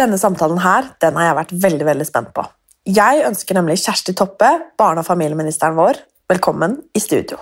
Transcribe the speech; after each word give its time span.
Denne 0.00 0.16
samtalen 0.16 0.62
her, 0.64 0.94
den 1.02 1.16
har 1.18 1.26
jeg 1.28 1.36
vært 1.36 1.50
veldig 1.66 1.86
veldig 1.90 2.04
spent 2.08 2.32
på. 2.32 2.46
Jeg 2.88 3.20
ønsker 3.26 3.58
nemlig 3.58 3.82
Kjersti 3.82 4.14
Toppe, 4.16 4.48
barne- 4.80 5.02
og 5.02 5.04
familieministeren 5.04 5.76
vår, 5.76 6.00
velkommen 6.30 6.78
i 6.96 7.02
studio. 7.04 7.36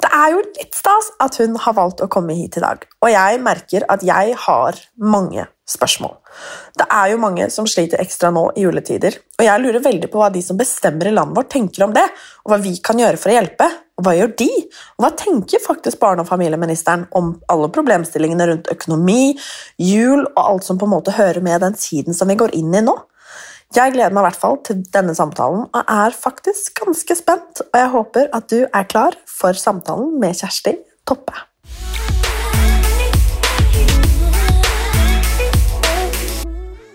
Det 0.00 0.08
er 0.08 0.30
jo 0.32 0.40
litt 0.40 0.74
stas 0.74 1.10
at 1.20 1.36
hun 1.42 1.58
har 1.60 1.76
valgt 1.76 2.00
å 2.00 2.08
komme 2.10 2.34
hit 2.34 2.56
i 2.56 2.62
dag, 2.64 2.86
og 3.04 3.12
jeg 3.12 3.42
merker 3.44 3.84
at 3.92 4.02
jeg 4.06 4.32
har 4.46 4.80
mange 4.96 5.44
spørsmål. 5.68 6.16
Det 6.80 6.88
er 6.88 7.12
jo 7.12 7.20
mange 7.20 7.50
som 7.52 7.68
sliter 7.68 8.00
ekstra 8.02 8.32
nå 8.34 8.48
i 8.56 8.64
juletider, 8.64 9.20
og 9.36 9.44
jeg 9.44 9.62
lurer 9.62 9.84
veldig 9.84 10.10
på 10.10 10.22
hva 10.22 10.32
de 10.32 10.42
som 10.42 10.58
bestemmer 10.58 11.10
i 11.10 11.14
landet 11.14 11.36
vårt 11.36 11.52
tenker 11.52 11.84
om 11.84 11.92
det, 11.94 12.06
og 12.46 12.54
hva 12.54 12.62
vi 12.64 12.78
kan 12.82 12.98
gjøre 12.98 13.20
for 13.20 13.30
å 13.30 13.36
hjelpe, 13.36 13.68
og 14.00 14.06
hva 14.06 14.16
gjør 14.16 14.32
de? 14.40 14.48
Og 14.96 15.04
hva 15.04 15.12
tenker 15.20 15.60
faktisk 15.60 16.00
barne- 16.00 16.24
og 16.24 16.30
familieministeren 16.30 17.04
om 17.16 17.34
alle 17.52 17.68
problemstillingene 17.68 18.46
rundt 18.48 18.70
økonomi, 18.72 19.36
jul 19.76 20.24
og 20.24 20.40
alt 20.40 20.64
som 20.64 20.80
på 20.80 20.88
en 20.88 20.94
måte 20.94 21.12
hører 21.18 21.44
med 21.44 21.60
den 21.60 21.76
tiden 21.76 22.16
som 22.16 22.32
vi 22.32 22.38
går 22.40 22.56
inn 22.56 22.72
i 22.72 22.80
nå? 22.86 22.96
Jeg 23.76 23.92
gleder 23.94 24.10
meg 24.10 24.24
i 24.24 24.26
hvert 24.30 24.40
fall 24.40 24.56
til 24.66 24.80
denne 24.90 25.12
samtalen 25.14 25.68
og 25.68 25.92
er 25.94 26.16
faktisk 26.16 26.80
ganske 26.80 27.14
spent, 27.14 27.60
og 27.68 27.76
jeg 27.78 27.92
håper 27.92 28.32
at 28.34 28.48
du 28.50 28.64
er 28.64 28.88
klar 28.88 29.14
for 29.28 29.54
samtalen 29.54 30.16
med 30.18 30.34
Kjersti 30.40 30.74
Toppe. 31.06 31.36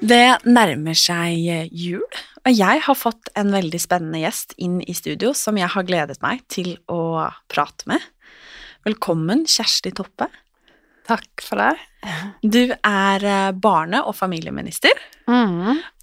Det 0.05 0.25
nærmer 0.45 0.97
seg 0.99 1.69
jul, 1.71 2.03
og 2.45 2.53
jeg 2.53 2.81
har 2.85 2.97
fått 2.97 3.31
en 3.37 3.49
veldig 3.53 3.79
spennende 3.81 4.21
gjest 4.21 4.53
inn 4.61 4.77
i 4.85 4.93
studio 4.93 5.33
som 5.37 5.57
jeg 5.57 5.71
har 5.73 5.85
gledet 5.87 6.19
meg 6.21 6.43
til 6.51 6.75
å 6.91 7.25
prate 7.51 7.89
med. 7.89 8.03
Velkommen, 8.85 9.47
Kjersti 9.49 9.95
Toppe. 9.97 10.27
Takk 11.05 11.41
for 11.45 11.61
det. 11.61 11.73
Du 12.45 12.61
er 12.69 13.25
eh, 13.25 13.51
barne- 13.57 14.03
og 14.05 14.13
familieminister, 14.17 14.93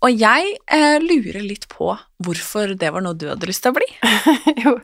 og 0.02 0.10
jeg 0.10 0.56
eh, 0.66 0.96
lurer 1.02 1.42
litt 1.46 1.68
på 1.70 1.92
hvorfor 2.22 2.74
det 2.78 2.90
var 2.94 3.04
noe 3.04 3.18
du 3.18 3.28
hadde 3.30 3.46
lyst 3.46 3.62
til 3.62 3.74
å 3.74 3.78
bli. 3.78 3.86
jo, 4.64 4.74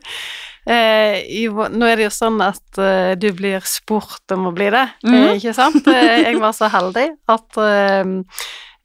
eh, 0.63 1.19
jo, 1.41 1.67
nå 1.71 1.87
er 1.87 1.99
det 1.99 2.07
jo 2.07 2.15
sånn 2.21 2.39
at 2.43 2.79
eh, 2.79 3.13
du 3.19 3.29
blir 3.35 3.63
spurt 3.67 4.35
om 4.35 4.47
å 4.47 4.55
bli 4.55 4.71
det, 4.75 4.85
eh, 5.07 5.33
ikke 5.35 5.55
sant? 5.59 5.87
Eh, 5.91 6.23
jeg 6.29 6.39
var 6.39 6.55
så 6.55 6.71
heldig 6.71 7.07
at 7.35 7.61
eh, 7.63 8.15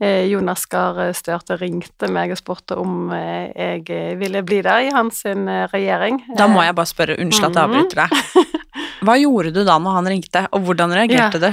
Jonas 0.01 0.65
Gahr 0.67 1.13
Støre 1.15 1.57
ringte 1.61 2.09
meg 2.11 2.33
og 2.35 2.39
spurte 2.41 2.77
om 2.81 3.13
eh, 3.15 3.53
jeg 3.55 3.85
eh, 3.95 4.17
ville 4.19 4.43
bli 4.43 4.59
der 4.67 4.89
i 4.89 4.91
hans 4.93 5.21
eh, 5.25 5.37
regjering. 5.71 6.19
Da 6.37 6.49
må 6.51 6.65
jeg 6.67 6.75
bare 6.75 6.91
spørre, 6.91 7.17
unnskyld 7.23 7.47
at 7.53 7.55
jeg 7.55 7.69
Mhm. 7.69 7.77
avbryter 7.79 8.03
deg. 8.03 8.59
Hva 9.05 9.15
gjorde 9.21 9.53
du 9.55 9.63
da 9.65 9.79
når 9.79 9.95
han 10.01 10.07
ringte, 10.11 10.43
og 10.53 10.65
hvordan 10.67 10.93
reagerte 10.97 11.41
du? 11.41 11.51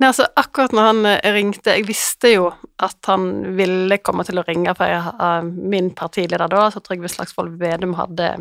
Nei, 0.00 0.08
altså 0.10 0.26
akkurat 0.36 0.72
når 0.74 0.88
han 0.88 1.06
eh, 1.06 1.30
ringte 1.36 1.76
Jeg 1.76 1.86
visste 1.86 2.32
jo 2.34 2.48
at 2.82 2.98
han 3.06 3.54
ville 3.56 3.98
komme 4.02 4.24
til 4.26 4.40
å 4.42 4.44
ringe, 4.48 4.74
for 4.74 4.90
jeg, 4.90 5.14
eh, 5.22 5.42
min 5.46 5.92
partileder 5.94 6.48
da, 6.50 6.64
altså 6.66 6.82
Trygve 6.82 7.08
Slagsvold 7.12 7.54
Vedum, 7.60 7.94
hadde 7.94 8.32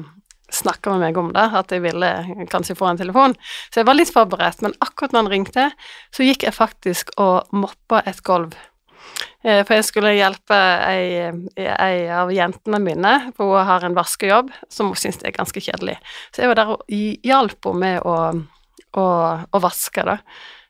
snakka 0.53 0.91
med 0.93 0.99
meg 1.05 1.17
om 1.21 1.29
det, 1.33 1.45
at 1.53 1.69
jeg 1.73 1.81
ville 1.85 2.09
kanskje 2.49 2.75
få 2.77 2.89
en 2.89 2.97
telefon. 2.99 3.33
Så 3.69 3.79
jeg 3.81 3.85
var 3.87 3.95
litt 3.97 4.11
forberedt, 4.13 4.61
men 4.65 4.73
akkurat 4.85 5.13
når 5.13 5.23
han 5.27 5.31
ringte, 5.31 5.69
så 6.13 6.25
gikk 6.25 6.43
jeg 6.45 6.53
faktisk 6.57 7.09
og 7.21 7.45
moppa 7.53 8.01
et 8.09 8.21
gulv. 8.25 8.53
Eh, 9.43 9.61
For 9.67 9.75
jeg 9.75 9.85
skulle 9.87 10.13
hjelpe 10.15 10.55
ei, 10.87 11.29
ei 11.59 12.07
av 12.15 12.31
jentene 12.31 12.79
mine, 12.79 13.13
for 13.35 13.57
hun 13.57 13.67
har 13.67 13.83
en 13.83 13.97
vaskejobb 13.97 14.51
som 14.71 14.91
hun 14.93 14.99
syns 14.99 15.19
er 15.23 15.35
ganske 15.35 15.59
kjedelig. 15.59 15.97
Så 16.31 16.43
jeg 16.43 16.51
var 16.51 16.61
der 16.61 16.73
og 16.77 16.83
hjalp 16.93 17.67
henne 17.67 17.81
med 17.83 18.07
å, 18.07 18.17
å, 18.99 19.05
å 19.51 19.63
vaske, 19.63 20.05
da. 20.07 20.17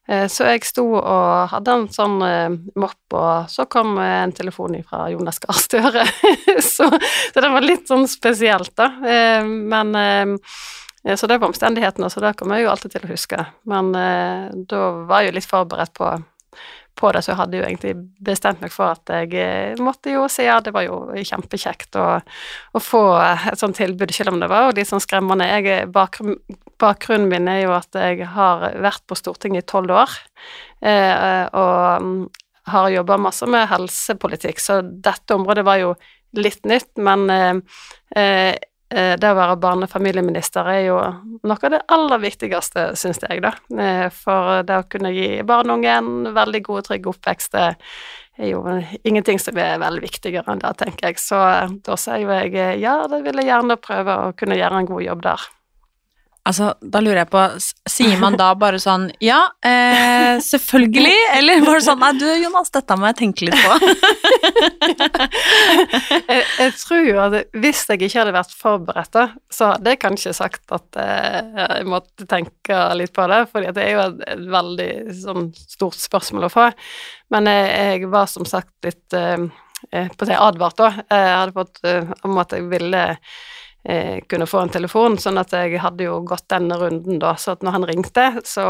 Eh, 0.09 0.25
Så 0.27 0.49
jeg 0.49 0.65
sto 0.65 0.87
og 0.97 1.53
hadde 1.53 1.77
en 1.77 1.85
sånn 1.93 2.17
eh, 2.25 2.57
mopp, 2.81 3.03
og 3.13 3.45
så 3.53 3.67
kom 3.69 3.93
en 4.01 4.33
telefon 4.35 4.79
fra 4.89 5.05
Jonas 5.13 5.39
Gahr 5.43 5.59
Støre. 5.61 6.07
så, 6.73 6.89
så 6.89 7.45
det 7.45 7.53
var 7.53 7.63
litt 7.69 7.87
sånn 7.87 8.09
spesielt, 8.09 8.73
da. 8.79 8.89
Men 9.45 9.93
Så 11.19 11.27
det 11.27 11.35
var 11.37 11.49
omstendighetene, 11.49 12.07
så 12.09 12.21
det 12.23 12.29
kommer 12.39 12.57
jeg 12.57 12.63
jo 12.65 12.69
alltid 12.71 12.93
til 12.93 13.05
å 13.05 13.09
huske. 13.11 13.45
Men 13.67 13.89
da 14.71 14.83
var 15.03 15.19
jeg 15.21 15.33
jo 15.33 15.35
litt 15.35 15.49
forberedt 15.49 15.91
på 15.99 16.07
på 16.99 17.09
det, 17.11 17.23
så 17.25 17.31
jeg 17.33 17.39
hadde 17.39 17.57
jo 17.57 17.63
egentlig 17.65 17.93
bestemt 18.23 18.61
meg 18.61 18.71
for 18.73 18.93
at 18.93 19.09
jeg 19.09 19.33
eh, 19.39 19.79
måtte 19.83 20.13
jo 20.13 20.27
si 20.31 20.45
ja, 20.45 20.59
det 20.63 20.73
var 20.75 20.85
jo 20.85 20.99
kjempekjekt 21.17 21.97
å, 21.99 22.05
å 22.77 22.81
få 22.83 23.01
et 23.51 23.59
sånt 23.61 23.77
tilbud, 23.79 24.13
selv 24.13 24.33
om 24.35 24.39
det 24.43 24.49
var 24.51 24.67
jo 24.67 24.75
litt 24.77 24.89
sånn 24.91 25.03
skremmende. 25.03 25.47
Jeg, 25.49 25.67
er- 25.73 25.89
bakgrunn, 25.93 26.37
bakgrunnen 26.81 27.29
min 27.31 27.49
er 27.51 27.63
jo 27.65 27.73
at 27.77 27.97
jeg 27.97 28.27
har 28.35 28.67
vært 28.83 29.05
på 29.09 29.17
Stortinget 29.17 29.65
i 29.65 29.71
tolv 29.73 29.95
år, 30.03 30.17
eh, 30.85 31.45
og 31.53 32.03
mm, 32.05 32.17
har 32.73 32.91
jobba 32.93 33.17
masse 33.19 33.47
med 33.49 33.67
helsepolitikk, 33.71 34.61
så 34.63 34.81
dette 34.83 35.35
området 35.35 35.65
var 35.67 35.81
jo 35.81 35.95
litt 36.37 36.63
nytt, 36.65 36.91
men 36.97 37.25
eh, 37.29 37.57
eh, 38.15 38.23
eh, 38.23 38.53
det 38.93 39.29
å 39.29 39.35
være 39.37 39.57
barne- 39.57 39.87
og 39.87 39.91
familieminister 39.91 40.67
er 40.69 40.81
jo 40.85 40.97
noe 41.43 41.57
av 41.67 41.71
det 41.73 41.81
aller 41.91 42.21
viktigste, 42.23 42.87
syns 42.99 43.21
jeg, 43.23 43.41
da. 43.43 43.53
Eh, 43.79 44.07
For 44.13 44.63
det 44.67 44.79
å 44.79 44.89
kunne 44.89 45.13
gi 45.15 45.41
barn 45.47 45.71
og 45.71 45.79
unge 45.79 45.95
en 45.97 46.33
veldig 46.35 46.61
god 46.65 46.83
og 46.83 46.87
trygg 46.89 47.09
oppvekst, 47.11 47.57
det 47.57 47.65
er 48.39 48.51
jo 48.53 48.61
ingenting 49.03 49.41
som 49.41 49.57
er 49.61 49.81
veldig 49.81 50.03
viktigere 50.03 50.53
enn 50.53 50.61
det, 50.63 50.75
tenker 50.79 51.11
jeg. 51.11 51.19
Så 51.21 51.39
eh, 51.39 51.75
da 51.85 51.97
sier 51.99 52.23
jeg 52.37 52.55
eh, 52.55 52.77
ja, 52.81 53.01
det 53.11 53.23
vil 53.25 53.41
jeg 53.41 53.51
gjerne 53.51 53.81
prøve 53.81 54.19
å 54.19 54.31
kunne 54.37 54.57
gjøre 54.59 54.81
en 54.81 54.89
god 54.93 55.05
jobb 55.07 55.27
der. 55.27 55.49
Altså, 56.43 56.73
da 56.83 56.99
lurer 56.99 57.21
jeg 57.21 57.29
på, 57.31 57.41
sier 57.87 58.17
man 58.19 58.35
da 58.35 58.49
bare 58.59 58.75
sånn 58.81 59.05
ja, 59.23 59.37
eh, 59.63 60.41
selvfølgelig, 60.43 61.13
eller 61.37 61.61
var 61.63 61.79
det 61.79 61.85
sånn 61.85 62.01
nei 62.03 62.09
du 62.19 62.25
Jonas, 62.27 62.71
dette 62.75 62.97
må 62.99 63.07
jeg 63.07 63.17
tenke 63.21 63.47
litt 63.47 63.55
på. 63.63 63.77
jeg, 66.33 66.41
jeg 66.59 66.73
tror 66.81 67.07
jo 67.07 67.21
at 67.23 67.37
hvis 67.63 67.85
jeg 67.87 68.01
ikke 68.01 68.19
hadde 68.19 68.35
vært 68.35 68.57
forberedt, 68.59 69.13
da, 69.15 69.25
så 69.47 69.71
hadde 69.71 69.95
jeg 69.95 70.01
kanskje 70.03 70.35
sagt 70.35 70.75
at 70.75 70.99
eh, 70.99 71.39
jeg 71.61 71.87
måtte 71.93 72.27
tenke 72.27 72.81
litt 72.99 73.15
på 73.15 73.29
det, 73.31 73.39
for 73.53 73.71
det 73.79 73.87
er 73.87 73.95
jo 73.95 74.05
et, 74.09 74.21
et 74.35 74.45
veldig 74.59 74.91
sånn 75.23 75.51
stort 75.55 75.99
spørsmål 76.01 76.49
å 76.49 76.53
få. 76.57 76.69
Men 77.31 77.47
jeg, 77.47 77.71
jeg 78.03 78.11
var 78.11 78.27
som 78.27 78.43
sagt 78.49 78.75
litt 78.83 79.15
eh, 79.15 79.47
eh, 79.95 80.11
på 80.11 80.27
det 80.27 80.43
advart, 80.43 80.75
da. 80.83 80.91
Jeg 81.07 81.35
hadde 81.39 81.55
fått 81.55 81.83
eh, 81.87 82.15
om 82.27 82.43
at 82.43 82.51
jeg 82.59 82.67
ville 82.67 83.03
eh, 83.83 84.23
kunne 84.29 84.47
få 84.47 84.63
en 84.63 84.73
telefon, 84.73 85.17
sånn 85.19 85.39
at 85.41 85.53
jeg 85.55 85.81
hadde 85.83 86.07
jo 86.07 86.19
gått 86.27 86.47
denne 86.51 86.77
runden 86.79 87.19
da, 87.21 87.35
så 87.39 87.55
at 87.55 87.65
når 87.65 87.77
han 87.77 87.87
ringte, 87.89 88.25
så, 88.47 88.65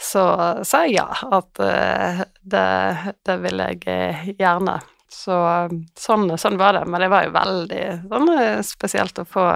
så 0.00 0.24
sa 0.64 0.84
jeg 0.86 0.98
ja, 0.98 1.08
at 1.38 1.62
eh, 1.66 2.24
det, 2.40 2.66
det 3.28 3.38
vil 3.44 3.64
jeg 3.66 3.82
eh, 3.92 4.26
gjerne. 4.38 4.80
Så 5.12 5.36
sånn, 5.98 6.30
sånn 6.40 6.56
var 6.60 6.78
det, 6.78 6.86
men 6.88 7.02
det 7.04 7.10
var 7.12 7.26
jo 7.26 7.34
veldig 7.34 7.82
sånn, 8.08 8.30
eh, 8.38 8.60
spesielt 8.64 9.20
å 9.20 9.26
få, 9.28 9.48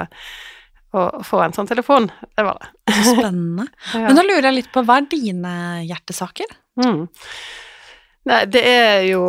å 0.93 1.05
få 1.25 1.41
en 1.43 1.57
sånn 1.57 1.71
telefon. 1.71 2.11
Det 2.37 2.45
var 2.45 2.61
det. 2.61 2.73
Så 2.97 3.15
spennende. 3.17 3.65
Men 3.97 4.17
da 4.17 4.23
lurer 4.25 4.51
jeg 4.51 4.57
litt 4.61 4.69
på, 4.73 4.85
hva 4.87 5.01
er 5.01 5.09
dine 5.11 5.55
hjertesaker? 5.85 6.53
Mm. 6.81 7.09
Nei, 8.31 8.43
det 8.53 8.63
er 8.69 9.01
jo 9.09 9.25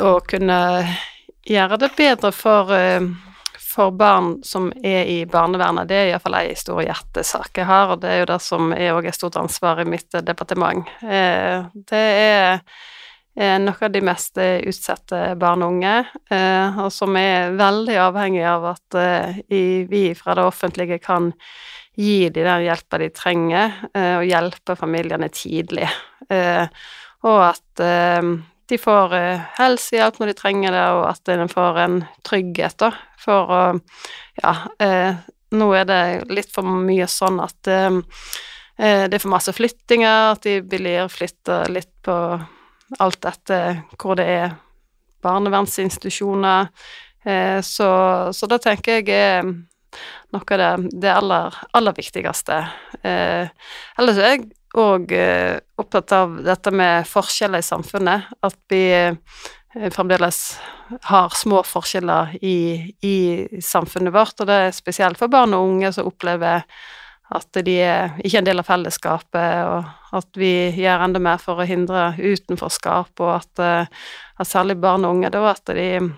å 0.00 0.12
kunne 0.28 0.60
gjøre 1.48 1.78
det 1.82 1.90
bedre 1.96 2.30
for, 2.36 2.72
eh, 2.76 3.00
for 3.70 3.90
barn 3.94 4.40
som 4.46 4.70
er 4.82 5.06
i 5.06 5.18
barnevernet, 5.30 5.88
det 5.88 5.98
er 5.98 6.08
iallfall 6.10 6.38
ei 6.40 6.54
stor 6.58 6.80
hjertesak 6.82 7.60
jeg 7.60 7.68
har, 7.68 7.92
og 7.94 8.02
det 8.02 8.10
er 8.10 8.22
jo 8.22 8.30
det 8.32 8.40
som 8.42 8.72
er 8.74 8.94
òg 8.96 9.06
et 9.10 9.18
stort 9.18 9.38
ansvar 9.38 9.82
i 9.82 9.86
mitt 9.88 10.14
eh, 10.16 10.24
departement. 10.26 10.90
Eh, 11.04 11.68
det 11.90 12.06
er 13.40 13.60
noe 13.62 13.86
av 13.86 13.92
de 13.94 14.02
mest 14.04 14.36
utsatte 14.42 15.20
barn 15.38 15.62
og 15.62 15.76
unge, 15.76 15.92
og 16.82 16.88
som 16.92 17.14
er 17.16 17.54
veldig 17.56 17.94
avhengig 18.02 18.42
av 18.44 18.66
at 18.72 18.96
vi 19.48 20.00
fra 20.18 20.34
det 20.36 20.44
offentlige 20.44 20.98
kan 21.00 21.30
gi 21.94 22.26
dem 22.28 22.48
den 22.50 22.64
hjelpa 22.66 22.98
de 23.00 23.08
trenger, 23.14 23.78
og 23.94 24.26
hjelpe 24.26 24.76
familiene 24.76 25.30
tidlig. 25.32 25.86
Og 27.22 27.40
at 27.46 27.84
de 28.70 28.78
får 28.78 29.14
eh, 29.16 29.42
helsehjelp 29.58 30.20
når 30.20 30.30
de 30.30 30.36
trenger 30.38 30.74
det, 30.74 30.86
og 30.96 31.04
at 31.10 31.30
en 31.34 31.50
får 31.50 31.80
en 31.84 31.98
trygghet, 32.26 32.78
da, 32.82 32.92
for 33.20 33.54
å 33.54 33.62
Ja, 34.40 34.54
eh, 34.80 35.18
nå 35.52 35.66
er 35.76 35.84
det 35.84 36.02
litt 36.30 36.52
for 36.54 36.64
mye 36.64 37.08
sånn 37.10 37.40
at 37.42 37.68
eh, 37.68 37.98
det 38.80 39.12
er 39.12 39.20
for 39.20 39.34
masse 39.34 39.52
flyttinger, 39.52 40.30
at 40.32 40.46
de 40.46 40.60
blir 40.64 41.10
flytta 41.12 41.66
litt 41.68 41.90
på 42.06 42.14
alt 43.02 43.26
etter 43.28 43.82
hvor 44.00 44.16
det 44.16 44.24
er 44.24 44.54
barnevernsinstitusjoner. 45.20 46.70
Så, 47.60 47.88
så 48.32 48.48
da 48.48 48.56
tenker 48.56 49.02
jeg 49.02 49.12
er 49.12 49.44
noe 50.32 50.40
av 50.40 50.62
det, 50.62 50.70
det 51.04 51.12
aller, 51.12 51.58
aller 51.76 51.98
viktigste. 51.98 52.56
Ellers 53.04 54.22
er 54.22 54.32
jeg 54.32 54.48
og 54.78 55.12
eh, 55.12 55.58
opptatt 55.80 56.12
av 56.14 56.36
dette 56.46 56.70
med 56.74 57.08
forskjeller 57.08 57.62
i 57.62 57.66
samfunnet. 57.66 58.30
At 58.46 58.58
vi 58.70 58.84
eh, 58.94 59.90
fremdeles 59.90 60.40
har 61.10 61.34
små 61.38 61.62
forskjeller 61.66 62.36
i, 62.42 62.94
i, 63.06 63.18
samfunnet 63.62 64.14
vårt, 64.14 64.38
og 64.40 64.50
det 64.50 64.56
er 64.66 64.74
spesielt 64.74 65.18
for 65.18 65.30
barn 65.32 65.54
og 65.54 65.68
unge 65.74 65.92
som 65.94 66.10
opplever 66.10 66.64
at 67.30 67.60
de 67.62 67.76
er 67.78 68.16
ikke 68.26 68.40
en 68.40 68.46
del 68.48 68.58
av 68.58 68.66
fellesskapet, 68.66 69.60
og 69.70 70.16
at 70.18 70.38
vi 70.38 70.52
gjør 70.74 71.04
enda 71.04 71.20
mer 71.22 71.38
for 71.38 71.62
å 71.62 71.66
hindre 71.66 72.08
utenforskap, 72.18 73.12
og 73.22 73.30
at, 73.36 73.62
eh, 73.62 74.08
at 74.42 74.50
særlig 74.50 74.80
barn 74.82 75.06
og 75.06 75.18
unge, 75.18 75.30
da, 75.30 75.44
at 75.52 75.70
de 75.70 76.10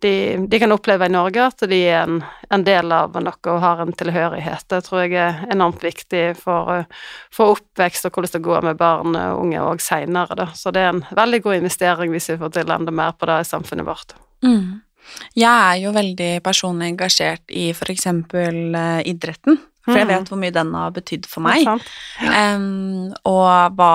de, 0.00 0.46
de, 0.48 0.58
kan 0.58 0.72
oppleve 0.72 1.06
i 1.08 1.12
Norge 1.12 1.42
at 1.42 1.64
de 1.70 1.78
er 1.90 2.04
en, 2.04 2.20
en, 2.54 2.64
del 2.66 2.92
av 2.94 3.16
noe 3.18 3.52
og 3.52 3.62
har 3.62 3.82
en 3.82 3.94
tilhørighet. 3.98 4.66
Det 4.70 4.82
tror 4.86 5.04
jeg 5.04 5.16
er 5.18 5.40
enormt 5.52 5.82
viktig 5.82 6.24
for, 6.38 6.84
for 7.34 7.56
oppvekst 7.56 8.06
og 8.06 8.14
hvordan 8.14 8.36
det 8.36 8.44
går 8.46 8.68
med 8.68 8.78
barn 8.78 9.18
og 9.18 9.42
unge 9.42 9.62
òg 9.62 9.82
seinere, 9.82 10.50
Så 10.54 10.70
det 10.74 10.84
er 10.84 10.92
en 10.92 11.04
veldig 11.10 11.42
god 11.42 11.58
investering 11.60 12.14
hvis 12.14 12.30
vi 12.30 12.38
får 12.38 12.54
til 12.54 12.70
enda 12.74 12.94
mer 12.94 13.16
på 13.18 13.26
det 13.26 13.40
i 13.42 13.50
samfunnet 13.50 13.88
vårt. 13.88 14.14
Mm. 14.46 14.80
Jeg 15.38 15.50
er 15.50 15.82
jo 15.82 15.94
veldig 15.96 16.32
personlig 16.44 16.92
engasjert 16.92 17.44
i 17.50 17.70
eksempel 17.72 18.76
uh, 18.76 19.00
idretten. 19.02 19.58
For 19.88 19.96
jeg 19.96 20.04
mm. 20.04 20.12
vet 20.12 20.30
hvor 20.30 20.40
mye 20.42 20.52
den 20.52 20.74
har 20.76 20.90
betydd 20.92 21.26
for 21.30 21.40
meg, 21.40 21.64
um, 22.20 23.08
og 23.24 23.78
hva 23.78 23.94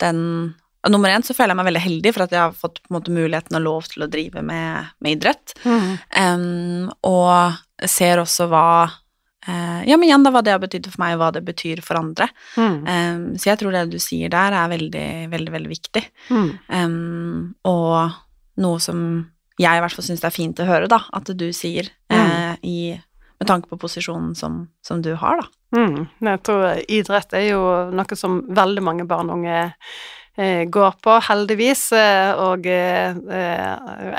den 0.00 0.54
nummer 0.92 1.12
én 1.12 1.24
så 1.26 1.34
føler 1.36 1.54
jeg 1.54 1.60
meg 1.60 1.68
veldig 1.70 1.84
heldig 1.86 2.12
for 2.14 2.26
at 2.26 2.34
jeg 2.34 2.42
har 2.42 2.54
fått 2.56 2.80
måte, 2.92 3.14
muligheten 3.14 3.58
og 3.58 3.64
lov 3.64 3.88
til 3.92 4.06
å 4.06 4.10
drive 4.10 4.42
med, 4.44 4.92
med 5.02 5.16
idrett. 5.16 5.56
Mm. 5.64 5.90
Um, 6.16 6.86
og 7.06 7.88
ser 7.90 8.22
også 8.22 8.48
hva 8.50 8.68
uh, 8.86 9.80
Ja, 9.86 9.96
men 9.96 10.06
igjen, 10.08 10.26
da, 10.26 10.32
hva 10.34 10.42
det 10.44 10.54
har 10.54 10.62
betydd 10.62 10.90
for 10.90 11.02
meg, 11.02 11.16
og 11.16 11.24
hva 11.24 11.32
det 11.36 11.44
betyr 11.46 11.82
for 11.84 12.00
andre. 12.00 12.28
Mm. 12.56 12.76
Um, 12.86 13.24
så 13.38 13.52
jeg 13.52 13.62
tror 13.62 13.74
det 13.76 13.86
du 13.94 13.98
sier 14.02 14.32
der, 14.32 14.56
er 14.56 14.72
veldig, 14.72 15.08
veldig, 15.32 15.56
veldig 15.56 15.72
viktig. 15.72 16.04
Mm. 16.30 16.52
Um, 16.70 17.42
og 17.68 18.16
noe 18.62 18.82
som 18.82 19.00
jeg 19.60 19.78
i 19.78 19.82
hvert 19.82 19.94
fall 19.96 20.04
syns 20.04 20.22
det 20.22 20.28
er 20.28 20.36
fint 20.36 20.60
å 20.60 20.68
høre, 20.68 20.88
da, 20.90 21.00
at 21.16 21.30
du 21.32 21.46
sier 21.56 21.88
uh, 22.12 22.54
i, 22.66 22.92
med 23.40 23.48
tanke 23.48 23.70
på 23.70 23.78
posisjonen 23.80 24.34
som, 24.36 24.66
som 24.84 25.00
du 25.04 25.14
har, 25.16 25.40
da. 25.40 25.52
Mm. 25.76 26.06
Jeg 26.22 26.42
tror 26.46 26.68
idrett 26.92 27.34
er 27.36 27.48
jo 27.50 27.62
noe 27.92 28.16
som 28.18 28.38
veldig 28.54 28.84
mange 28.84 29.06
barn 29.08 29.32
og 29.32 29.40
unge 29.40 29.64
går 30.68 30.90
på, 31.00 31.12
heldigvis. 31.28 31.92
Eh, 31.96 32.32
og 32.44 32.66
eh, 32.66 33.16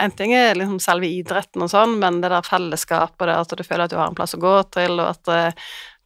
en 0.01 0.15
ting 0.17 0.33
er 0.33 0.57
liksom 0.57 0.79
selve 0.81 1.09
idretten 1.09 1.61
og 1.61 1.69
sånn, 1.69 1.97
men 2.01 2.21
det 2.23 2.31
der 2.33 2.47
fellesskapet, 2.47 3.27
det 3.29 3.37
at 3.37 3.53
du 3.53 3.63
føler 3.63 3.85
at 3.85 3.93
du 3.93 3.99
har 3.99 4.09
en 4.09 4.17
plass 4.17 4.33
å 4.33 4.41
gå 4.41 4.55
til, 4.73 4.97
og 4.97 5.13
at 5.13 5.53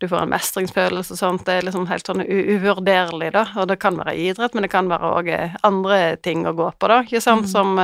du 0.01 0.07
får 0.09 0.23
en 0.23 0.31
mestringsfølelse 0.33 1.13
og 1.13 1.19
sånt, 1.19 1.43
det 1.45 1.59
er 1.59 1.65
liksom 1.67 1.85
helt 1.85 2.07
sånn 2.09 2.23
uvurderlig, 2.25 3.29
da. 3.35 3.43
Og 3.61 3.67
det 3.69 3.77
kan 3.83 3.99
være 3.99 4.15
idrett, 4.17 4.55
men 4.57 4.65
det 4.65 4.71
kan 4.73 4.89
være 4.89 5.11
òg 5.19 5.29
andre 5.67 5.99
ting 6.25 6.41
å 6.49 6.55
gå 6.57 6.71
på, 6.73 6.89
da, 6.89 7.03
ikke 7.05 7.21
sant, 7.21 7.45
mm. 7.45 7.51
som, 7.51 7.77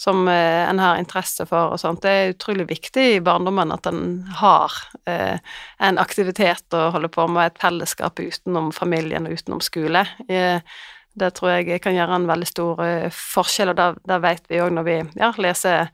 som 0.00 0.22
en 0.32 0.80
har 0.80 1.02
interesse 1.02 1.44
for 1.50 1.74
og 1.74 1.82
sånt. 1.82 2.00
Det 2.06 2.14
er 2.14 2.32
utrolig 2.32 2.70
viktig 2.72 3.04
i 3.18 3.20
barndommen 3.20 3.74
at 3.76 3.84
en 3.90 4.00
har 4.40 4.80
eh, 5.04 5.44
en 5.76 6.00
aktivitet 6.00 6.72
å 6.72 6.88
holde 6.96 7.12
på 7.12 7.28
med, 7.28 7.52
et 7.52 7.60
fellesskap 7.60 8.24
utenom 8.24 8.72
familien 8.72 9.28
og 9.28 9.36
utenom 9.36 9.60
skole. 9.60 10.06
Eh, 10.32 10.64
det 11.18 11.34
tror 11.36 11.52
jeg 11.52 11.82
kan 11.84 11.94
gjøre 11.96 12.16
en 12.16 12.28
veldig 12.30 12.48
stor 12.48 12.82
eh, 12.86 13.06
forskjell, 13.12 13.72
og 13.72 13.78
det, 13.78 13.88
det 14.08 14.18
vet 14.24 14.50
vi 14.50 14.60
òg 14.64 14.72
når 14.76 14.88
vi 14.88 14.98
ja, 15.20 15.30
leser 15.42 15.92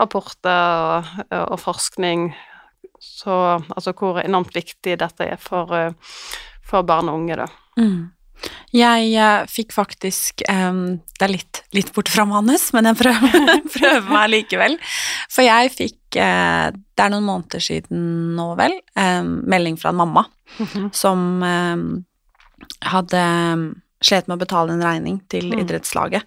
rapporter 0.00 0.86
og, 1.00 1.10
og, 1.42 1.58
forskning, 1.60 2.30
så 3.00 3.34
altså 3.60 3.94
hvor 3.96 4.20
enormt 4.22 4.54
viktig 4.56 4.96
dette 5.00 5.28
er 5.34 5.40
for, 5.40 5.72
eh, 5.76 6.24
for 6.64 6.86
barn 6.88 7.12
og 7.12 7.22
unge, 7.22 7.40
da. 7.42 7.48
Mm. 7.80 8.10
Jeg 8.72 9.08
uh, 9.20 9.42
fikk 9.50 9.74
faktisk 9.74 10.40
um, 10.48 11.00
Det 11.18 11.26
er 11.26 11.32
litt, 11.34 11.58
litt 11.76 11.90
borte 11.92 12.12
fra 12.14 12.24
manus, 12.24 12.70
men 12.72 12.88
jeg 12.88 12.96
prøver, 12.96 13.34
prøver 13.74 14.06
meg 14.08 14.30
likevel. 14.32 14.78
For 15.28 15.44
jeg 15.44 15.72
fikk 15.74 16.16
uh, 16.16 16.70
Det 16.72 17.04
er 17.04 17.12
noen 17.12 17.26
måneder 17.26 17.60
siden 17.60 18.06
nå, 18.38 18.46
vel, 18.56 18.78
melding 18.96 19.76
fra 19.80 19.92
en 19.92 20.00
mamma 20.00 20.24
mm 20.56 20.66
-hmm. 20.66 20.88
som 20.92 21.42
hadde 22.80 23.22
slet 24.04 24.28
med 24.28 24.38
å 24.38 24.42
betale 24.44 24.74
en 24.74 24.84
regning 24.84 25.20
til 25.32 25.50
mm. 25.52 25.62
idrettslaget. 25.64 26.26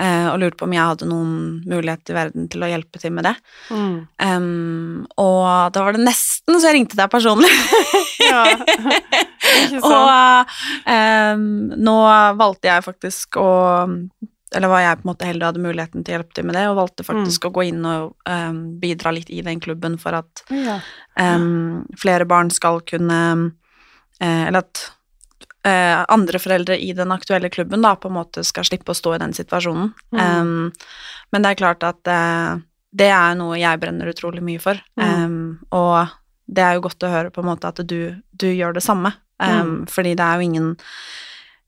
Uh, 0.00 0.32
og 0.32 0.38
lurte 0.40 0.56
på 0.56 0.64
om 0.64 0.72
jeg 0.72 0.88
hadde 0.88 1.06
noen 1.10 1.32
mulighet 1.68 2.08
i 2.08 2.14
verden 2.16 2.46
til 2.50 2.62
å 2.64 2.68
hjelpe 2.70 3.00
til 3.00 3.12
med 3.12 3.26
det. 3.28 3.34
Mm. 3.68 3.96
Um, 4.24 5.02
og 5.20 5.74
da 5.74 5.82
var 5.84 5.96
det 5.96 6.06
nesten 6.06 6.56
så 6.56 6.70
jeg 6.70 6.78
ringte 6.78 6.96
deg 6.96 7.12
personlig. 7.12 7.50
ja, 8.32 8.40
ikke 8.56 9.82
sant. 9.84 9.90
Og 9.90 10.54
um, 10.88 11.44
nå 11.76 11.96
valgte 12.40 12.70
jeg 12.70 12.86
faktisk 12.86 13.36
å 13.42 13.50
Eller 14.56 14.72
var 14.72 14.82
jeg 14.84 14.96
på 15.00 15.06
en 15.06 15.10
måte 15.12 15.28
heldig 15.28 15.44
og 15.44 15.50
hadde 15.50 15.66
muligheten 15.66 16.04
til 16.04 16.14
å 16.14 16.18
hjelpe 16.18 16.36
til 16.38 16.48
med 16.48 16.56
det, 16.56 16.64
og 16.70 16.80
valgte 16.80 17.06
faktisk 17.08 17.44
mm. 17.44 17.50
å 17.50 17.54
gå 17.58 17.66
inn 17.68 17.86
og 17.92 18.32
um, 18.32 18.64
bidra 18.80 19.12
litt 19.12 19.28
i 19.32 19.44
den 19.44 19.60
klubben 19.60 20.00
for 20.00 20.16
at 20.16 20.44
ja. 20.52 20.80
flere 22.00 22.28
barn 22.28 22.52
skal 22.52 22.80
kunne 22.88 23.20
uh, 23.44 24.42
Eller 24.48 24.64
at 24.64 24.86
eh, 25.66 26.04
andre 26.08 26.40
foreldre 26.42 26.78
i 26.78 26.92
den 26.96 27.12
aktuelle 27.14 27.50
klubben 27.50 27.82
da 27.84 27.94
på 27.96 28.10
en 28.10 28.18
måte 28.18 28.44
skal 28.46 28.66
slippe 28.66 28.92
å 28.92 28.98
stå 28.98 29.16
i 29.16 29.22
den 29.22 29.34
situasjonen. 29.36 29.92
Mm. 30.14 30.20
Um, 30.20 31.02
men 31.32 31.44
det 31.44 31.52
er 31.52 31.60
klart 31.60 31.86
at 31.86 32.10
eh, 32.10 32.62
det 32.92 33.10
er 33.14 33.36
noe 33.38 33.58
jeg 33.60 33.80
brenner 33.80 34.10
utrolig 34.12 34.42
mye 34.44 34.62
for, 34.62 34.80
mm. 35.00 35.12
um, 35.24 35.36
og 35.72 36.12
det 36.52 36.64
er 36.64 36.76
jo 36.76 36.86
godt 36.88 37.06
å 37.06 37.12
høre 37.12 37.32
på 37.32 37.40
en 37.40 37.48
måte 37.48 37.70
at 37.70 37.80
du, 37.88 38.14
du 38.36 38.48
gjør 38.50 38.76
det 38.76 38.84
samme, 38.84 39.14
um, 39.40 39.52
mm. 39.52 39.76
fordi 39.92 40.16
det 40.18 40.26
er 40.26 40.40
jo 40.40 40.50
ingen 40.50 40.72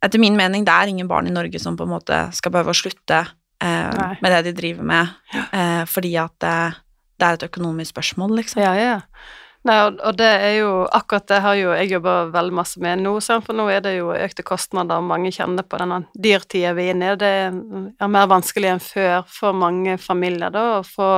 Etter 0.05 0.21
min 0.21 0.35
mening, 0.37 0.67
det 0.67 0.73
er 0.75 0.91
ingen 0.91 1.09
barn 1.09 1.25
i 1.25 1.33
Norge 1.33 1.57
som 1.57 1.79
på 1.79 1.87
en 1.87 1.95
måte 1.95 2.19
skal 2.37 2.53
behøve 2.53 2.75
å 2.75 2.77
slutte 2.77 3.23
uh, 3.25 4.17
med 4.21 4.35
det 4.35 4.41
de 4.45 4.53
driver 4.59 4.85
med, 4.85 5.15
uh, 5.33 5.87
fordi 5.89 6.11
at 6.21 6.35
det, 6.45 6.57
det, 7.17 7.25
er 7.25 7.39
et 7.39 7.47
økonomisk 7.47 7.95
spørsmål, 7.95 8.35
liksom. 8.43 8.61
Ja, 8.61 8.75
ja. 8.77 8.99
Nei, 9.65 9.79
og, 9.87 10.01
og, 10.05 10.17
det 10.21 10.29
er 10.29 10.59
jo 10.59 10.73
akkurat 10.93 11.25
det 11.31 11.39
har 11.41 11.55
jo 11.57 11.71
jeg 11.73 11.95
jobba 11.95 12.15
veldig 12.35 12.57
masse 12.59 12.81
med 12.85 13.01
nå, 13.01 13.15
for 13.25 13.57
nå 13.57 13.65
er 13.73 13.81
det 13.85 13.95
jo 13.97 14.11
økte 14.13 14.45
kostnader, 14.45 15.01
og 15.01 15.09
mange 15.09 15.33
kjenner 15.33 15.65
på 15.65 15.81
denne 15.81 16.03
dyrtida 16.13 16.75
vi 16.77 16.91
er 16.91 16.93
inne 16.93 17.15
i. 17.15 17.17
Det 17.23 17.33
er 17.49 18.13
mer 18.13 18.29
vanskelig 18.29 18.75
enn 18.75 18.85
før 18.85 19.25
for 19.33 19.57
mange 19.57 19.97
familier, 19.97 20.53
da, 20.53 20.67
å 20.83 20.85
få 20.85 21.09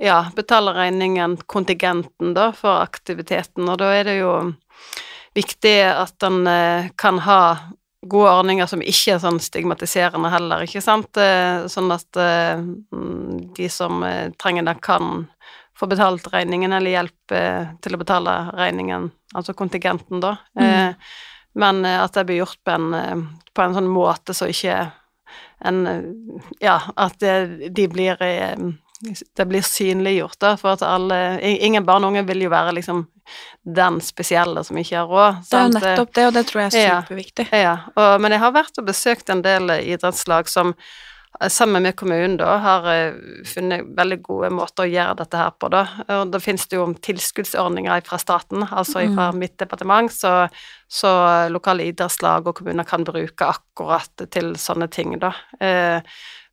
ja, 0.00 0.24
betale 0.34 0.72
regningen, 0.72 1.36
kontingenten, 1.46 2.32
da, 2.34 2.48
for 2.56 2.80
aktiviteten, 2.80 3.68
og 3.68 3.78
da 3.82 3.92
er 3.92 4.08
det 4.08 4.18
jo 4.22 4.34
viktig 5.36 5.76
at 5.90 6.24
en 6.24 6.46
eh, 6.48 6.88
kan 6.96 7.20
ha 7.26 7.40
gode 8.04 8.32
ordninger 8.38 8.68
som 8.68 8.82
ikke 8.84 9.16
er 9.16 9.20
sånn 9.22 9.40
stigmatiserende 9.42 10.30
heller, 10.32 10.64
ikke 10.64 10.82
sant, 10.84 11.16
eh, 11.20 11.64
sånn 11.68 11.92
at 11.92 12.20
eh, 12.20 12.64
de 13.56 13.68
som 13.72 14.04
trenger 14.40 14.68
det, 14.68 14.78
kan 14.84 15.26
få 15.78 15.86
betalt 15.90 16.26
regningen, 16.32 16.72
eller 16.72 16.94
hjelp 16.94 17.34
eh, 17.34 17.70
til 17.82 17.96
å 17.96 18.00
betale 18.00 18.34
regningen, 18.54 19.10
altså 19.34 19.54
kontingenten, 19.58 20.20
da. 20.22 20.36
Mm. 20.58 20.66
Eh, 20.66 21.14
men 21.54 21.84
eh, 21.84 22.02
at 22.02 22.14
det 22.14 22.26
blir 22.28 22.42
gjort 22.42 22.60
på 22.64 22.76
en, 22.76 22.94
eh, 22.94 23.16
på 23.54 23.64
en 23.64 23.74
sånn 23.74 23.90
måte 23.90 24.34
så 24.34 24.50
ikke 24.50 24.78
en 25.64 25.84
Ja, 26.60 26.80
at 26.96 27.18
det, 27.22 27.70
de 27.74 27.86
blir 27.88 28.20
eh, 28.22 28.58
det 29.36 29.44
blir 29.46 29.62
synliggjort, 29.62 30.38
da, 30.40 30.54
for 30.56 30.74
at 30.74 30.82
alle 30.86 31.40
Ingen 31.42 31.84
barn 31.84 32.04
og 32.04 32.14
unge 32.14 32.24
vil 32.28 32.46
jo 32.46 32.52
være 32.52 32.76
liksom 32.78 33.04
den 33.64 33.98
spesielle 34.04 34.62
som 34.64 34.78
ikke 34.80 34.98
har 34.98 35.08
råd. 35.08 35.42
Det 35.48 35.58
er 35.58 35.64
jo 35.64 35.72
nettopp 35.78 36.14
det, 36.14 36.24
og 36.28 36.34
det 36.36 36.42
tror 36.48 36.60
jeg 36.62 36.68
er 36.68 37.02
superviktig. 37.02 37.46
Ja, 37.52 37.60
ja. 37.62 37.74
Og, 37.96 38.20
men 38.20 38.34
jeg 38.36 38.42
har 38.42 38.52
vært 38.54 38.80
og 38.80 38.88
besøkt 38.88 39.32
en 39.32 39.40
del 39.44 39.72
idrettslag 39.78 40.50
som 40.52 40.74
sammen 41.50 41.82
med 41.82 41.96
kommunen 41.98 42.36
da, 42.38 42.56
har 42.62 42.84
eh, 42.92 43.14
funnet 43.48 43.88
veldig 43.96 44.20
gode 44.22 44.50
måter 44.54 44.84
å 44.84 44.90
gjøre 44.90 45.16
dette 45.18 45.36
her 45.40 45.50
på, 45.58 45.68
da. 45.72 45.82
Og 46.20 46.30
da 46.30 46.38
finnes 46.40 46.66
det 46.70 46.76
jo 46.78 46.86
tilskuddsordninger 46.94 48.04
fra 48.06 48.18
staten, 48.22 48.62
altså 48.70 49.02
fra 49.14 49.30
Mm. 49.32 49.38
mitt 49.38 49.58
departement, 49.58 50.12
så, 50.12 50.48
så 50.88 51.10
lokale 51.50 51.88
idrettslag 51.90 52.46
og 52.46 52.54
kommuner 52.60 52.84
kan 52.86 53.04
bruke 53.04 53.44
akkurat 53.50 54.26
til 54.30 54.54
sånne 54.54 54.88
ting, 54.90 55.18
da. 55.18 55.32
Eh, 55.60 56.00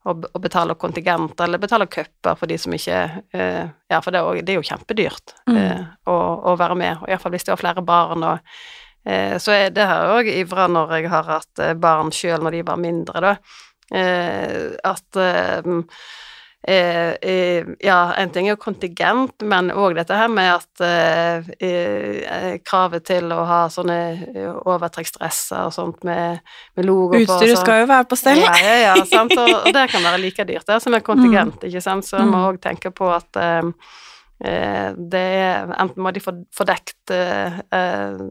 og, 0.10 0.26
og 0.34 0.42
betale 0.42 0.74
kontingenter, 0.82 1.46
eller 1.46 1.62
betale 1.62 1.86
cuper 1.86 2.34
for 2.36 2.50
de 2.50 2.58
som 2.58 2.74
ikke 2.74 3.02
eh, 3.38 3.68
Ja, 3.92 4.00
for 4.02 4.10
det 4.12 4.18
er, 4.18 4.26
jo- 4.34 4.42
det 4.42 4.50
er 4.56 4.58
jo 4.64 4.66
kjempedyrt 4.66 5.36
Mm. 5.48 5.58
eh, 5.58 5.84
å, 6.10 6.16
å 6.50 6.56
være 6.58 6.76
med, 6.76 6.98
og 7.04 7.08
iallfall 7.10 7.32
hvis 7.36 7.46
det 7.46 7.54
har 7.54 7.62
flere 7.62 7.84
barn 7.86 8.24
og 8.24 8.40
eh, 9.06 9.38
Så 9.38 9.52
er 9.54 9.70
det 9.70 9.86
her 9.86 10.10
òg 10.18 10.28
ivra 10.34 10.66
når 10.68 10.96
jeg 10.98 11.10
har 11.14 11.24
hatt 11.30 11.60
eh, 11.60 11.74
barn 11.78 12.10
sjøl 12.12 12.42
når 12.42 12.52
de 12.58 12.64
var 12.64 12.78
mindre, 12.82 13.22
da. 13.22 13.36
Eh, 13.92 14.72
at 14.88 15.18
eh, 15.20 15.62
eh, 16.68 17.14
eh, 17.22 17.66
Ja, 17.84 18.14
en 18.18 18.30
ting 18.32 18.48
er 18.48 18.54
jo 18.56 18.60
kontingent, 18.62 19.34
men 19.44 19.72
òg 19.74 19.96
dette 19.98 20.16
her 20.16 20.30
med 20.32 20.52
at 20.54 20.84
eh, 20.86 21.50
eh, 21.60 22.54
kravet 22.64 23.04
til 23.10 23.32
å 23.36 23.42
ha 23.50 23.62
sånne 23.74 23.98
overtrekksdresser 24.64 25.66
og 25.68 25.74
sånt 25.76 26.06
med, 26.08 26.40
med 26.78 26.88
logo 26.88 27.16
på 27.18 27.24
Utstyret 27.26 27.60
skal 27.60 27.82
jo 27.84 27.90
være 27.92 28.08
på 28.12 28.20
stell. 28.20 28.40
Ja, 28.46 28.54
ja, 28.64 28.78
ja, 28.86 28.94
sant? 29.10 29.36
Og, 29.36 29.52
og 29.66 29.74
det 29.76 29.88
kan 29.92 30.06
være 30.08 30.22
like 30.24 30.46
dyrt 30.48 30.70
det 30.72 30.80
som 30.86 30.96
er 30.96 31.04
kontingent, 31.12 31.60
Mm. 31.62 31.68
ikke 31.72 31.84
sant, 31.84 32.08
så 32.08 32.22
en 32.22 32.32
må 32.32 32.46
òg 32.52 32.62
tenke 32.64 32.94
på 32.96 33.10
at 33.12 33.42
det 34.42 35.22
er 35.22 35.70
Enten 35.78 36.02
må 36.02 36.12
de 36.14 36.22
få, 36.24 36.34
få 36.56 36.66
dekt 36.66 37.14
eh, 37.14 37.60
eh, 37.78 38.22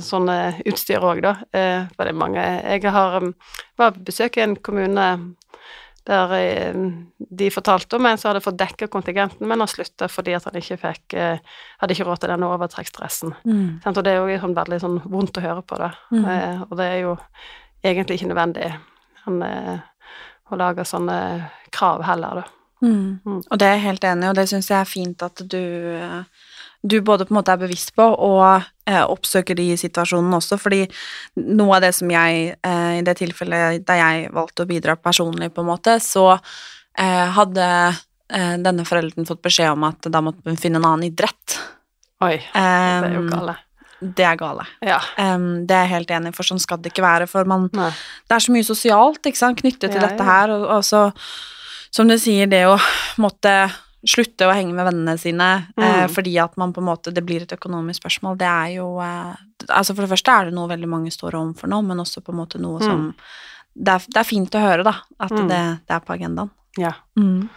sånne 0.00 0.36
utstyr 0.64 1.04
òg, 1.04 1.20
da, 1.24 1.34
eh, 1.52 1.84
for 1.92 2.08
det 2.08 2.14
er 2.14 2.20
mange 2.22 2.44
Jeg 2.44 2.94
har 2.94 3.18
um, 3.20 3.34
var 3.76 3.92
på 3.96 4.06
besøk 4.08 4.38
i 4.38 4.46
en 4.46 4.56
kommune 4.56 5.08
der 6.08 6.32
eh, 6.34 6.78
de 7.18 7.50
fortalte 7.54 7.96
om 7.96 8.06
en 8.06 8.18
som 8.18 8.32
hadde 8.32 8.42
fått 8.42 8.58
dekka 8.58 8.88
kontingenten, 8.90 9.46
men 9.46 9.62
har 9.62 9.70
slutta 9.70 10.08
fordi 10.10 10.34
at 10.34 10.48
han 10.48 10.58
ikke 10.58 10.80
fikk 10.80 11.14
eh, 11.18 11.52
Hadde 11.82 11.96
ikke 11.96 12.06
råd 12.08 12.22
til 12.22 12.32
denne 12.32 12.48
overtrekksdressen. 12.54 13.34
Mm. 13.46 13.82
Og 13.86 14.00
det 14.02 14.12
er 14.12 14.18
jo 14.20 14.40
sånn 14.42 14.56
veldig 14.56 14.80
sånn 14.82 14.98
vondt 15.10 15.38
å 15.38 15.44
høre 15.44 15.62
på, 15.66 15.78
det. 15.82 15.92
Mm. 16.14 16.26
Eh, 16.32 16.64
og 16.68 16.74
det 16.78 16.88
er 16.88 16.98
jo 17.02 17.14
egentlig 17.82 18.18
ikke 18.18 18.30
nødvendig 18.32 18.68
han, 19.24 19.42
eh, 19.46 19.78
å 20.50 20.58
lage 20.58 20.86
sånne 20.86 21.18
krav 21.74 22.04
heller, 22.06 22.42
da. 22.42 22.61
Mm. 22.82 23.42
Og 23.42 23.58
det 23.58 23.66
er 23.68 23.76
jeg 23.76 23.86
helt 23.86 24.04
enig 24.10 24.26
i, 24.26 24.30
og 24.32 24.38
det 24.38 24.48
syns 24.50 24.70
jeg 24.70 24.80
er 24.80 24.90
fint 24.90 25.22
at 25.22 25.44
du 25.46 25.62
eh, 25.96 26.22
du 26.82 27.00
både 27.00 27.24
på 27.24 27.32
en 27.32 27.38
måte 27.38 27.54
er 27.54 27.60
bevisst 27.60 27.92
på 27.94 28.02
og 28.02 28.64
eh, 28.90 29.02
oppsøker 29.02 29.54
de 29.58 29.68
situasjonene 29.78 30.38
også, 30.40 30.58
fordi 30.58 30.82
noe 31.38 31.76
av 31.78 31.84
det 31.84 31.92
som 31.94 32.10
jeg, 32.10 32.56
eh, 32.58 32.94
i 32.98 33.04
det 33.06 33.16
tilfellet 33.20 33.84
der 33.86 34.00
jeg 34.00 34.32
valgte 34.34 34.64
å 34.64 34.70
bidra 34.70 34.96
personlig, 34.98 35.52
på 35.54 35.62
en 35.62 35.70
måte, 35.70 35.98
så 36.02 36.32
eh, 36.34 37.28
hadde 37.38 37.68
eh, 37.68 38.56
denne 38.62 38.86
forelderen 38.88 39.28
fått 39.28 39.44
beskjed 39.46 39.76
om 39.76 39.86
at 39.92 40.10
da 40.10 40.24
måtte 40.24 40.42
hun 40.48 40.58
finne 40.58 40.82
en 40.82 40.88
annen 40.90 41.12
idrett. 41.12 41.60
Oi, 42.22 42.38
det 42.38 42.66
er 42.66 43.14
jo 43.14 43.22
Um, 43.22 43.30
gale. 43.30 43.56
Det 44.02 44.24
er 44.26 44.34
gale. 44.34 44.66
Ja. 44.82 44.98
Um, 45.14 45.62
det 45.66 45.76
er 45.76 45.84
jeg 45.86 45.94
helt 45.94 46.12
enig 46.16 46.32
i, 46.32 46.34
for 46.34 46.46
sånn 46.46 46.58
skal 46.62 46.80
det 46.82 46.90
ikke 46.90 47.04
være. 47.06 47.28
For 47.30 47.46
man, 47.46 47.68
Nei. 47.78 47.92
det 48.26 48.34
er 48.34 48.42
så 48.42 48.54
mye 48.54 48.66
sosialt 48.66 49.30
ikke 49.30 49.38
sant, 49.38 49.62
knyttet 49.62 49.92
til 49.92 50.00
Ja, 50.00 50.08
dette 50.08 50.26
ja. 50.26 50.30
her, 50.32 50.54
og, 50.56 50.66
og 50.78 50.86
så, 50.86 51.04
som 51.92 52.08
du 52.08 52.16
sier, 52.18 52.48
det 52.50 52.64
å 52.66 52.76
måtte 53.22 53.52
slutte 54.02 54.48
å 54.48 54.54
henge 54.56 54.74
med 54.74 54.86
vennene 54.88 55.14
sine 55.20 55.48
eh, 55.76 56.02
Mm. 56.06 56.10
fordi 56.10 56.32
at 56.42 56.56
man 56.58 56.72
på 56.74 56.80
en 56.82 56.88
måte, 56.88 57.12
det 57.14 57.22
blir 57.24 57.42
et 57.44 57.52
økonomisk 57.54 58.00
spørsmål, 58.02 58.36
det 58.40 58.48
er 58.48 58.68
jo 58.80 58.98
eh, 59.00 59.34
Altså 59.70 59.94
for 59.94 60.02
det 60.02 60.10
første 60.10 60.32
er 60.34 60.44
det 60.48 60.54
noe 60.56 60.66
veldig 60.66 60.88
mange 60.90 61.12
står 61.14 61.36
overfor 61.38 61.68
nå, 61.70 61.78
men 61.86 62.00
også 62.02 62.18
på 62.26 62.32
en 62.32 62.40
måte 62.40 62.58
noe 62.58 62.80
som 62.82 63.12
det 63.78 63.92
er, 63.94 64.02
det 64.10 64.18
er 64.18 64.26
fint 64.26 64.50
å 64.58 64.60
høre, 64.60 64.82
da, 64.84 64.96
at 65.20 65.30
Mm. 65.30 65.46
det, 65.48 65.60
det 65.86 65.94
er 65.94 66.00
på 66.00 66.12
agendaen. 66.18 66.50
Ja. 66.76 66.90
Mm. 67.16 67.48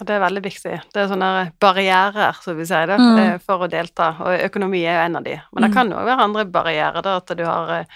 Og 0.00 0.06
det 0.08 0.14
er 0.16 0.24
veldig 0.24 0.42
viktig. 0.42 0.80
Det 0.94 0.96
er 1.04 1.06
sånne 1.12 1.52
barrierer, 1.60 2.34
som 2.42 2.56
vi 2.56 2.64
sier 2.64 2.86
det, 2.88 2.96
Mm. 2.98 3.18
eh, 3.20 3.38
for 3.38 3.58
å 3.62 3.68
delta, 3.70 4.08
og 4.18 4.40
økonomi 4.48 4.80
er 4.88 4.96
jo 4.96 5.04
en 5.06 5.16
av 5.16 5.22
de. 5.24 5.36
Men 5.52 5.62
det 5.62 5.70
Mm. 5.70 5.74
kan 5.74 5.90
jo 5.90 5.96
være 6.08 6.18
andre 6.24 6.44
barrierer, 6.46 7.02
da, 7.02 7.16
at 7.20 7.26
du 7.36 7.44
har 7.44 7.86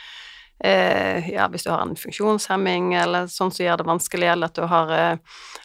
eh, 0.64 1.28
Ja, 1.32 1.48
hvis 1.48 1.64
du 1.64 1.70
har 1.70 1.82
en 1.82 1.96
funksjonshemming, 1.96 2.94
eller 2.94 3.26
sånn 3.26 3.50
som 3.50 3.64
gjør 3.66 3.78
det 3.80 3.86
vanskelig, 3.88 4.28
eller 4.32 4.50
at 4.50 4.54
du 4.54 4.66
har 4.66 4.92
eh, 4.94 5.16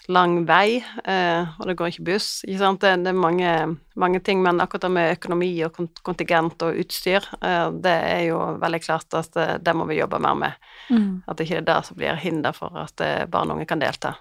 lang 0.07 0.45
vei, 0.45 0.83
eh, 1.05 1.51
og 1.59 1.67
det 1.67 1.75
går 1.79 1.91
ikke 1.93 2.07
buss, 2.11 2.29
ikke 2.47 2.59
sant. 2.59 2.81
Det, 2.81 2.95
det 3.05 3.11
er 3.13 3.19
mange, 3.19 3.51
mange 3.95 4.19
ting, 4.23 4.41
men 4.43 4.59
akkurat 4.63 4.87
det 4.87 4.91
med 4.95 5.13
økonomi 5.17 5.51
og 5.65 5.75
kont- 5.77 6.01
kontingent 6.03 6.61
og 6.67 6.79
utstyr, 6.81 7.27
eh, 7.41 7.67
det 7.83 7.97
er 8.15 8.25
jo 8.29 8.39
veldig 8.61 8.81
klart 8.83 9.13
at 9.19 9.31
det, 9.37 9.47
det 9.65 9.75
må 9.77 9.85
vi 9.89 9.99
jobbe 10.01 10.19
mer 10.19 10.35
med. 10.35 10.67
Mm. 10.89 11.23
At 11.27 11.37
det 11.37 11.47
ikke 11.47 11.61
er 11.61 11.69
det 11.71 11.79
som 11.87 11.97
blir 11.97 12.19
hinder 12.19 12.51
for 12.57 12.75
at 12.83 13.01
eh, 13.05 13.25
barn 13.31 13.51
og 13.51 13.59
unge 13.59 13.69
kan 13.69 13.79
delta. 13.83 14.15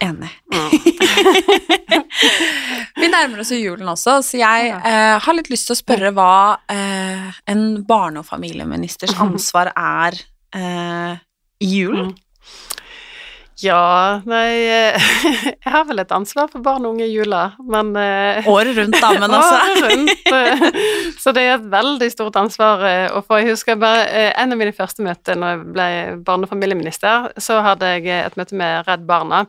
Enig. 0.00 0.30
Mm. 0.54 0.70
Vi 3.00 3.08
nærmer 3.12 3.42
oss 3.42 3.50
jo 3.52 3.58
julen 3.60 3.88
også, 3.92 4.18
så 4.24 4.40
jeg 4.40 4.70
eh, 4.76 5.16
har 5.20 5.36
litt 5.36 5.50
lyst 5.52 5.68
til 5.68 5.76
å 5.76 5.80
spørre 5.82 6.12
hva 6.16 6.30
eh, 6.72 7.28
en 7.52 7.62
barne- 7.88 8.22
og 8.22 8.28
familieministers 8.28 9.14
ansvar 9.20 9.72
er 9.76 10.16
eh, 10.56 11.14
i 11.64 11.70
julen. 11.82 12.12
Ja, 13.60 14.22
nei 14.24 14.54
eh, 14.72 15.10
Jeg 15.64 15.68
har 15.74 15.82
vel 15.84 16.00
et 16.00 16.12
ansvar 16.16 16.46
for 16.48 16.64
barn 16.64 16.86
og 16.88 16.94
unge 16.94 17.04
i 17.04 17.12
jula, 17.12 17.42
men 17.68 17.90
eh, 18.00 18.46
Året 18.48 18.72
rundt, 18.78 18.96
da, 19.02 19.10
men 19.20 19.34
altså. 19.36 19.58
Rundt. 19.84 20.30
eh, 20.32 21.12
Så 21.20 21.34
det 21.36 21.44
er 21.44 21.58
et 21.58 21.66
veldig 21.72 22.08
stort 22.14 22.38
ansvar 22.40 22.86
å 23.12 23.20
få. 23.20 23.42
Jeg 23.42 23.52
husker 23.52 23.76
bare 23.80 24.30
en 24.32 24.56
av 24.56 24.60
mine 24.62 24.72
første 24.72 25.04
møter 25.04 25.36
når 25.36 25.52
jeg 25.58 25.66
ble 25.76 25.88
barne- 26.24 26.48
og 26.48 26.54
familieminister, 26.54 27.28
så 27.36 27.60
hadde 27.68 27.92
jeg 27.98 28.08
et 28.22 28.40
møte 28.40 28.56
med 28.56 28.88
Redd 28.88 29.04
Barna, 29.08 29.44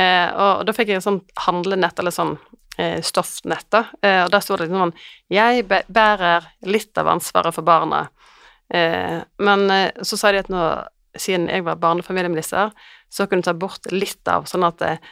eh, 0.00 0.28
og 0.30 0.64
da 0.66 0.74
fikk 0.76 0.92
jeg 0.92 1.00
en 1.00 1.06
sånn 1.08 1.20
handlenett, 1.46 1.98
eller 1.98 2.14
sånn 2.14 2.36
eh, 2.78 3.00
stoffnett, 3.04 3.68
da, 3.74 3.84
eh, 4.02 4.22
og 4.24 4.32
der 4.32 4.44
sto 4.44 4.56
det 4.56 4.68
liksom 4.68 4.86
sånn 4.86 4.96
Jeg 5.32 5.66
bærer 5.68 6.48
litt 6.68 6.98
av 6.98 7.10
ansvaret 7.12 7.54
for 7.54 7.66
barna, 7.66 8.06
eh, 8.72 9.20
men 9.38 9.70
eh, 9.70 10.02
så 10.02 10.18
sa 10.18 10.32
de 10.32 10.42
at 10.42 10.52
nå 10.52 10.66
siden 11.18 11.50
jeg 11.52 11.64
var 11.66 11.80
barnefamilieminister, 11.80 12.70
så 13.12 13.26
kunne 13.28 13.44
du 13.44 13.50
ta 13.50 13.56
bort 13.56 13.90
litt 13.92 14.28
av, 14.28 14.46
sånn 14.48 14.64
at 14.64 14.84
eh, 14.86 15.10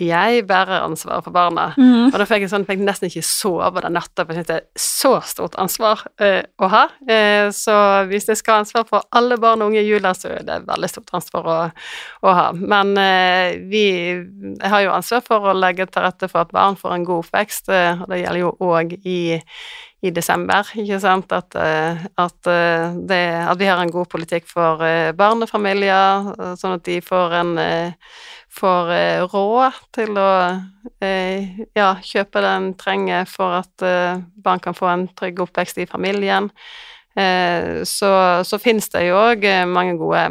jeg 0.00 0.42
bærer 0.48 0.82
ansvaret 0.82 1.22
for 1.22 1.34
barna. 1.34 1.68
Mm. 1.78 2.08
Og 2.08 2.16
da 2.18 2.26
fikk 2.26 2.44
jeg 2.44 2.50
sånn, 2.50 2.66
fikk 2.66 2.80
nesten 2.82 3.06
ikke 3.06 3.22
sove 3.26 3.82
den 3.84 3.94
natta, 3.94 4.24
for 4.26 4.34
jeg 4.34 4.48
det 4.48 4.56
er 4.56 4.64
så 4.80 5.12
stort 5.22 5.54
ansvar 5.60 6.02
eh, 6.18 6.42
å 6.58 6.70
ha. 6.72 6.82
Eh, 7.06 7.46
så 7.54 7.76
hvis 8.10 8.26
jeg 8.30 8.40
skal 8.40 8.58
ha 8.58 8.64
ansvar 8.64 8.88
for 8.88 9.06
alle 9.14 9.38
barn 9.40 9.62
og 9.62 9.70
unge 9.70 9.84
i 9.84 9.86
jula, 9.86 10.14
så 10.18 10.32
er 10.32 10.42
det 10.46 10.58
et 10.58 10.66
veldig 10.66 10.90
stort 10.90 11.14
ansvar 11.14 11.46
å, 11.46 11.58
å 12.26 12.34
ha. 12.34 12.48
Men 12.58 12.94
eh, 12.98 13.60
vi 13.70 13.84
jeg 14.14 14.72
har 14.72 14.84
jo 14.84 14.94
ansvar 14.96 15.22
for 15.26 15.50
å 15.50 15.56
legge 15.56 15.86
til 15.86 16.04
rette 16.04 16.28
for 16.30 16.42
at 16.42 16.52
barn 16.54 16.78
får 16.80 16.96
en 16.96 17.06
god 17.06 17.24
oppvekst, 17.24 17.70
eh, 17.70 18.02
og 18.02 18.10
det 18.10 18.22
gjelder 18.24 18.42
jo 18.42 18.52
òg 18.64 18.98
i 18.98 19.18
i 20.04 20.10
desember, 20.12 20.68
ikke 20.76 20.98
sant, 21.00 21.32
at, 21.32 21.54
eh, 21.56 22.04
at, 22.20 22.48
eh, 22.50 22.96
det, 23.08 23.20
at 23.48 23.58
vi 23.60 23.68
har 23.70 23.80
en 23.80 23.92
god 23.92 24.10
politikk 24.12 24.48
for 24.50 24.82
eh, 24.84 25.12
barnefamilier, 25.16 26.32
sånn 26.60 26.76
at 26.76 26.84
de 26.84 26.98
får 27.04 27.36
en 27.40 27.54
får 28.54 28.90
råd 29.32 29.78
til 29.96 30.14
å 30.14 30.30
ja, 31.02 31.88
kjøpe 32.06 32.42
det 32.44 32.50
en 32.54 32.68
trenger 32.78 33.26
for 33.26 33.56
at 33.58 33.82
barn 34.46 34.62
kan 34.62 34.76
få 34.78 34.86
en 34.92 35.08
trygg 35.18 35.42
oppvekst 35.42 35.80
i 35.82 35.88
familien. 35.90 36.52
Eh, 37.14 37.82
så, 37.86 38.10
så 38.44 38.58
finnes 38.58 38.88
det 38.90 39.04
jo 39.06 39.18
òg 39.20 39.44
mange 39.70 39.94
gode 40.00 40.24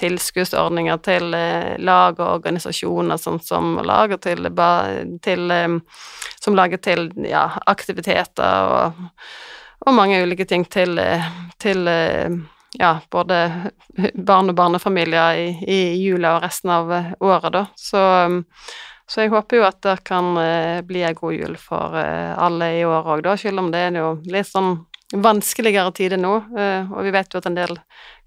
tilskuddsordninger 0.00 1.00
til 1.04 1.34
eh, 1.36 1.74
lag 1.84 2.16
og 2.16 2.38
organisasjoner, 2.38 3.20
sånn 3.20 3.42
som 3.44 3.74
lager 3.84 4.20
til, 4.24 4.48
til 5.20 5.52
eh, 5.52 5.74
Som 6.40 6.56
lager 6.56 6.80
til 6.80 7.10
ja, 7.28 7.44
aktiviteter 7.68 8.72
og, 8.72 9.04
og 9.84 9.94
mange 9.94 10.22
ulike 10.24 10.48
ting 10.48 10.64
til, 10.64 10.96
eh, 10.98 11.28
til 11.60 11.88
eh, 11.88 12.40
ja, 12.78 12.98
både 13.10 13.50
barn 14.14 14.50
og 14.50 14.54
barnefamilier 14.54 15.40
i, 15.40 15.48
i 15.66 15.80
jula 16.02 16.36
og 16.36 16.44
resten 16.44 16.72
av 16.74 16.92
eh, 16.92 17.10
året, 17.20 17.52
da. 17.54 17.64
Så, 17.76 18.02
så 19.10 19.24
jeg 19.24 19.32
håper 19.34 19.60
jo 19.60 19.66
at 19.66 19.80
det 19.84 19.96
kan 20.06 20.36
eh, 20.40 20.80
bli 20.86 21.04
ei 21.06 21.14
god 21.18 21.36
jul 21.36 21.56
for 21.60 21.96
eh, 21.98 22.32
alle 22.38 22.72
i 22.78 22.84
år 22.86 23.16
òg, 23.16 23.24
da, 23.26 23.36
selv 23.40 23.64
om 23.64 23.72
det 23.72 23.82
er 23.88 24.00
jo 24.00 24.14
litt 24.30 24.50
sånn 24.50 24.78
vanskeligere 25.12 25.90
tider 25.96 26.20
nå, 26.20 26.36
eh, 26.58 26.90
og 26.92 27.02
vi 27.04 27.10
vet 27.14 27.32
jo 27.34 27.38
at 27.42 27.46
en 27.50 27.56
del 27.58 27.76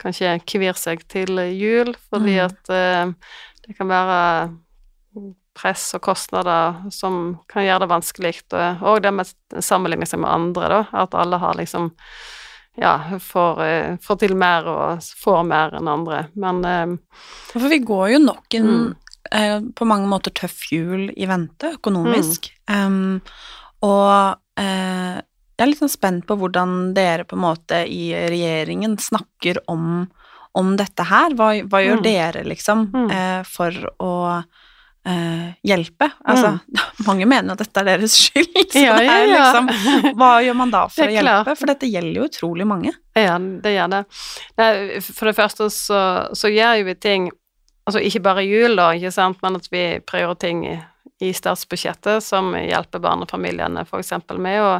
kanskje 0.01 0.33
kvir 0.49 0.75
seg 0.75 1.05
til 1.07 1.39
jul, 1.55 1.93
fordi 2.11 2.35
Mm. 2.39 2.45
at 2.45 2.69
eh, 2.69 3.13
det 3.67 3.77
kan 3.77 3.87
være 3.87 4.19
press 5.55 5.93
og 5.95 6.01
kostnader 6.01 6.91
som 6.91 7.39
kan 7.47 7.63
gjøre 7.63 7.83
det 7.85 7.89
vanskelig, 7.91 8.33
og, 8.53 8.81
og 8.81 9.01
det 9.05 9.11
med 9.13 9.29
å 9.55 9.61
sammenligne 9.61 10.07
seg 10.09 10.19
med 10.23 10.31
andre, 10.33 10.69
da, 10.69 10.79
at 11.03 11.13
alle 11.13 11.37
har 11.37 11.53
liksom 11.59 11.91
ja, 12.81 12.95
får, 13.21 13.59
eh, 13.61 13.97
får 14.01 14.17
til 14.23 14.33
mer 14.35 14.65
og 14.65 15.03
får 15.21 15.43
mer 15.45 15.75
enn 15.77 15.87
andre. 15.91 16.23
Men 16.35 16.63
eh, 16.65 16.95
For 17.51 17.69
vi 17.69 17.77
går 17.85 18.15
jo 18.15 18.19
nok 18.25 18.55
en 18.57 18.65
Mm. 18.65 18.95
eh, 19.31 19.59
på 19.77 19.85
mange 19.85 20.07
måter 20.09 20.33
tøff 20.33 20.71
jul 20.71 21.11
i 21.15 21.25
vente, 21.29 21.75
økonomisk. 21.77 22.49
Um, 22.67 23.21
og 23.85 24.39
eh, 24.57 25.21
jeg 25.57 25.65
er 25.65 25.69
litt 25.71 25.79
sånn 25.83 25.89
spent 25.93 26.25
på 26.27 26.37
hvordan 26.39 26.93
dere 26.95 27.23
på 27.25 27.35
en 27.37 27.43
måte 27.45 27.83
i 27.87 28.11
regjeringen 28.13 28.97
snakker 28.99 29.61
om 29.67 30.09
om 30.55 30.75
dette 30.77 31.01
her. 31.09 31.33
Hva, 31.33 31.47
hva 31.65 31.79
gjør 31.81 31.97
Mm. 31.97 32.03
dere, 32.03 32.43
liksom, 32.45 32.83
Mm. 32.93 33.07
eh, 33.11 33.43
for 33.43 33.71
å 33.99 34.43
eh, 35.05 35.53
hjelpe? 35.65 36.11
Altså, 36.29 36.59
mange 37.07 37.25
mener 37.27 37.51
at 37.53 37.57
dette 37.63 37.77
er 37.81 37.83
deres 37.97 38.13
skyld, 38.15 38.53
så 38.71 38.77
Mm. 38.77 38.85
Ja, 38.85 38.99
ja, 39.01 39.25
ja. 39.25 39.39
liksom 39.63 40.13
Hva 40.15 40.29
gjør 40.45 40.55
man 40.55 40.71
da 40.71 40.87
for 40.93 41.03
å 41.03 41.09
hjelpe? 41.11 41.23
klart. 41.43 41.57
For 41.57 41.65
dette 41.65 41.89
gjelder 41.91 42.13
jo 42.21 42.27
utrolig 42.29 42.67
mange. 42.69 42.93
Ja, 43.17 43.37
det 43.39 43.73
gjør 43.75 43.89
det. 43.89 44.03
Nei, 44.57 44.99
for 45.01 45.25
det 45.25 45.35
første 45.35 45.69
så, 45.73 46.29
så 46.37 46.47
gjør 46.53 46.79
jo 46.79 46.85
vi 46.85 46.93
ting 46.95 47.31
Altså 47.85 47.99
ikke 47.99 48.21
bare 48.23 48.45
jul, 48.47 48.77
da, 48.77 48.91
ikke 48.95 49.11
sant, 49.11 49.41
men 49.43 49.57
at 49.57 49.65
vi 49.69 49.99
prioriterer 50.07 50.39
ting 50.39 50.61
i, 51.21 51.33
statsbudsjettet 51.33 52.23
som 52.23 52.53
hjelper 52.57 53.01
barnefamiliene, 53.03 53.85
f.eks. 53.85 54.13
med 54.37 54.61
å 54.61 54.71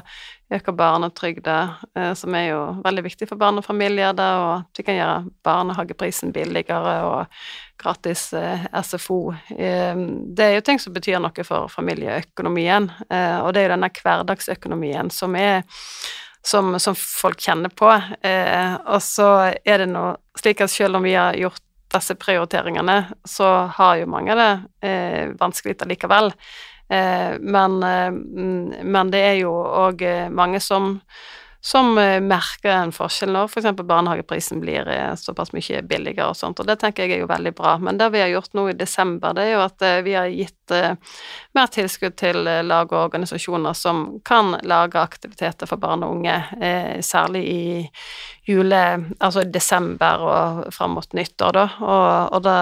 øke 0.54 0.74
barnetrygda, 0.78 1.58
eh, 1.98 2.14
som 2.18 2.36
er 2.38 2.48
jo 2.50 2.62
veldig 2.84 3.04
viktig 3.06 3.28
for 3.30 3.42
barnefamilier, 3.42 4.16
da, 4.18 4.30
og 4.42 4.52
at 4.58 4.82
vi 4.82 4.88
kan 4.88 4.98
gjøre 4.98 5.36
barnehageprisen 5.46 6.34
billigere 6.36 6.98
og 7.08 7.38
gratis 7.82 8.28
eh, 8.38 8.68
SFO. 8.82 9.22
Eh, 9.56 10.04
det 10.36 10.50
er 10.50 10.58
jo 10.58 10.66
ting 10.68 10.82
som 10.82 10.96
betyr 10.96 11.22
noe 11.24 11.48
for 11.48 11.72
familieøkonomien, 11.74 12.92
og 13.08 13.54
det 13.54 13.64
er 13.64 13.70
jo 13.70 13.74
denne 13.76 13.94
hverdagsøkonomien 14.02 15.14
som 15.14 15.40
er 15.40 15.64
som, 16.46 16.80
som 16.80 16.96
folk 16.96 17.42
kjenner 17.42 17.70
på. 17.70 17.90
Eh, 18.22 18.74
og 18.76 19.02
så 19.04 19.30
er 19.64 19.84
det 19.84 19.90
nå 19.92 20.12
slik 20.40 20.64
at 20.64 20.72
selv 20.72 21.00
om 21.00 21.06
vi 21.06 21.16
har 21.16 21.38
gjort 21.40 21.63
disse 21.94 22.16
prioriteringene, 22.20 22.98
så 23.28 23.54
har 23.78 24.02
jo 24.02 24.10
mange 24.12 24.36
det 24.40 24.52
eh, 24.86 25.34
vanskelig 25.40 25.78
allikevel. 25.86 26.34
Eh, 26.90 27.40
men, 27.40 27.80
eh, 27.84 28.12
men 28.84 29.14
det 29.14 29.24
er 29.30 29.40
jo 29.44 29.54
òg 29.54 30.04
mange 30.34 30.62
som 30.64 30.98
som 31.66 31.98
eh, 31.98 32.20
merker 32.20 32.74
en 32.76 32.92
forskjell 32.92 33.32
når 33.32 33.48
f.eks. 33.48 33.70
barnehageprisen 33.88 34.60
blir 34.60 34.88
eh, 34.92 35.14
såpass 35.16 35.54
mye 35.56 35.80
billigere 35.88 36.26
og 36.28 36.36
sånt, 36.36 36.60
og 36.60 36.68
det 36.68 36.76
tenker 36.82 37.06
jeg 37.06 37.16
er 37.16 37.22
jo 37.24 37.30
veldig 37.30 37.54
bra. 37.56 37.78
Men 37.80 37.96
det 38.02 38.10
vi 38.12 38.20
har 38.20 38.34
gjort 38.34 38.52
nå 38.60 38.66
i 38.68 38.76
desember, 38.76 39.32
det 39.38 39.46
er 39.46 39.54
jo 39.54 39.62
at 39.64 39.86
eh, 39.88 40.02
vi 40.04 40.18
har 40.18 40.28
gitt 40.28 40.74
eh, 40.76 41.16
mer 41.56 41.72
tilskudd 41.72 42.18
til 42.20 42.50
eh, 42.52 42.66
lag 42.68 42.92
og 42.92 43.06
organisasjoner 43.06 43.80
som 43.80 44.04
kan 44.28 44.58
lage 44.68 45.00
aktiviteter 45.00 45.72
for 45.72 45.80
barn 45.80 46.04
og 46.04 46.18
unge, 46.18 46.36
eh, 46.60 47.00
særlig 47.00 47.46
i 47.48 47.64
jule... 48.48 48.82
Altså 49.24 49.44
desember 49.48 50.24
og 50.28 50.74
fram 50.76 50.98
mot 50.98 51.16
nyttår, 51.16 51.56
da. 51.56 51.66
Og, 51.80 52.34
og 52.36 52.44
det 52.46 52.56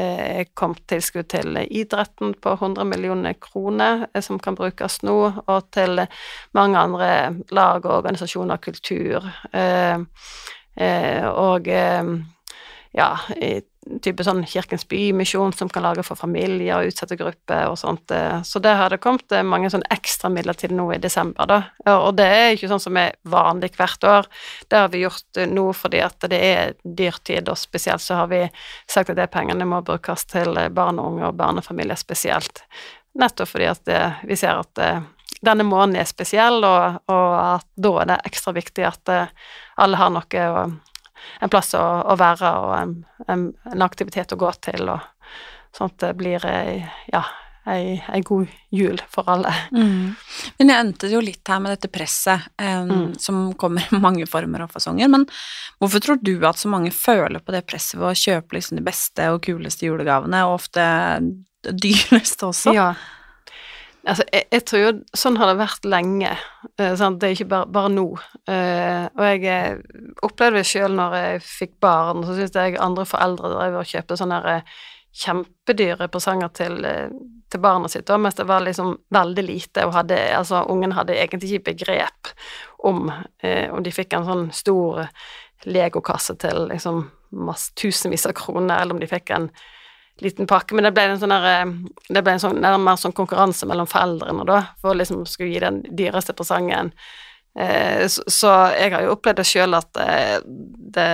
er 0.00 0.50
kommet 0.58 0.82
tilskudd 0.90 1.30
til 1.32 1.60
idretten 1.64 2.34
på 2.42 2.56
100 2.56 2.86
millioner 2.88 3.38
kroner, 3.40 4.06
eh, 4.12 4.24
som 4.24 4.40
kan 4.42 4.58
brukes 4.58 5.00
nå, 5.06 5.18
og 5.46 5.70
til 5.74 6.04
mange 6.58 6.78
andre 6.78 7.10
lag 7.54 7.84
og 7.84 8.00
organisasjoner, 8.00 8.62
kultur, 8.62 9.28
eh, 9.52 9.98
eh, 10.76 11.26
og 11.28 11.68
eh, 11.68 12.14
ja, 12.98 13.10
i 13.36 13.58
type 14.04 14.24
sånn 14.24 14.44
Kirkens 14.48 14.84
Bymisjon 14.88 15.52
som 15.56 15.70
kan 15.72 15.84
lage 15.86 16.04
for 16.06 16.18
familier 16.18 16.78
og 16.78 16.90
utsatte 16.90 17.16
grupper 17.18 17.70
og 17.70 17.78
sånt. 17.80 18.10
eh. 18.10 18.42
Så 18.42 18.60
der 18.62 18.76
har 18.76 18.90
det 18.90 19.00
kommet 19.04 19.32
mange 19.44 19.70
sånn 19.70 19.86
ekstra 19.90 20.30
midler 20.32 20.54
til 20.58 20.74
nå 20.76 20.90
i 20.94 21.00
desember, 21.02 21.46
da. 21.46 21.62
Og 21.96 22.14
det 22.16 22.26
er 22.26 22.52
ikke 22.54 22.68
sånn 22.68 22.84
som 22.84 22.96
er 23.00 23.16
vanlig 23.22 23.72
hvert 23.76 24.04
år. 24.04 24.28
Det 24.68 24.78
har 24.78 24.88
vi 24.92 25.04
gjort 25.04 25.36
eh, 25.36 25.48
nå 25.48 25.72
fordi 25.72 26.00
at 26.04 26.28
det 26.30 26.40
er 26.40 26.74
dyrtid, 26.84 27.48
og 27.48 27.58
spesielt 27.58 28.04
så 28.04 28.22
har 28.22 28.32
vi 28.32 28.44
sagt 28.86 29.10
at 29.10 29.16
de 29.16 29.26
pengene 29.26 29.68
må 29.68 29.82
brukes 29.82 30.26
til 30.28 30.56
eh, 30.56 30.68
barn 30.68 30.98
og 30.98 31.14
unge 31.14 31.30
og 31.30 31.38
barnefamilier 31.38 31.98
spesielt. 31.98 32.64
Nettopp 33.18 33.48
fordi 33.54 33.70
at 33.70 33.88
eh, 33.88 34.20
vi 34.28 34.36
ser 34.36 34.60
at 34.60 34.78
eh, 34.78 35.00
denne 35.40 35.64
måneden 35.64 36.00
er 36.02 36.08
spesiell, 36.08 36.64
og, 36.64 37.00
og 37.10 37.32
at 37.38 37.66
da 37.78 37.94
er 38.02 38.10
det 38.10 38.20
ekstra 38.26 38.54
viktig 38.56 38.86
at 38.88 39.12
eh, 39.12 39.32
alle 39.78 39.98
har 40.00 40.10
noe 40.10 40.46
å 40.50 40.68
en 41.40 41.52
plass 41.52 41.74
å, 41.78 41.82
å 41.82 42.16
være 42.18 42.54
og 42.62 42.72
en, 42.78 42.94
en, 43.26 43.50
en, 43.72 43.84
aktivitet 43.84 44.32
å 44.34 44.40
gå 44.40 44.52
til, 44.64 44.88
og 44.92 45.76
sånn 45.76 45.92
at 45.92 46.00
det 46.02 46.14
blir 46.18 46.44
ei, 46.48 46.78
ja, 47.12 47.22
ei, 47.68 47.98
ei 48.12 48.22
god 48.26 48.48
jul 48.74 49.00
for 49.12 49.28
alle. 49.30 49.52
Mm. 49.72 50.14
Men 50.58 50.72
jeg 50.72 50.84
endte 50.84 51.12
jo 51.12 51.22
litt 51.24 51.50
her 51.50 51.60
med 51.64 51.76
dette 51.76 51.90
presset 51.92 52.48
um, 52.60 52.90
mm. 52.90 53.10
som 53.20 53.42
kommer 53.60 53.84
i 53.84 54.00
mange 54.06 54.26
former 54.30 54.66
og 54.66 54.72
fasonger, 54.74 55.10
men 55.12 55.28
hvorfor 55.78 56.04
tror 56.04 56.22
du 56.22 56.34
at 56.48 56.60
så 56.60 56.70
mange 56.72 56.94
føler 56.94 57.42
på 57.44 57.54
det 57.54 57.66
presset 57.68 58.00
ved 58.00 58.10
å 58.10 58.16
kjøpe 58.24 58.58
liksom 58.58 58.80
de 58.80 58.86
beste 58.88 59.28
og 59.32 59.42
kuleste 59.46 59.88
julegavene, 59.88 60.46
og 60.48 60.58
ofte 60.60 60.88
dyreste 61.68 62.48
også? 62.48 62.74
Ja. 62.76 62.92
Altså, 64.06 64.24
jeg, 64.32 64.46
jeg, 64.52 64.64
tror 64.68 64.82
jo 64.82 64.90
sånn 65.18 65.38
har 65.40 65.50
det 65.50 65.58
vært 65.60 65.88
lenge. 65.88 66.34
Uh, 66.80 66.92
det 66.94 67.28
er 67.28 67.34
ikke 67.34 67.48
bare, 67.50 67.70
bare 67.74 67.92
nå. 67.92 68.04
Eh, 68.48 69.08
og 69.10 69.24
jeg 69.26 69.42
eh, 69.52 69.80
opplevde 70.24 70.62
det 70.62 70.68
sjøl 70.68 70.94
når 70.96 71.16
jeg 71.18 71.42
fikk 71.44 71.74
barn, 71.82 72.22
så 72.24 72.36
syns 72.36 72.54
jeg 72.56 72.78
andre 72.82 73.04
foreldre 73.08 73.50
drev 73.52 73.80
og 73.80 73.90
kjøpte 73.90 74.18
sånne 74.20 74.38
her, 74.44 74.78
kjempedyre 75.18 76.06
presanger 76.12 76.52
til, 76.54 76.84
til 77.50 77.62
barna 77.64 77.88
sitt, 77.90 78.10
mens 78.20 78.36
det 78.38 78.46
var 78.46 78.62
liksom 78.62 78.92
veldig 79.14 79.44
lite, 79.44 79.86
og 79.88 79.96
hadde, 79.96 80.18
altså, 80.36 80.62
ungen 80.70 80.92
hadde 80.94 81.16
egentlig 81.16 81.56
ikke 81.56 81.72
begrep 81.72 82.30
om 82.86 83.08
om 83.08 83.80
de 83.82 83.90
fikk 83.90 84.14
en 84.14 84.28
sånn 84.28 84.44
stor 84.54 85.08
legokasse 85.66 86.36
til 86.38 86.68
liksom 86.70 87.00
masse, 87.30 87.72
tusenvis 87.80 88.28
av 88.28 88.36
kroner, 88.38 88.78
eller 88.78 88.94
om 88.94 89.02
de 89.02 89.10
fikk 89.10 89.32
en 89.34 89.48
liten 90.24 90.48
pakke, 90.50 90.76
men 90.76 90.86
det 90.86 90.92
ble 90.96 91.06
en 91.12 91.20
sånn 91.20 91.34
det 92.08 92.22
ble 92.22 92.34
en 92.34 92.42
sånn, 92.42 92.60
mer 92.60 93.00
sånn 93.00 93.16
konkurranse 93.16 93.68
mellom 93.68 93.88
foreldrene 93.90 94.46
da, 94.48 94.62
for 94.82 94.98
liksom 94.98 95.24
skulle 95.28 95.52
gi 95.54 95.64
den 95.64 95.82
dyreste 95.98 96.36
presangen. 96.36 96.92
Eh, 97.58 98.06
så, 98.06 98.50
jeg 98.76 98.92
har 98.92 99.02
jo 99.02 99.14
opplevd 99.16 99.40
det 99.40 99.46
sjøl 99.48 99.74
at 99.74 99.98
eh, 99.98 100.36
det, 100.44 101.08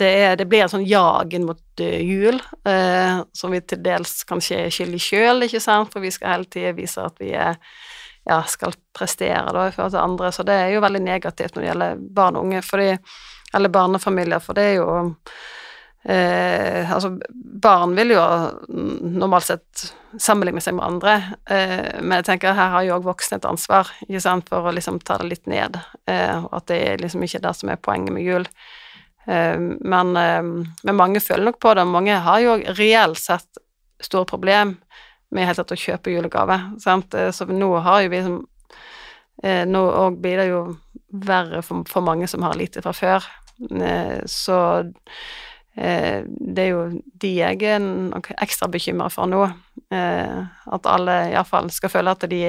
det, 0.00 0.12
det, 0.40 0.46
blir 0.48 0.64
en 0.64 0.72
sånn 0.72 0.86
jag 0.88 1.34
inn 1.36 1.44
mot 1.44 1.60
uh, 1.82 1.98
jul, 2.00 2.38
eh, 2.68 3.20
som 3.36 3.52
vi 3.52 3.60
til 3.60 3.82
dels 3.84 4.22
kanskje 4.28 4.62
er 4.64 4.72
skyld 4.72 4.96
i 4.96 5.02
sjøl, 5.02 5.44
ikke 5.44 5.60
sant, 5.60 5.92
for 5.92 6.00
vi 6.00 6.12
skal 6.14 6.38
hele 6.38 6.48
tida 6.48 6.72
vise 6.78 7.04
at 7.04 7.20
vi 7.20 7.34
er 7.36 7.58
ja, 8.28 8.38
skal 8.48 8.72
prestere 8.96 9.52
da, 9.52 9.66
i 9.68 9.74
forhold 9.74 9.92
til 9.92 10.02
andre, 10.02 10.32
så 10.32 10.44
det 10.46 10.56
er 10.56 10.72
jo 10.74 10.82
veldig 10.84 11.02
negativt 11.04 11.56
når 11.56 11.62
det 11.62 11.70
gjelder 11.70 12.02
barn 12.16 12.38
og 12.38 12.48
unge, 12.48 12.64
fordi, 12.64 12.90
eller 13.56 13.72
barnefamilier, 13.74 14.44
for 14.44 14.56
det 14.56 14.66
er 14.70 14.76
jo 14.78 14.90
Eh, 16.04 16.92
altså, 16.92 17.10
barn 17.62 17.92
vil 17.96 18.14
jo 18.14 18.20
normalt 18.70 19.44
sett 19.50 19.82
sammenligne 20.16 20.62
seg 20.64 20.78
med 20.78 20.86
andre, 20.86 21.16
eh, 21.44 22.00
men 22.00 22.16
jeg 22.18 22.28
tenker 22.30 22.56
her 22.56 22.72
har 22.72 22.86
jo 22.86 22.94
òg 22.96 23.04
voksne 23.10 23.36
et 23.36 23.48
ansvar 23.48 23.90
ikke 24.06 24.22
sant, 24.24 24.48
for 24.48 24.64
å 24.64 24.72
liksom 24.72 25.02
ta 25.04 25.18
det 25.20 25.28
litt 25.28 25.50
ned, 25.50 25.76
eh, 26.08 26.38
og 26.40 26.54
at 26.56 26.70
det 26.72 26.78
er 26.86 27.04
liksom 27.04 27.26
ikke 27.26 27.42
det 27.44 27.52
som 27.58 27.72
er 27.72 27.82
poenget 27.84 28.16
med 28.16 28.24
jul. 28.24 28.48
Eh, 29.26 29.58
men, 29.60 30.16
eh, 30.16 30.42
men, 30.42 30.96
mange 30.96 31.20
føler 31.20 31.50
nok 31.50 31.60
på 31.60 31.74
det, 31.76 31.84
mange 31.84 32.16
har 32.24 32.40
jo 32.40 32.56
reelt 32.78 33.20
sett 33.20 33.60
store 34.00 34.24
problem 34.24 34.78
med 35.30 35.46
helt 35.46 35.60
tatt 35.60 35.76
å 35.76 35.78
kjøpe 35.78 36.14
julegave, 36.14 36.56
sant? 36.80 37.12
Eh, 37.14 37.28
så 37.30 37.44
nå 37.44 37.74
har 37.84 38.06
jo 38.06 38.14
vi 38.14 38.22
som 38.28 38.40
Nå 39.40 39.80
òg 39.80 40.18
blir 40.20 40.36
det 40.36 40.50
jo 40.50 40.58
verre 41.24 41.62
for, 41.64 41.80
for 41.88 42.04
mange 42.04 42.26
som 42.28 42.42
har 42.44 42.58
lite 42.60 42.82
fra 42.84 42.92
før, 42.92 43.24
så 44.28 44.58
det 45.74 46.64
er 46.64 46.70
jo 46.72 46.80
de 47.22 47.28
jeg 47.36 47.62
er 47.62 47.78
nok 47.80 48.32
ekstra 48.42 48.68
bekymra 48.70 49.08
for 49.12 49.30
nå. 49.30 49.44
Eh, 49.94 50.40
at 50.74 50.86
alle 50.86 51.14
iallfall 51.32 51.70
skal 51.74 51.92
føle 51.92 52.14
at 52.14 52.26
de 52.30 52.42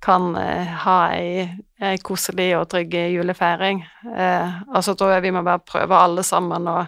kan 0.00 0.30
eh, 0.38 0.68
ha 0.84 0.96
ei, 1.16 1.48
ei, 1.80 1.96
koselig 2.04 2.52
og 2.58 2.68
trygg 2.72 2.94
julefeiring. 3.14 3.82
og 4.74 4.84
så 4.84 4.94
tror 4.94 5.14
jeg 5.14 5.26
vi 5.26 5.34
må 5.36 5.42
bare 5.44 5.64
prøve 5.64 5.96
alle 5.96 6.24
sammen 6.24 6.68
å 6.68 6.78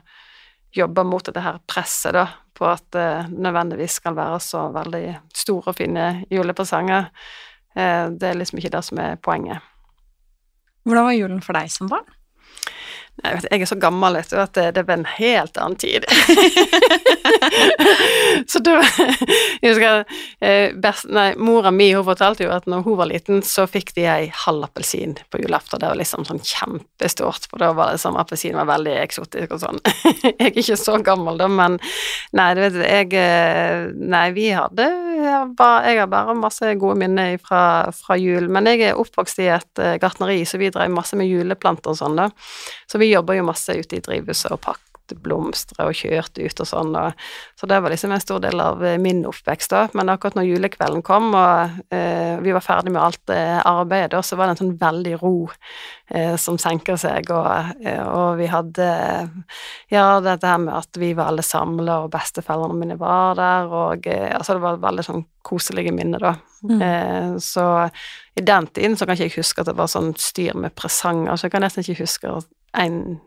jobbe 0.72 1.04
mot 1.04 1.24
dette 1.24 1.42
her 1.44 1.58
presset, 1.68 2.14
da, 2.16 2.26
på 2.56 2.64
at 2.68 2.86
det 2.96 3.08
nødvendigvis 3.32 3.98
skal 4.00 4.16
være 4.16 4.38
så 4.40 4.70
veldig 4.72 5.04
store 5.36 5.74
og 5.74 5.76
fine 5.76 6.06
julepresanger. 6.32 7.10
det 7.74 8.28
er 8.28 8.38
liksom 8.38 8.58
ikke 8.58 8.72
det 8.72 8.84
som 8.84 8.98
er 8.98 9.20
poenget. 9.20 9.60
Hvordan 10.84 11.04
var 11.04 11.12
julen 11.12 11.44
for 11.44 11.56
deg 11.56 11.68
som 11.72 11.92
barn? 11.92 12.08
Jeg, 13.20 13.36
vet, 13.36 13.46
jeg 13.52 13.62
er 13.62 13.68
så 13.68 13.76
gammel 13.78 14.16
vet 14.16 14.30
du, 14.32 14.38
at 14.40 14.54
det, 14.56 14.64
det 14.78 14.82
var 14.88 14.96
en 14.96 15.10
helt 15.18 15.58
annen 15.60 15.76
tid. 15.78 16.06
så 18.50 18.62
da 18.64 18.78
jeg 18.80 19.74
husker, 19.74 20.02
eh, 20.40 20.72
best, 20.80 21.06
nei, 21.12 21.28
Mora 21.36 21.70
mi 21.74 21.90
hun 21.92 22.06
fortalte 22.06 22.46
jo 22.46 22.54
at 22.54 22.66
når 22.70 22.86
hun 22.86 22.96
var 22.98 23.10
liten, 23.12 23.44
så 23.46 23.68
fikk 23.70 23.92
de 23.98 24.08
ei 24.10 24.30
halv 24.46 24.64
appelsin 24.66 25.14
på 25.30 25.42
julaften. 25.44 25.82
Det 25.82 25.92
var 25.92 26.00
liksom 26.00 26.26
sånn 26.26 26.40
kjempestort, 26.40 27.46
for 27.52 27.62
da 27.62 27.70
var 27.76 27.92
det 27.92 28.02
som 28.02 28.16
appelsin 28.18 28.58
var 28.58 28.70
veldig 28.72 28.96
eksotisk 29.04 29.54
og 29.58 29.62
sånn. 29.66 29.82
jeg 30.24 30.34
er 30.48 30.58
ikke 30.64 30.80
så 30.80 30.96
gammel 31.04 31.38
da, 31.38 31.50
men 31.52 31.78
nei, 32.32 32.48
du 32.56 32.64
vet, 32.64 32.80
jeg 32.82 33.12
eh, 33.20 33.90
Nei, 33.92 34.28
vi 34.34 34.48
hadde 34.54 34.88
jeg, 35.22 35.52
bare, 35.58 35.82
jeg 35.88 36.00
har 36.00 36.08
bare 36.10 36.34
masse 36.36 36.72
gode 36.80 36.98
minner 37.00 37.36
fra, 37.42 37.90
fra, 37.96 38.16
jul. 38.20 38.48
Men 38.52 38.68
jeg 38.70 38.82
er 38.88 39.00
oppvokst 39.00 39.40
i 39.42 39.48
et 39.52 39.82
uh, 39.82 39.94
gartneri, 40.02 40.42
så 40.48 40.60
vi 40.60 40.70
drev 40.72 40.92
masse 40.92 41.18
med 41.18 41.30
juleplanter 41.30 41.92
og 41.92 41.98
sånn, 41.98 42.18
da. 42.18 42.28
Så 42.90 43.00
vi 43.02 43.12
jobber 43.12 43.38
jo 43.38 43.50
masse 43.50 43.76
ute 43.76 43.98
i 43.98 44.04
drivhuset 44.04 44.54
og 44.54 44.62
pakket 44.64 44.92
blomster 45.20 45.80
og 45.84 45.96
kjørte 45.96 46.44
ut 46.44 46.62
og 46.62 46.68
sånn, 46.68 46.94
og, 46.96 47.24
så 47.58 47.68
det 47.70 47.80
var 47.82 47.92
liksom 47.92 48.12
en 48.14 48.22
stor 48.22 48.42
del 48.42 48.60
av 48.62 48.82
eh, 48.84 48.98
min 49.02 49.24
oppvekst 49.28 49.72
da. 49.72 49.84
Men 49.98 50.12
akkurat 50.12 50.36
når 50.38 50.48
julekvelden 50.48 51.02
kom, 51.06 51.32
og 51.36 51.92
eh, 51.94 52.38
vi 52.42 52.54
var 52.54 52.64
ferdig 52.64 52.94
med 52.94 53.02
alt 53.02 53.32
eh, 53.34 53.58
arbeidet, 53.58 54.22
så 54.26 54.38
var 54.38 54.48
det 54.48 54.56
en 54.56 54.62
sånn 54.62 54.76
veldig 54.80 55.16
ro 55.22 55.34
eh, 55.50 56.36
som 56.40 56.58
senker 56.60 57.00
seg, 57.00 57.32
og, 57.34 57.74
eh, 57.84 58.02
og, 58.02 58.38
vi 58.40 58.48
hadde 58.52 58.88
Ja, 59.92 60.20
dette 60.24 60.48
her 60.48 60.62
med 60.62 60.74
at 60.78 60.98
vi 61.00 61.12
var 61.18 61.32
alle 61.32 61.44
samla, 61.46 62.02
og 62.04 62.12
besteforeldrene 62.14 62.80
mine 62.80 62.98
var 63.00 63.36
der, 63.38 63.68
og 63.68 64.08
eh, 64.10 64.30
altså 64.32 64.56
det 64.56 64.64
var 64.64 64.82
veldig 64.82 65.06
sånn 65.08 65.28
koselige 65.42 65.94
minner, 65.94 66.22
da. 66.22 66.36
Mm. 66.62 67.40
så 67.42 67.88
i 68.38 68.42
den 68.46 68.68
tiden 68.70 68.92
så 68.94 69.02
kan 69.02 69.16
ikke 69.16 69.26
jeg 69.26 69.40
huske 69.40 69.64
at 69.64 69.66
det 69.66 69.74
var 69.74 69.88
sånn 69.90 70.12
styr 70.14 70.54
med 70.54 70.70
presanger, 70.78 71.34
så 71.34 71.48
jeg 71.48 71.54
kan 71.56 71.64
nesten 71.66 71.82
ikke 71.82 72.04
huske 72.04 72.30
en 72.78 73.20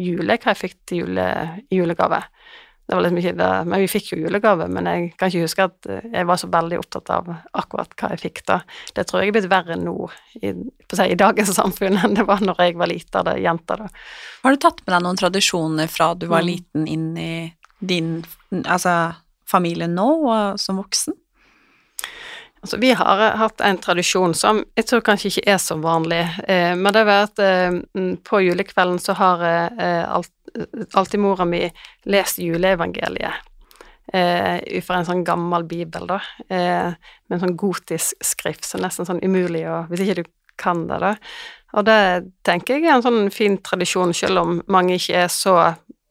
jule, 0.00 0.36
hva 0.40 0.52
jeg 0.54 0.60
fikk 0.64 0.76
til 0.88 1.04
jule, 1.04 1.26
julegave. 1.72 2.22
Det 2.90 2.96
var 2.96 3.04
liksom 3.04 3.18
ikke 3.20 3.36
det, 3.38 3.48
men 3.70 3.80
vi 3.84 3.86
fikk 3.92 4.08
jo 4.12 4.16
julegave, 4.24 4.64
men 4.66 4.86
jeg 4.90 5.02
kan 5.20 5.30
ikke 5.30 5.44
huske 5.44 5.66
at 5.68 5.88
jeg 6.10 6.26
var 6.26 6.40
så 6.40 6.48
veldig 6.50 6.78
opptatt 6.80 7.12
av 7.14 7.28
akkurat 7.54 7.92
hva 8.00 8.08
jeg 8.16 8.22
fikk 8.24 8.40
da. 8.50 8.56
Det 8.96 9.04
tror 9.06 9.22
jeg 9.22 9.30
er 9.30 9.36
blitt 9.36 9.46
verre 9.52 9.76
nå 9.78 9.94
i, 10.40 10.50
si, 10.90 11.04
i 11.06 11.18
dagens 11.20 11.52
samfunn 11.60 12.00
enn 12.02 12.16
det 12.18 12.26
var 12.26 12.42
når 12.42 12.58
jeg 12.64 12.78
var 12.80 12.90
lita, 12.90 13.22
da, 13.22 13.36
jenta, 13.38 13.76
da. 13.84 13.86
Har 14.42 14.56
du 14.56 14.58
tatt 14.64 14.82
med 14.82 14.96
deg 14.96 15.04
noen 15.06 15.20
tradisjoner 15.22 15.86
fra 15.92 16.12
du 16.18 16.26
var 16.32 16.42
Mm. 16.42 16.50
liten 16.50 16.88
inn 16.90 17.08
i 17.20 17.32
din 17.78 18.10
altså, 18.64 19.14
familie 19.46 19.86
nå, 19.86 20.08
og 20.26 20.58
som 20.60 20.82
voksen? 20.82 21.14
Altså, 22.60 22.76
vi 22.76 22.92
har 22.92 23.20
eh, 23.20 23.36
hatt 23.40 23.60
en 23.64 23.78
tradisjon 23.80 24.34
som 24.36 24.62
jeg 24.76 24.88
tror 24.88 25.04
kanskje 25.04 25.30
ikke 25.30 25.46
er 25.54 25.60
så 25.62 25.78
vanlig, 25.80 26.20
eh, 26.48 26.74
men 26.76 26.92
det 26.92 27.04
er 27.06 27.12
at 27.14 27.40
eh, 27.44 27.78
mm, 27.96 28.16
på 28.26 28.42
julekvelden 28.44 29.00
så 29.00 29.16
har 29.16 29.44
eh, 29.46 30.02
alt, 30.04 30.32
alltid 30.92 31.22
mora 31.22 31.46
mi 31.48 31.62
lest 32.04 32.42
juleevangeliet. 32.42 33.46
Eh, 34.12 34.80
fra 34.82 34.98
en 34.98 35.06
sånn 35.06 35.24
gammel 35.24 35.64
bibel, 35.70 36.08
da, 36.10 36.18
eh, 36.50 36.90
med 37.30 37.36
en 37.36 37.44
sånn 37.44 37.56
gotisk 37.56 38.18
skrift, 38.26 38.66
så 38.66 38.80
nesten 38.82 39.06
sånn 39.06 39.22
umulig 39.22 39.62
å 39.70 39.84
Hvis 39.88 40.02
ikke 40.04 40.22
du 40.22 40.30
kan 40.58 40.86
det, 40.88 40.98
da. 41.00 41.14
Og 41.78 41.86
det 41.86 42.00
tenker 42.44 42.76
jeg 42.76 42.90
er 42.90 42.96
en 42.98 43.04
sånn 43.06 43.30
fin 43.32 43.56
tradisjon, 43.62 44.12
selv 44.12 44.42
om 44.42 44.58
mange 44.66 44.98
ikke 44.98 45.22
er 45.24 45.30
så 45.32 45.54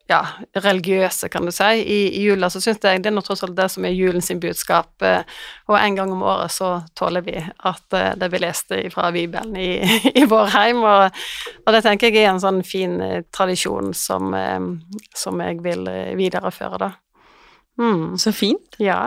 ja, 0.09 0.23
religiøse, 0.57 1.29
kan 1.29 1.45
du 1.45 1.51
si. 1.53 1.67
I, 1.85 1.97
i 2.17 2.23
jula 2.25 2.47
så 2.49 2.57
syns 2.61 2.79
jeg 2.81 3.03
det 3.03 3.11
er 3.11 3.13
nå 3.13 3.21
tross 3.25 3.43
alt 3.45 3.53
det 3.57 3.67
som 3.69 3.85
er 3.85 3.93
julen 3.93 4.23
sin 4.25 4.39
budskap, 4.41 4.89
eh, 5.05 5.21
og 5.69 5.75
en 5.77 5.97
gang 5.99 6.11
om 6.15 6.23
året 6.25 6.49
så 6.53 6.71
tåler 6.97 7.21
vi 7.27 7.35
at 7.37 7.93
eh, 7.97 8.15
det 8.17 8.29
blir 8.33 8.41
lest 8.41 8.73
fra 8.93 9.11
Bibelen 9.13 9.53
i, 9.53 9.69
i 10.21 10.25
vår 10.29 10.49
heim, 10.55 10.81
og, 10.81 11.19
og 11.65 11.75
det 11.75 11.83
tenker 11.85 12.09
jeg 12.09 12.23
er 12.25 12.31
en 12.33 12.41
sånn 12.41 12.63
fin 12.65 12.95
eh, 13.05 13.19
tradisjon 13.35 13.93
som, 13.93 14.33
som 15.15 15.43
jeg 15.45 15.61
vil 15.65 15.85
videreføre, 16.17 16.79
da. 16.81 16.89
Mm. 17.79 18.17
Så 18.19 18.33
fint. 18.35 18.75
Ja. 18.81 19.05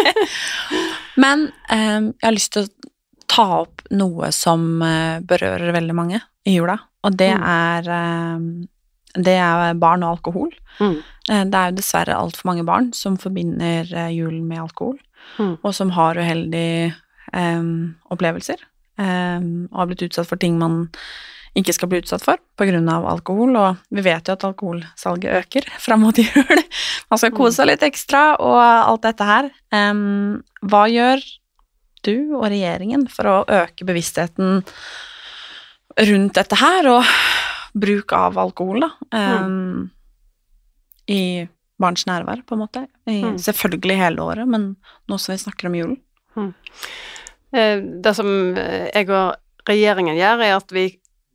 Men 1.22 1.50
um, 1.70 2.08
jeg 2.16 2.24
har 2.26 2.34
lyst 2.34 2.54
til 2.56 2.64
å 2.66 2.92
ta 3.30 3.44
opp 3.60 3.84
noe 3.94 4.32
som 4.34 4.64
berører 5.26 5.74
veldig 5.76 5.94
mange 5.98 6.18
i 6.46 6.56
jula, 6.56 6.78
og 7.04 7.14
det 7.18 7.32
Mm. 7.36 7.44
er 7.52 7.88
eh, 7.98 8.66
det 9.16 9.36
er 9.40 9.74
barn 9.80 10.04
og 10.04 10.18
alkohol. 10.18 10.50
Mm. 10.80 10.96
Eh, 11.30 11.44
Det 11.44 11.54
er 11.54 11.70
jo 11.70 11.76
dessverre 11.80 12.16
altfor 12.16 12.44
mange 12.50 12.64
barn 12.64 12.92
som 12.92 13.16
forbinder 13.16 13.88
eh, 13.92 14.12
julen 14.16 14.46
med 14.48 14.60
alkohol, 14.68 14.98
Mm. 15.38 15.58
og 15.64 15.72
som 15.74 15.90
har 15.90 16.14
uheldige 16.14 16.94
um, 17.34 17.96
opplevelser, 18.10 18.56
Um, 18.98 19.68
og 19.72 19.78
har 19.82 19.86
blitt 19.90 20.06
utsatt 20.06 20.24
for 20.24 20.40
ting 20.40 20.54
man 20.56 20.86
ikke 21.56 21.74
skal 21.76 21.88
bli 21.88 21.98
utsatt 22.00 22.22
for 22.24 22.38
av 22.88 23.04
alkohol, 23.04 23.56
og 23.56 23.76
vi 23.92 24.00
vet 24.00 24.24
jo 24.28 24.32
at 24.32 24.44
alkoholsalget 24.44 25.44
øker 25.44 25.66
fram 25.84 26.00
mot 26.00 26.16
jul. 26.16 26.62
Man 27.10 27.18
skal 27.18 27.30
kose 27.32 27.56
seg 27.56 27.66
litt 27.66 27.82
ekstra 27.82 28.36
og 28.40 28.56
alt 28.56 29.02
dette 29.02 29.24
her. 29.24 29.50
Um, 29.70 30.42
hva 30.62 30.86
gjør 30.88 31.20
du 32.04 32.36
og 32.38 32.48
regjeringen 32.48 33.06
for 33.10 33.28
å 33.28 33.44
øke 33.44 33.84
bevisstheten 33.84 34.62
rundt 35.96 36.34
dette 36.36 36.56
her, 36.60 36.88
og 36.88 37.04
bruk 37.76 38.12
av 38.16 38.38
alkohol, 38.40 38.80
da? 38.86 38.90
em, 39.12 39.90
I 41.08 41.48
barns 41.78 42.06
nærvær, 42.08 42.40
på 42.48 42.56
en 42.56 42.62
måte. 42.64 42.86
I, 43.06 43.20
Mm. 43.22 43.36
Selvfølgelig 43.38 43.96
hele 44.00 44.22
året, 44.24 44.48
men 44.48 44.76
nå 45.08 45.18
som 45.20 45.34
vi 45.34 45.38
snakker 45.42 45.68
om 45.68 45.74
julen. 45.76 45.98
Mm. 46.36 46.54
Det 48.02 48.14
som 48.16 48.28
eh, 48.58 48.88
jeg 48.94 49.08
og 49.10 49.36
regjeringen 49.68 50.16
gjør, 50.18 50.42
er 50.44 50.56
at 50.56 50.72
vi 50.74 50.86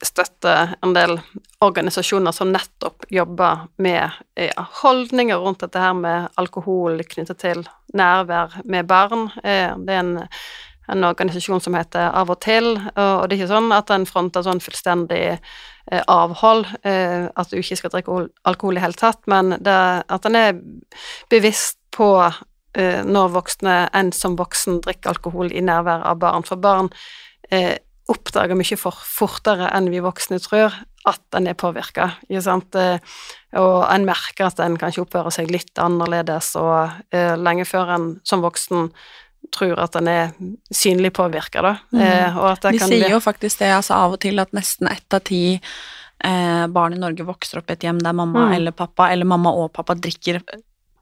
støtter 0.04 0.75
en 0.84 0.93
del 0.97 1.19
organisasjoner 1.62 2.34
som 2.34 2.51
nettopp 2.51 3.06
jobber 3.13 3.67
med 3.77 4.10
eh, 4.36 4.51
holdninger 4.82 5.38
rundt 5.38 5.62
dette 5.62 5.80
her 5.82 5.93
med 5.93 6.27
alkohol 6.41 7.01
knyttet 7.06 7.38
til 7.41 7.63
nærvær 7.93 8.60
med 8.65 8.88
barn. 8.89 9.30
Eh, 9.43 9.75
Det 9.77 9.93
er 9.93 9.99
en, 10.01 10.15
en 10.89 11.04
organisasjon 11.08 11.62
som 11.62 11.77
heter 11.77 12.10
Av 12.17 12.30
og 12.34 12.39
til, 12.41 12.73
og 12.95 13.27
det 13.30 13.38
er 13.38 13.43
ikke 13.43 13.54
sånn 13.54 13.71
at 13.77 13.88
den 13.93 14.06
fronter 14.10 14.43
sånn 14.43 14.60
fullstendig 14.62 15.21
eh, 15.36 15.38
avhold, 15.91 16.65
eh, 16.88 17.27
at 17.36 17.51
du 17.51 17.60
ikke 17.60 17.77
skal 17.80 17.93
drikke 17.93 18.17
alkohol 18.47 18.80
i 18.80 18.84
hele 18.84 18.97
tatt, 18.97 19.19
men 19.32 19.58
det, 19.60 19.77
at 20.08 20.23
den 20.23 20.38
er 20.39 20.54
bevisst 21.32 21.80
på 21.91 22.10
eh, 22.23 23.01
når 23.04 23.34
voksne, 23.36 23.77
en 23.97 24.12
som 24.15 24.38
voksen 24.39 24.80
drikker 24.86 25.15
alkohol 25.15 25.51
i 25.51 25.63
nærvær 25.65 26.06
av 26.08 26.21
barn. 26.21 26.47
For 26.47 26.62
barn 26.62 26.91
eh, 27.51 27.75
oppdager 28.12 28.58
mye 28.58 28.80
for, 28.80 28.95
fortere 28.95 29.69
enn 29.75 29.91
vi 29.91 30.01
voksne 30.04 30.39
tror 30.43 30.75
at 31.10 31.38
en 31.38 31.49
er 31.49 31.58
påvirka. 31.58 32.12
Eh, 32.30 32.99
og 33.60 33.77
en 33.88 34.08
merker 34.08 34.47
at 34.47 34.62
en 34.63 34.77
kanskje 34.80 35.06
oppfører 35.06 35.34
seg 35.34 35.51
litt 35.51 35.82
annerledes, 35.82 36.54
og 36.60 37.15
eh, 37.15 37.36
lenge 37.39 37.65
før 37.67 37.95
en 37.95 38.08
som 38.27 38.43
voksen 38.45 38.91
tror 39.51 39.80
at 39.80 39.91
den 39.97 40.08
er 40.08 40.32
synlig 40.71 41.12
påvirka, 41.13 41.62
da. 41.62 41.73
Eh, 41.97 42.38
og 42.38 42.51
at 42.51 42.62
det 42.62 42.71
De 42.73 42.80
kan 42.80 42.88
sier 42.93 43.10
jo 43.10 43.19
faktisk 43.19 43.60
det, 43.60 43.71
altså 43.75 43.95
av 43.97 44.13
og 44.13 44.19
til 44.23 44.39
at 44.39 44.51
nesten 44.54 44.88
ett 44.91 45.13
av 45.13 45.19
ti 45.27 45.60
eh, 46.23 46.67
barn 46.67 46.93
i 46.93 46.99
Norge 47.01 47.25
vokser 47.25 47.58
opp 47.60 47.69
i 47.69 47.73
et 47.73 47.82
hjem 47.88 47.99
der 47.99 48.13
mamma 48.13 48.47
Mm. 48.49 48.54
eller 48.56 48.71
pappa, 48.71 49.10
eller 49.12 49.25
mamma 49.25 49.49
og 49.51 49.73
pappa 49.73 49.95
drikker 49.95 50.41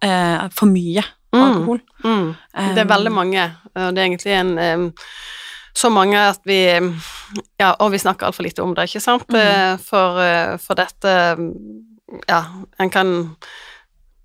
eh, 0.01 0.47
for 0.55 0.65
mye 0.67 1.03
Mm. 1.33 1.41
alkohol. 1.43 1.79
Mm. 2.03 2.35
Det 2.73 2.77
er 2.81 2.85
veldig 2.89 3.11
mange, 3.11 3.43
og 3.75 3.93
det 3.93 4.01
er 4.01 4.07
egentlig 4.07 4.33
en 4.33 4.93
så 5.75 5.91
mange 5.91 6.17
at 6.17 6.39
vi 6.45 6.63
Ja, 7.59 7.75
og 7.79 7.91
vi 7.91 7.97
snakker 7.99 8.25
altfor 8.25 8.43
lite 8.43 8.63
om 8.63 8.73
det, 8.73 8.87
ikke 8.89 9.01
sant? 9.01 9.27
Mhm. 9.29 9.35
Eh, 9.37 9.77
For, 9.77 10.19
eh, 10.19 10.57
for 10.57 10.73
dette 10.75 11.37
Ja, 12.27 12.43
en 12.79 12.89
kan 12.89 13.05
mm, 13.05 13.35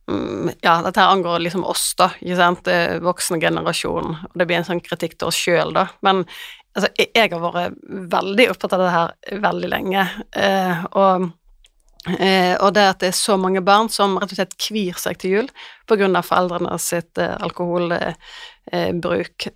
Ja, 0.06 0.82
dette 0.84 1.00
her 1.00 1.14
angår 1.14 1.38
liksom 1.40 1.62
oss, 1.64 1.94
da, 1.96 2.10
ikke 2.20 2.36
sant? 2.36 2.68
voksne 3.04 3.38
generasjon, 3.40 4.10
og 4.28 4.34
det 4.36 4.46
blir 4.48 4.58
en 4.58 4.66
sånn 4.66 4.82
kritikk 4.84 5.16
til 5.16 5.30
oss 5.30 5.38
sjøl, 5.40 5.72
da. 5.72 5.86
Men 6.04 6.26
altså, 6.74 6.90
jeg, 6.98 7.08
jeg 7.16 7.32
har 7.32 7.40
vært 7.40 7.78
veldig 8.12 8.50
opptatt 8.52 8.76
av 8.76 8.84
det 8.84 8.92
her 8.92 9.40
veldig 9.46 9.72
lenge, 9.72 10.04
eh, 10.36 10.84
og 10.92 11.30
Eh, 12.04 12.52
og 12.60 12.74
det 12.76 12.82
at 12.84 13.00
det 13.00 13.08
er 13.08 13.16
så 13.16 13.38
mange 13.40 13.62
barn 13.64 13.88
som 13.88 14.18
rett 14.20 14.34
og 14.34 14.36
slett 14.36 14.58
kvir 14.60 14.98
seg 15.00 15.16
til 15.20 15.38
jul 15.38 15.46
på 15.88 15.96
grunn 15.96 16.18
av 16.18 16.26
foreldrene 16.28 16.76
sitt 16.82 17.16
eh, 17.16 17.32
alkoholbruk, 17.40 18.18
bruk, 19.00 19.46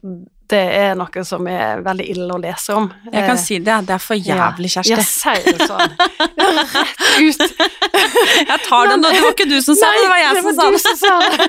det 0.49 0.61
er 0.79 0.95
noe 0.97 1.23
som 1.29 1.47
er 1.51 1.83
veldig 1.85 2.05
ille 2.15 2.29
å 2.33 2.39
lese 2.41 2.73
om. 2.77 2.87
Jeg 3.05 3.25
kan 3.27 3.37
Eh, 3.37 3.43
si 3.43 3.59
det, 3.61 3.75
det 3.89 3.95
er 3.99 4.01
for 4.03 4.17
jævlig, 4.17 4.71
Ja, 4.77 4.83
jeg 4.85 5.05
sier 5.05 5.45
det 5.45 5.67
sånn. 5.69 5.93
Rett 6.39 6.77
ut. 7.21 7.43
Jeg 8.49 8.59
tar 8.65 8.89
den, 8.89 9.03
det 9.03 9.21
var 9.21 9.33
ikke 9.35 9.49
du 9.49 9.57
som 9.65 9.77
sa 9.77 9.89
det, 9.93 10.03
det 10.03 10.09
var 10.11 10.19
jeg 10.21 10.43
som 10.43 10.55
sa 10.57 10.67
det. 10.71 10.81
som 10.85 10.97
sa 11.01 11.15
det. 11.25 11.47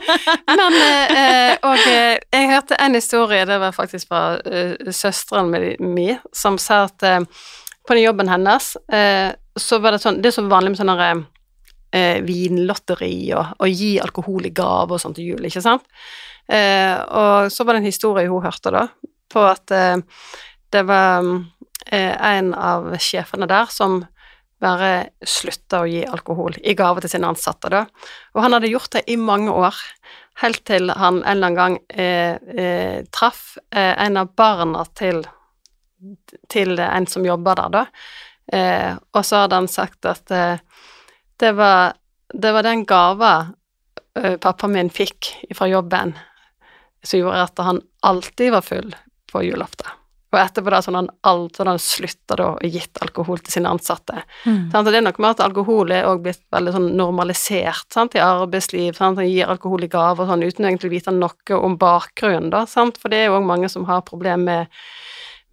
Men, 0.60 0.78
eh, 0.82 1.54
og 1.68 1.84
eh, 1.88 2.16
jeg 2.34 2.50
hørte 2.52 2.78
en 2.82 2.96
historie, 2.98 3.46
det 3.46 3.58
var 3.62 3.76
faktisk 3.76 4.10
fra 4.10 4.40
søsteren 4.96 5.52
min, 5.80 6.18
som 6.36 6.58
sa 6.62 6.84
at 6.88 7.00
på 7.00 7.96
den 7.96 8.04
jobben 8.04 8.30
hennes, 8.32 8.72
så 9.60 9.80
var 9.84 9.96
det 9.96 10.02
sånn, 10.04 10.22
det 10.24 10.32
er 10.32 10.38
så 10.40 10.46
vanlig 10.50 10.74
med 10.74 10.82
sånne 10.82 11.10
eh, 11.96 12.20
vinlotteri 12.26 13.14
og, 13.38 13.56
og 13.60 13.70
gi 13.70 13.94
alkohol 14.02 14.50
i 14.50 14.54
gave 14.56 14.96
og 14.96 15.02
sånt 15.02 15.20
til 15.20 15.34
jul, 15.34 15.46
ikke 15.50 15.64
sant? 15.64 15.86
Eh, 16.50 16.96
og 16.98 17.52
så 17.54 17.64
var 17.64 17.76
det 17.76 17.84
en 17.84 17.92
historie 17.92 18.30
hun 18.30 18.44
hørte 18.44 18.74
da, 18.74 18.88
på 19.30 19.44
at 19.46 19.72
eh, 19.76 19.98
det 20.74 20.86
var 20.90 21.26
eh, 21.86 22.16
en 22.16 22.54
av 22.58 22.90
sjefene 22.98 23.50
der 23.50 23.70
som 23.74 24.02
bare 24.60 25.12
slutta 25.24 25.84
å 25.84 25.88
gi 25.88 26.02
alkohol 26.04 26.58
i 26.68 26.76
gave 26.78 27.04
til 27.04 27.14
sine 27.14 27.30
ansatte, 27.32 27.72
da. 27.72 27.86
Og 28.36 28.44
han 28.44 28.56
hadde 28.56 28.72
gjort 28.72 28.92
det 28.98 29.06
i 29.08 29.18
mange 29.20 29.54
år, 29.54 29.78
helt 30.44 30.64
til 30.68 30.92
han 30.92 31.22
en 31.22 31.30
eller 31.32 31.48
annen 31.48 31.60
gang 31.60 31.78
eh, 31.90 32.36
eh, 32.64 32.98
traff 33.12 33.58
eh, 33.72 33.94
en 34.06 34.20
av 34.20 34.34
barna 34.40 34.86
til, 35.00 35.24
til 36.52 36.80
en 36.84 37.08
som 37.08 37.28
jobber 37.28 37.60
der, 37.60 37.78
da. 37.80 37.86
Og 38.50 39.22
så 39.22 39.44
hadde 39.44 39.58
han 39.60 39.68
sagt 39.70 40.08
at 40.10 40.26
det, 40.26 41.50
var, 41.54 41.92
det 42.34 42.54
var 42.56 42.66
den 42.66 42.82
gava 42.90 43.34
pappaen 44.42 44.74
min 44.74 44.90
fikk 44.90 45.30
fra 45.54 45.68
jobben 45.70 46.16
som 47.04 47.22
gjorde 47.22 47.46
at 47.46 47.64
han 47.64 47.82
alltid 48.06 48.52
var 48.52 48.66
full 48.66 48.94
på 49.32 49.44
julaften. 49.46 49.96
Og 50.30 50.38
etterpå 50.38 50.70
da 50.70 50.80
sånn 50.86 50.98
han, 51.00 51.08
alt, 51.26 51.58
sånn 51.58 51.72
han 51.72 51.80
slutta 51.82 52.36
da 52.38 52.52
og 52.52 52.66
gitt 52.70 53.00
alkohol 53.02 53.40
til 53.42 53.56
sine 53.56 53.72
ansatte. 53.74 54.22
Mm. 54.46 54.68
Og 54.78 54.86
det 54.86 55.00
er 55.00 55.06
nok 55.08 55.18
med 55.18 55.34
at 55.34 55.42
alkohol 55.48 55.94
er 55.96 56.06
også 56.06 56.24
blitt 56.28 56.44
veldig 56.54 56.74
sånn 56.76 56.90
normalisert 57.00 57.88
sant? 57.96 58.18
i 58.18 58.22
arbeidsliv. 58.22 58.94
Sant? 58.94 59.18
Han 59.18 59.30
gir 59.30 59.50
alkohol 59.50 59.88
i 59.88 59.90
gave 59.90 60.22
og 60.22 60.30
sånn 60.30 60.46
uten 60.46 60.70
egentlig 60.70 60.92
å 60.92 60.94
vite 60.94 61.16
noe 61.16 61.58
om 61.58 61.80
bakgrunnen, 61.82 62.52
da. 62.54 62.68
Sant? 62.70 63.02
For 63.02 63.10
det 63.10 63.24
er 63.24 63.32
jo 63.32 63.40
òg 63.40 63.50
mange 63.50 63.72
som 63.74 63.90
har 63.90 64.06
problemer 64.06 64.70
med, 64.70 64.78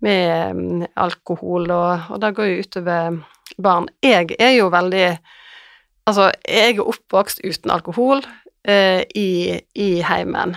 med 0.05 0.61
mm, 0.61 0.85
alkohol, 1.07 1.73
og, 1.73 2.13
og 2.13 2.21
det 2.21 2.35
går 2.37 2.53
jo 2.53 2.69
utover 2.69 3.19
barn. 3.57 3.89
Jeg 4.05 4.37
er 4.37 4.59
jo 4.59 4.71
veldig 4.75 5.09
Altså, 6.07 6.29
jeg 6.47 6.77
er 6.77 6.87
oppvokst 6.87 7.41
uten 7.43 7.73
alkohol 7.75 8.21
eh, 8.63 9.01
i, 9.19 9.59
i 9.75 9.89
heimen. 10.07 10.53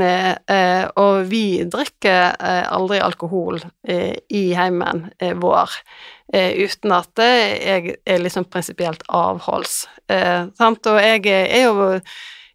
Eh, 0.00 0.30
eh, 0.48 0.84
og 0.96 1.26
vi 1.28 1.64
drikker 1.68 2.36
eh, 2.40 2.64
aldri 2.72 3.00
alkohol 3.04 3.58
eh, 3.84 4.14
i 4.32 4.54
heimen 4.56 5.10
eh, 5.20 5.34
vår 5.36 5.74
eh, 6.32 6.56
uten 6.64 6.94
at 6.96 7.20
jeg 7.20 7.98
er 8.00 8.22
liksom 8.22 8.46
prinsipielt 8.48 9.04
avholds. 9.12 9.82
sant? 10.56 10.86
Og 10.88 10.96
jeg 11.00 11.26
er 11.28 11.66
jo 11.66 11.90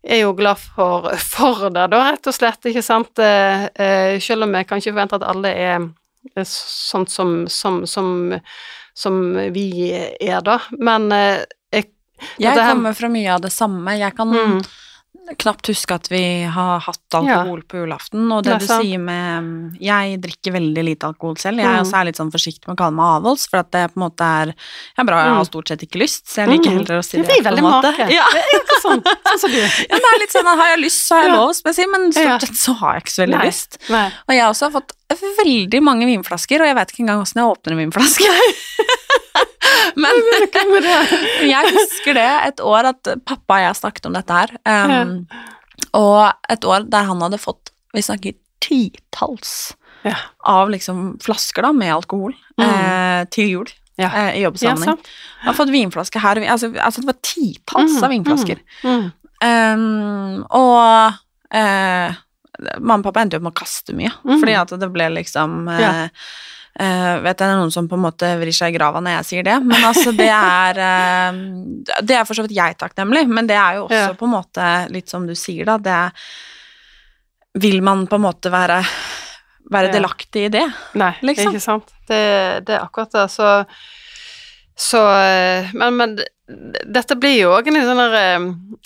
er 0.07 0.21
jo 0.21 0.33
glad 0.37 0.57
for, 0.57 1.09
for 1.19 1.67
det, 1.69 1.85
da, 1.91 2.01
rett 2.11 2.29
og 2.29 2.33
slett, 2.33 2.65
ikke 2.69 2.83
sant? 2.85 3.17
selv 3.17 4.45
om 4.45 4.53
jeg 4.55 4.67
kan 4.69 4.79
ikke 4.79 4.93
forvente 4.93 5.17
at 5.17 5.25
alle 5.27 5.51
er 5.51 5.87
sånn 6.47 7.07
som, 7.09 7.31
som, 7.51 7.81
som, 7.89 8.09
som 8.95 9.17
vi 9.53 9.91
er, 9.91 10.39
da. 10.45 10.59
Men 10.79 11.09
jeg 11.11 11.89
Jeg 12.39 12.55
kommer 12.55 12.95
fra 12.97 13.09
mye 13.13 13.33
av 13.35 13.41
det 13.43 13.51
samme. 13.53 13.97
Jeg 13.99 14.15
kan 14.15 14.31
Mm. 14.33 14.61
Knapt 15.35 15.67
huske 15.67 15.91
at 15.95 16.07
vi 16.07 16.43
har 16.47 16.79
hatt 16.79 17.15
alkohol 17.17 17.61
på 17.67 17.81
julaften. 17.81 18.31
Og 18.31 18.43
det, 18.43 18.53
Det 18.59 18.69
er 18.69 18.77
du 18.79 18.83
sier 18.87 18.99
med 18.99 19.77
Jeg 19.81 20.21
drikker 20.23 20.53
veldig 20.55 20.83
lite 20.85 21.03
alkohol 21.09 21.35
selv. 21.37 21.57
Jeg 21.59 21.67
er 21.67 21.77
Mm. 21.77 21.83
også 21.85 21.99
er 21.99 22.05
litt 22.05 22.15
sånn 22.15 22.31
forsiktig 22.31 22.67
med 22.67 22.77
å 22.77 22.79
kalle 22.79 22.95
meg 22.95 23.05
avholds, 23.21 23.47
for 23.49 23.57
at 23.59 23.71
det 23.71 23.83
på 23.93 23.97
en 23.99 24.05
måte 24.09 24.21
er 24.23 24.53
ja, 24.97 25.03
bra, 25.03 25.17
jeg 25.23 25.33
har 25.35 25.43
Mm. 25.43 25.49
stort 25.51 25.67
sett 25.67 25.81
ikke 25.83 25.99
lyst, 25.99 26.25
så 26.27 26.45
jeg 26.45 26.49
liker 26.49 26.71
Mm. 26.71 26.77
heller 26.77 26.99
å 26.99 27.03
si 27.03 27.17
Ja, 27.17 27.23
det. 27.23 27.29
er 27.29 27.41
på 27.41 27.47
en 27.47 27.51
veldig 27.51 27.63
make. 27.63 28.11
Ja. 28.11 28.25
Det 28.31 28.81
sånn, 28.83 29.01
sånn 29.03 29.39
som 29.39 29.51
du. 29.51 29.57
ja, 29.91 29.95
det 29.97 30.09
er 30.13 30.19
litt 30.19 30.31
sånn 30.31 30.47
at 30.47 30.57
har 30.57 30.67
jeg 30.77 30.79
lyst, 30.85 31.07
så 31.07 31.15
har 31.17 31.23
jeg 31.27 31.33
lov, 31.37 31.53
skal 31.55 31.73
jeg 31.73 31.75
si, 31.75 31.85
men 31.91 32.11
stort 32.11 32.41
sett 32.41 32.55
så 32.55 32.75
har 32.77 32.93
jeg 32.93 33.03
ikke 33.03 33.15
så 33.17 33.23
veldig 33.25 33.37
Nei. 33.41 33.47
lyst. 33.47 33.77
Nei. 33.89 34.07
Og 34.29 34.31
jeg 34.35 34.45
også 34.47 34.71
har 34.71 34.81
fått 34.81 34.91
veldig 35.21 35.81
mange 35.83 36.07
vinflasker, 36.09 36.61
og 36.61 36.69
jeg 36.69 36.77
vet 36.77 36.91
ikke 36.93 37.03
engang 37.05 37.21
åssen 37.23 37.41
jeg 37.41 37.51
åpner 37.51 37.75
en 37.75 37.81
vinflaske. 37.85 38.31
Men 40.01 40.19
jeg 41.53 41.73
husker 41.75 42.17
det 42.17 42.27
et 42.51 42.61
år 42.63 42.91
at 42.93 43.09
pappa 43.27 43.57
og 43.59 43.65
jeg 43.65 43.79
snakket 43.79 44.07
om 44.09 44.15
dette 44.17 44.37
her, 44.37 44.53
um, 44.67 45.15
og 45.97 46.21
et 46.53 46.65
år 46.67 46.85
der 46.91 47.07
han 47.09 47.21
hadde 47.25 47.39
fått, 47.41 47.73
vi 47.95 48.03
snakker 48.05 48.37
titalls 48.63 49.73
Ja. 50.05 50.13
av 50.45 50.69
liksom 50.69 51.17
flasker 51.23 51.65
da, 51.65 51.71
med 51.73 51.89
alkohol 51.91 52.33
eh, 52.61 53.23
til 53.33 53.49
jul 53.49 53.71
Ja. 53.97 54.09
eh, 54.13 54.37
i 54.37 54.43
jobbsammenheng. 54.43 54.97
Ja, 54.97 55.41
Han 55.41 55.49
har 55.49 55.57
fått 55.57 55.71
vinflaske 55.73 56.21
her, 56.21 56.39
altså, 56.45 56.69
altså 56.77 57.01
det 57.01 57.09
var 57.09 57.17
titalls 57.25 57.97
av 58.03 58.13
vinflasker. 58.13 58.61
Mm. 58.83 59.07
Um, 59.41 60.45
og 60.53 61.17
eh, 61.53 62.13
mamma 62.79 62.99
og 63.01 63.07
pappa 63.09 63.21
endte 63.23 63.37
jo 63.37 63.41
opp 63.41 63.47
med 63.49 63.55
å 63.55 63.59
kaste 63.63 63.93
mye, 63.97 64.11
mm. 64.25 64.37
fordi 64.41 64.53
at 64.59 64.75
det 64.81 64.89
ble 64.93 65.09
liksom 65.17 65.67
eh, 65.73 65.81
Ja. 65.83 65.91
eh, 66.79 67.13
vet 67.23 67.33
jeg, 67.33 67.37
det 67.43 67.47
er 67.51 67.59
noen 67.61 67.71
som 67.73 67.87
på 67.89 67.97
en 67.97 68.03
måte 68.05 68.29
vrir 68.41 68.53
seg 68.55 68.73
i 68.73 68.77
grava 68.77 68.99
når 69.01 69.17
jeg 69.19 69.25
sier 69.31 69.43
det, 69.47 69.55
men 69.65 69.83
altså 69.89 70.11
det 70.17 70.29
er 70.33 70.81
eh, 70.87 71.39
Det 72.01 72.15
er 72.19 72.25
for 72.29 72.37
så 72.37 72.45
vidt 72.47 72.57
jeg 72.57 72.77
takknemlig, 72.77 73.25
men 73.29 73.47
det 73.49 73.57
er 73.57 73.79
jo 73.79 73.87
også 73.87 74.03
Ja. 74.07 74.13
på 74.17 74.25
en 74.29 74.35
måte 74.37 74.67
litt 74.93 75.09
som 75.09 75.25
du 75.29 75.33
sier, 75.35 75.65
da. 75.65 75.77
Det 75.77 77.61
Vil 77.61 77.81
man 77.81 78.05
på 78.07 78.15
en 78.19 78.21
måte 78.27 78.51
være, 78.53 78.81
være 79.71 79.87
Ja. 79.89 79.93
delaktig 79.97 80.45
i 80.45 80.49
det? 80.53 80.65
Nei, 80.93 81.13
Liksom. 81.25 81.53
ikke 81.53 81.61
sant. 81.63 81.93
Det, 82.07 82.65
det 82.67 82.75
er 82.75 82.83
akkurat 82.85 83.11
det. 83.11 83.23
Så, 83.33 83.65
så 84.79 85.01
eh, 85.21 85.69
Men, 85.73 85.95
men 85.97 86.19
dette 86.85 87.17
blir 87.19 87.33
jo 87.41 87.49
òg 87.57 87.65
en 87.67 87.75
litt 87.75 87.87
sånn 87.87 87.99
der 87.99 88.13
eh, 88.15 88.43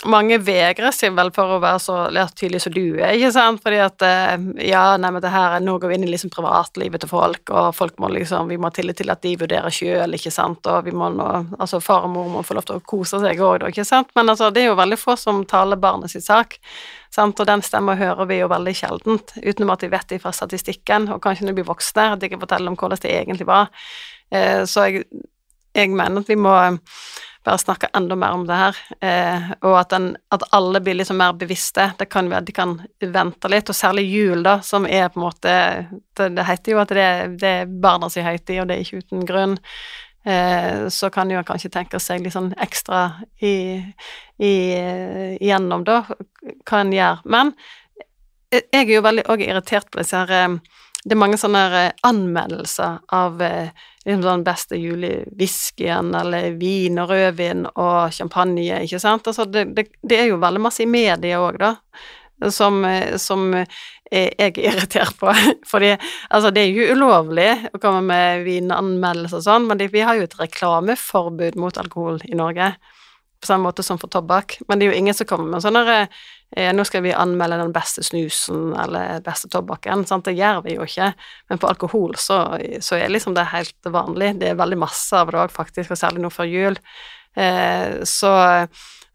Mange 0.09 0.39
vegrer 0.41 0.93
seg 0.95 1.13
vel 1.13 1.29
for 1.35 1.57
å 1.57 1.59
være 1.61 1.81
så 1.83 1.97
tydelig 2.33 2.63
som 2.63 2.73
du 2.73 2.95
er, 2.95 3.11
ikke 3.13 3.29
sant? 3.35 3.59
Fordi 3.61 3.81
at 3.83 4.05
eh, 4.07 4.45
Ja, 4.71 4.85
nei, 4.97 5.11
men 5.11 5.21
det 5.21 5.33
her 5.33 5.57
er 5.59 5.67
går 5.67 5.91
vi 5.91 5.97
inn 5.99 6.05
i 6.07 6.09
liksom 6.09 6.31
privatlivet 6.33 7.03
til 7.03 7.11
folk, 7.11 7.43
og 7.51 7.75
folk 7.77 7.99
må 8.01 8.09
liksom 8.15 8.49
Vi 8.49 8.57
må 8.57 8.71
ha 8.71 8.73
tillit 8.73 8.97
til 9.01 9.11
at 9.13 9.21
de 9.21 9.35
vurderer 9.43 9.75
sjøl, 9.75 10.15
ikke 10.15 10.31
sant, 10.33 10.65
og 10.71 10.87
vi 10.87 10.95
må 10.95 11.11
nå 11.13 11.27
Altså, 11.59 11.81
far 11.83 12.07
og 12.07 12.15
mor 12.15 12.31
må 12.31 12.45
få 12.47 12.57
lov 12.57 12.65
til 12.69 12.79
å 12.79 12.85
kose 12.87 13.19
seg 13.21 13.43
òg, 13.43 13.59
da, 13.61 13.69
ikke 13.69 13.85
sant? 13.85 14.09
Men 14.17 14.31
altså, 14.31 14.49
det 14.49 14.63
er 14.63 14.71
jo 14.71 14.79
veldig 14.79 14.97
få 14.97 15.17
som 15.19 15.43
taler 15.45 15.77
barnet 15.81 16.13
sin 16.13 16.23
sak. 16.23 16.57
Sant? 17.13 17.37
Og 17.43 17.47
den 17.49 17.61
stemmen 17.65 17.99
hører 17.99 18.25
vi 18.29 18.39
jo 18.39 18.47
veldig 18.49 18.73
sjeldent, 18.77 19.35
utenom 19.37 19.73
at 19.75 19.83
vi 19.83 19.91
vet 19.91 20.07
det 20.09 20.21
fra 20.23 20.31
statistikken, 20.33 21.09
og 21.11 21.21
kanskje 21.23 21.45
når 21.45 21.53
vi 21.53 21.59
blir 21.59 21.69
voksne, 21.69 22.07
at 22.15 22.23
de 22.23 22.31
kan 22.31 22.41
fortelle 22.41 22.71
om 22.71 22.79
hvordan 22.79 23.03
det 23.03 23.11
egentlig 23.11 23.47
var. 23.49 23.67
Så 24.31 24.85
jeg, 24.87 25.03
jeg 25.73 25.91
mener 25.93 26.23
at 26.23 26.29
vi 26.29 26.37
må 26.39 26.55
bare 27.43 27.57
snakke 27.57 27.89
enda 27.97 28.15
mer 28.15 28.35
om 28.37 28.43
det 28.45 28.57
her, 28.57 28.77
eh, 29.01 29.47
og 29.65 29.79
at, 29.79 29.89
den, 29.89 30.11
at 30.29 30.43
alle 30.53 30.81
blir 30.83 30.99
liksom 30.99 31.17
mer 31.17 31.33
bevisste. 31.33 31.87
Det 31.97 32.05
kan 32.11 32.29
være 32.29 32.45
de 32.45 32.53
kan 32.53 32.75
vente 33.01 33.49
litt, 33.49 33.71
og 33.71 33.77
særlig 33.77 34.05
jul, 34.11 34.43
da, 34.45 34.59
som 34.65 34.85
er 34.85 35.09
på 35.09 35.19
en 35.19 35.25
måte 35.25 35.55
Det, 36.17 36.29
det 36.35 36.45
heter 36.45 36.75
jo 36.75 36.81
at 36.83 36.93
det, 36.93 37.09
det 37.41 37.53
er 37.63 37.73
barna 37.81 38.09
sin 38.13 38.27
høytid, 38.27 38.59
og 38.61 38.69
det 38.69 38.77
er 38.77 38.85
ikke 38.85 39.01
uten 39.01 39.25
grunn. 39.25 39.57
Eh, 40.21 40.87
så 40.93 41.09
kan 41.09 41.31
jo 41.33 41.41
kanskje 41.41 41.71
tenke 41.73 41.99
seg 41.99 42.21
litt 42.21 42.35
sånn 42.35 42.51
ekstra 42.61 43.23
i, 43.41 43.81
i, 44.37 44.53
igjennom, 45.39 45.85
da, 45.87 46.03
hva 46.05 46.83
en 46.83 46.93
gjør. 46.93 47.25
Men 47.25 47.55
jeg 48.51 48.67
jeg 48.73 48.89
er 48.89 48.97
jo 48.97 49.03
veldig 49.05 49.23
også 49.31 49.47
irritert 49.47 49.89
på 49.91 50.01
disse 50.01 50.17
her 50.19 50.31
eh, 50.35 50.57
Det 51.01 51.15
er 51.15 51.23
mange 51.23 51.39
sånne 51.39 51.63
eh, 51.79 51.93
anmeldelser 52.05 52.99
av 53.15 53.41
eh, 53.41 53.71
liksom 54.05 54.23
sånn 54.25 54.45
beste 54.45 54.79
julewhiskyen, 54.81 56.13
eller 56.17 56.55
vin 56.57 56.97
og 57.01 57.11
rødvin 57.11 57.67
og 57.71 58.13
champagne, 58.15 58.81
ikke 58.85 59.01
sant. 59.01 59.29
Altså, 59.29 59.45
det, 59.45 59.67
det, 59.77 59.87
det 60.01 60.19
er 60.23 60.31
jo 60.31 60.41
veldig 60.41 60.63
masse 60.63 60.83
i 60.83 60.89
media 60.89 61.41
òg, 61.41 61.59
da, 61.61 61.75
som, 62.49 62.81
som 63.21 63.51
jeg 64.11 64.31
er 64.41 64.57
irritert 64.59 65.17
på. 65.19 65.33
Fordi 65.71 65.93
altså, 65.93 66.51
det 66.51 66.65
er 66.65 66.73
jo 66.73 66.95
ulovlig 66.95 67.51
å 67.71 67.81
komme 67.81 68.01
med 68.09 68.45
vinanmeldelser 68.47 69.39
og 69.39 69.45
sånn, 69.45 69.69
men 69.69 69.85
vi 69.93 70.03
har 70.05 70.17
jo 70.17 70.25
et 70.27 70.39
reklameforbud 70.39 71.59
mot 71.61 71.77
alkohol 71.81 72.19
i 72.27 72.37
Norge 72.37 72.73
på 73.41 73.49
samme 73.49 73.67
måte 73.67 73.83
som 73.83 73.99
for 74.01 74.11
tobakk. 74.11 74.59
Men 74.67 74.79
det 74.79 74.85
er 74.85 74.93
jo 74.93 74.99
ingen 75.01 75.17
som 75.17 75.27
kommer 75.29 75.49
med 75.49 75.63
sånn 75.65 75.79
eh, 75.81 76.71
Nå 76.75 76.83
skal 76.87 77.05
vi 77.05 77.13
anmelde 77.15 77.61
den 77.61 77.73
beste 77.75 78.03
snusen 78.03 78.73
eller 78.77 79.23
beste 79.25 79.49
tobakken. 79.51 80.05
Sant? 80.09 80.27
Det 80.27 80.35
gjør 80.37 80.61
vi 80.65 80.75
jo 80.75 80.85
ikke. 80.87 81.13
Men 81.49 81.61
på 81.61 81.69
alkohol 81.69 82.17
så, 82.19 82.43
så 82.83 82.99
er 82.99 83.13
liksom 83.13 83.37
det 83.37 83.47
helt 83.53 83.91
vanlig. 83.91 84.33
Det 84.41 84.51
er 84.51 84.59
veldig 84.59 84.81
masse 84.83 85.15
av 85.15 85.31
det 85.31 85.39
òg, 85.41 85.53
faktisk, 85.55 85.93
og 85.93 86.01
særlig 86.01 86.25
nå 86.25 86.31
før 86.33 86.51
jul. 86.51 86.79
Eh, 87.39 88.01
så 88.03 88.33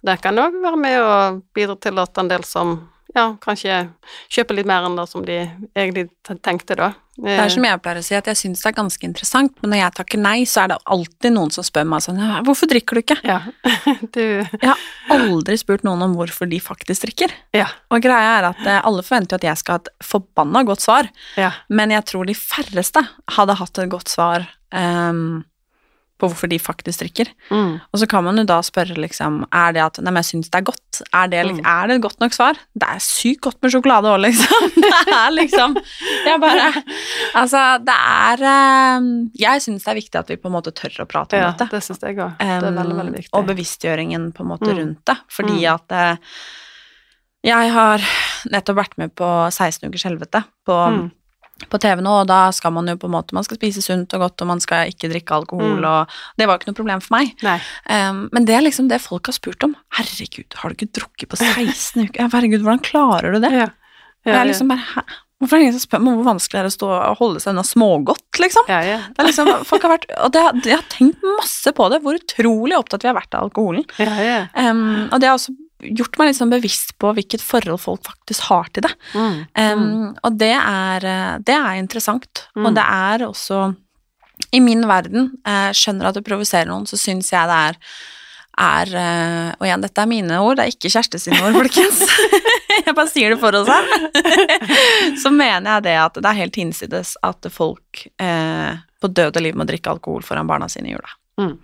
det 0.07 0.19
kan 0.25 0.39
òg 0.41 0.57
være 0.63 0.81
med 0.81 1.01
å 1.03 1.17
bidra 1.57 1.77
til 1.83 2.01
at 2.01 2.19
en 2.21 2.33
del 2.33 2.45
som 2.49 2.79
ja, 3.15 3.37
kanskje 3.41 3.89
kjøper 4.33 4.59
litt 4.59 4.67
mer 4.69 4.87
enn 4.89 4.97
det 4.99 5.07
som 5.11 5.25
de 5.25 5.37
egentlig 5.77 6.09
tenkte, 6.43 6.77
da. 6.79 6.89
Det 7.17 7.33
er 7.33 7.49
som 7.49 7.65
jeg 7.65 7.81
pleier 7.81 7.97
å 8.03 8.05
si, 8.05 8.13
at 8.19 8.27
jeg 8.29 8.37
syns 8.37 8.61
det 8.61 8.69
er 8.69 8.75
ganske 8.77 9.07
interessant, 9.09 9.55
men 9.63 9.73
når 9.73 9.79
jeg 9.81 9.95
takker 9.97 10.21
nei, 10.21 10.35
så 10.45 10.65
er 10.67 10.73
det 10.75 10.77
alltid 10.93 11.33
noen 11.33 11.53
som 11.55 11.65
spør 11.65 11.87
meg 11.89 12.05
sånn 12.05 12.19
Hvorfor 12.45 12.69
drikker 12.69 12.99
du 12.99 13.01
ikke? 13.01 13.17
Ja. 13.25 13.39
du 14.17 14.21
Jeg 14.21 14.75
har 15.09 15.25
aldri 15.25 15.57
spurt 15.57 15.87
noen 15.87 16.05
om 16.05 16.17
hvorfor 16.19 16.51
de 16.51 16.61
faktisk 16.61 17.07
drikker. 17.07 17.33
Ja. 17.57 17.71
Og 17.89 18.05
greia 18.05 18.37
er 18.37 18.51
at 18.51 18.61
eh, 18.67 18.83
alle 18.85 19.05
forventer 19.07 19.37
jo 19.37 19.41
at 19.41 19.49
jeg 19.49 19.63
skal 19.63 19.79
ha 19.79 19.85
et 19.87 19.93
forbanna 20.05 20.65
godt 20.69 20.85
svar, 20.85 21.09
Ja. 21.41 21.55
men 21.73 21.95
jeg 21.95 22.05
tror 22.13 22.29
de 22.29 22.37
færreste 22.37 23.07
hadde 23.39 23.57
hatt 23.63 23.81
et 23.81 23.93
godt 23.97 24.13
svar 24.13 24.45
ehm, 24.77 25.41
på 26.19 26.29
hvorfor 26.31 26.49
de 26.49 26.57
faktisk 26.59 27.03
drikker. 27.03 27.29
Mm. 27.51 27.75
Og 27.93 28.01
så 28.01 28.07
kan 28.09 28.25
man 28.25 28.37
jo 28.41 28.45
da 28.49 28.61
spørre 28.65 28.97
liksom 28.97 29.43
Er 29.53 29.73
det 29.77 29.83
at 29.85 29.99
Nei, 30.01 30.11
men 30.11 30.23
jeg 30.23 30.31
syns 30.31 30.49
det 30.51 30.59
er 30.61 30.65
godt. 30.73 31.03
Er 31.13 31.27
det, 31.29 31.43
Mm. 31.47 31.61
er 31.67 31.87
det 31.89 31.97
et 31.97 32.03
godt 32.03 32.21
nok 32.21 32.33
svar? 32.33 32.55
Det 32.75 32.89
er 32.89 32.99
sykt 33.05 33.41
godt 33.43 33.59
med 33.63 33.71
sjokolade 33.75 34.09
òg, 34.09 34.21
liksom. 34.25 34.71
Det 34.87 35.13
er 35.13 35.31
liksom 35.37 35.77
Jeg 36.27 36.41
bare 36.41 36.71
Altså, 37.35 37.79
det 37.85 37.95
er 37.95 38.45
ehm, 38.49 39.31
Jeg 39.37 39.61
syns 39.61 39.85
det 39.85 39.93
er 39.93 40.01
viktig 40.01 40.19
at 40.19 40.29
vi 40.33 40.37
på 40.41 40.49
en 40.49 40.57
måte 40.57 40.73
tør 40.73 41.05
å 41.05 41.07
prate 41.07 41.37
om 41.37 41.43
Ja, 41.43 41.53
dette. 41.53 41.69
det 41.71 41.83
syns 41.85 42.01
jeg 42.01 42.17
òg. 42.17 42.39
Det 42.39 42.47
er 42.49 42.61
veldig, 42.65 42.93
Um, 42.93 43.01
veldig 43.03 43.17
viktig. 43.21 43.35
Og 43.35 43.47
bevisstgjøringen 43.47 44.33
på 44.33 44.41
en 44.41 44.49
måte 44.55 44.71
Mm. 44.73 44.79
rundt 44.79 45.05
det. 45.05 45.17
Fordi 45.29 45.59
Mm. 45.61 45.75
at 45.75 45.93
eh, 45.93 46.17
jeg 47.45 47.71
har 47.73 47.99
nettopp 48.51 48.77
vært 48.81 48.97
med 48.99 49.15
på 49.15 49.29
16 49.53 49.89
ukers 49.91 50.05
helvete 50.09 50.45
på, 50.67 50.73
Mm. 50.91 51.11
På 51.73 51.79
TV 51.81 52.03
nå, 52.05 52.13
og 52.21 52.27
da 52.29 52.51
skal 52.53 52.73
man 52.77 52.87
jo 52.91 52.97
på 53.01 53.09
en 53.09 53.15
måte 53.15 53.33
Man 53.33 53.45
skal 53.47 53.57
spise 53.57 53.81
sunt 53.83 54.13
og 54.13 54.21
godt, 54.27 54.43
og 54.45 54.49
man 54.51 54.61
skal 54.61 54.91
ikke 54.93 55.09
drikke 55.09 55.33
alkohol, 55.39 55.79
Mm. 55.81 55.85
og 55.89 56.09
det 56.37 56.47
var 56.47 56.55
jo 56.57 56.61
ikke 56.61 56.69
noe 56.73 56.79
problem 56.83 57.01
for 57.01 57.17
meg. 57.17 57.33
Um, 57.89 58.29
men 58.33 58.45
det 58.45 58.55
er 58.59 58.61
liksom 58.67 58.89
det 58.93 59.01
folk 59.01 59.27
har 59.27 59.33
spurt 59.39 59.65
om. 59.65 59.75
Herregud, 59.97 60.53
har 60.61 60.69
du 60.69 60.75
ikke 60.77 60.93
drukket 61.01 61.29
på 61.33 61.37
16 61.41 62.09
uker? 62.11 62.29
Herregud, 62.29 62.61
hvordan 62.61 62.83
klarer 62.85 63.33
du 63.33 63.41
det? 63.41 63.53
Ja. 63.53 63.69
Ja, 64.27 64.33
jeg 64.33 64.41
er 64.43 64.51
liksom 64.53 64.69
bare, 64.69 64.85
Hæ? 64.95 65.03
Hvorfor 65.37 65.57
er 65.57 65.61
det 65.61 65.65
ingen 65.67 65.75
som 65.79 65.85
spør 65.85 66.01
meg 66.01 66.15
hvor 66.17 66.25
vanskelig 66.31 66.57
det 66.57 66.61
er 66.65 66.71
å 66.71 66.73
stå 66.73 66.87
og 66.97 67.19
holde 67.19 67.41
seg 67.45 67.51
unna 67.53 67.63
smågodt, 67.69 68.39
liksom? 68.41 68.65
ja, 68.73 68.79
ja. 68.89 68.97
Det 69.13 69.21
er 69.21 69.27
liksom, 69.29 69.51
folk 69.69 69.83
har 69.85 69.93
vært, 69.93 70.07
og 70.25 70.33
det, 70.33 70.45
jeg 70.65 70.79
har 70.81 70.87
tenkt 70.89 71.21
masse 71.37 71.73
på 71.77 71.89
det, 71.93 71.99
hvor 72.03 72.17
utrolig 72.17 72.79
opptatt 72.79 73.05
vi 73.05 73.11
har 73.11 73.19
vært 73.19 73.37
av 73.37 73.45
alkoholen. 73.51 73.85
ja, 74.01 74.15
ja. 74.25 74.39
Um, 74.57 75.11
og 75.13 75.21
det 75.21 75.29
er 75.29 75.35
også 75.37 75.53
gjort 75.87 76.19
meg 76.19 76.31
litt 76.31 76.39
sånn 76.39 76.53
bevisst 76.53 76.95
på 77.01 77.13
hvilket 77.17 77.45
forhold 77.45 77.83
folk 77.83 78.05
faktisk 78.07 78.49
har 78.51 78.69
til 78.75 78.87
det. 78.87 78.93
Mm. 79.15 79.39
Um, 79.55 80.11
og 80.27 80.39
det 80.41 80.55
er, 80.57 81.07
eh, 81.07 81.33
det 81.47 81.57
er 81.57 81.81
interessant. 81.81 82.47
Mm. 82.57 82.69
Og 82.69 82.77
det 82.79 82.87
er 82.87 83.27
også 83.29 83.65
I 84.53 84.61
min 84.61 84.85
verden, 84.87 85.31
jeg 85.47 85.77
skjønner 85.79 86.11
at 86.11 86.19
det 86.19 86.27
provoserer 86.27 86.69
noen, 86.69 86.85
så 86.87 86.99
syns 87.01 87.33
jeg 87.33 87.49
det 87.49 87.57
er 87.71 87.81
er 88.57 88.93
eh, 88.97 89.49
Og 89.59 89.67
igjen, 89.69 89.85
dette 89.85 90.03
er 90.03 90.11
mine 90.11 90.41
ord, 90.41 90.57
det 90.57 90.67
er 90.67 90.75
ikke 90.75 90.91
Kjersti 90.93 91.21
sine 91.21 91.41
ord, 91.45 91.57
folkens. 91.59 92.03
jeg 92.87 92.95
bare 92.97 93.11
sier 93.13 93.35
det 93.35 93.41
for 93.43 93.57
oss 93.59 93.69
her. 93.69 93.91
så 95.23 95.33
mener 95.35 95.77
jeg 95.77 95.87
det 95.89 95.97
at 96.01 96.21
det 96.21 96.31
er 96.31 96.41
helt 96.41 96.61
hinsides 96.61 97.15
at 97.27 97.51
folk 97.53 98.07
eh, 98.23 98.79
på 99.01 99.13
død 99.13 99.37
og 99.37 99.45
liv 99.45 99.59
må 99.59 99.67
drikke 99.69 99.93
alkohol 99.93 100.25
foran 100.27 100.49
barna 100.49 100.71
sine 100.73 100.91
i 100.91 100.97
jula. 100.97 101.13
Mm. 101.43 101.57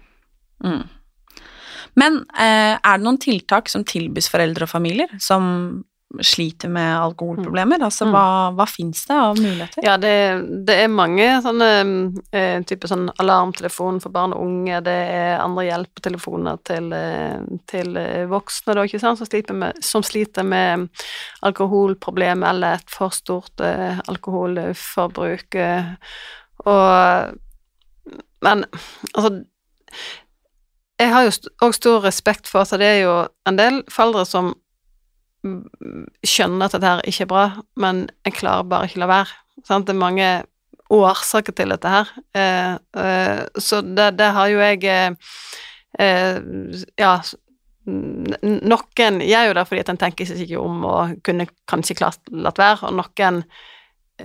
Mm. 1.92 2.02
Men 2.02 2.20
eh, 2.32 2.74
er 2.80 2.98
det 2.98 3.04
noen 3.04 3.18
tiltak 3.20 3.68
som 3.68 3.84
tilbys 3.84 4.28
foreldre 4.32 4.64
og 4.64 4.70
familier 4.72 5.08
som 5.20 5.84
sliter 6.20 6.68
med 6.68 6.90
alkoholproblemer? 7.00 7.80
Altså, 7.86 8.04
Mm. 8.04 8.12
hva, 8.12 8.24
hva 8.52 8.66
fins 8.68 9.06
det 9.08 9.14
av 9.16 9.38
muligheter? 9.40 9.82
Ja, 9.82 9.94
det, 9.96 10.10
det 10.68 10.74
er 10.82 10.88
mange 10.92 11.24
sånne 11.40 11.68
eh, 12.36 12.58
type 12.68 12.84
sånn 12.90 13.06
alarmtelefon 13.16 14.00
for 14.04 14.12
barn 14.12 14.34
og 14.36 14.42
unge, 14.44 14.82
det 14.84 14.92
er 14.92 15.40
andre 15.40 15.64
hjelpetelefoner 15.70 16.58
til, 16.68 16.92
eh, 16.92 17.40
til 17.66 17.96
voksne, 18.28 18.74
da, 18.76 18.84
ikke 18.84 19.00
sant, 19.00 19.22
som 19.22 19.26
sliter 19.30 19.56
med, 19.56 19.80
som 19.80 20.04
sliter 20.04 20.44
med 20.44 20.88
alkoholproblemer 21.48 22.50
eller 22.52 22.76
et 22.76 22.92
for 22.92 23.08
stort 23.16 23.60
eh, 23.64 23.96
alkoholforbruk. 24.12 25.56
Og 26.66 27.38
Men 28.42 28.64
altså 29.14 29.44
Jeg 31.00 31.10
har 31.12 31.26
jo 31.26 31.32
òg 31.64 31.74
stor 31.74 32.02
respekt 32.04 32.48
for 32.50 32.62
at 32.62 32.80
det 32.80 32.88
er 32.88 33.00
jo 33.02 33.14
en 33.48 33.58
del 33.58 33.80
foreldre 33.90 34.24
som 34.28 34.52
skjønner 36.22 36.68
at 36.68 36.76
dette 36.76 36.90
her 36.90 37.06
ikke 37.08 37.24
er 37.26 37.30
bra, 37.32 37.44
men 37.80 38.04
jeg 38.26 38.36
klarer 38.38 38.68
bare 38.70 38.86
ikke 38.86 39.02
la 39.02 39.08
være. 39.10 39.38
Sant? 39.66 39.88
Det 39.88 39.94
er 39.94 40.02
mange 40.02 40.28
årsaker 40.92 41.56
til 41.56 41.72
dette 41.72 41.90
her. 41.90 42.12
Eh, 42.36 42.74
eh, 43.02 43.40
så 43.58 43.80
det, 43.82 44.12
det 44.20 44.30
har 44.36 44.52
jo 44.52 44.60
jeg 44.62 44.84
eh, 44.84 45.32
eh, 45.98 46.38
Ja, 47.00 47.16
noen 47.82 49.22
gjør 49.26 49.48
jo 49.48 49.54
det 49.58 49.66
fordi 49.66 49.82
at 49.82 49.90
en 49.90 49.98
tenker 49.98 50.28
seg 50.28 50.44
ikke 50.44 50.60
om 50.62 50.84
og 50.86 51.16
kunne 51.26 51.48
kanskje 51.70 51.98
klart 51.98 52.30
latt 52.30 52.60
være, 52.62 52.86
og 52.86 53.00
noen 53.00 53.42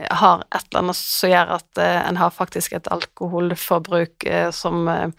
har 0.10 0.43
et 0.55 0.63
eller 0.69 0.83
annet 0.83 0.99
som 0.99 1.31
gjør 1.31 1.51
at 1.57 1.81
eh, 1.81 1.99
en 2.10 2.19
har 2.19 2.33
faktisk 2.33 2.73
et 2.77 2.89
alkoholforbruk 2.93 4.25
eh, 4.29 4.49
som, 4.55 4.88
eh, 4.91 5.10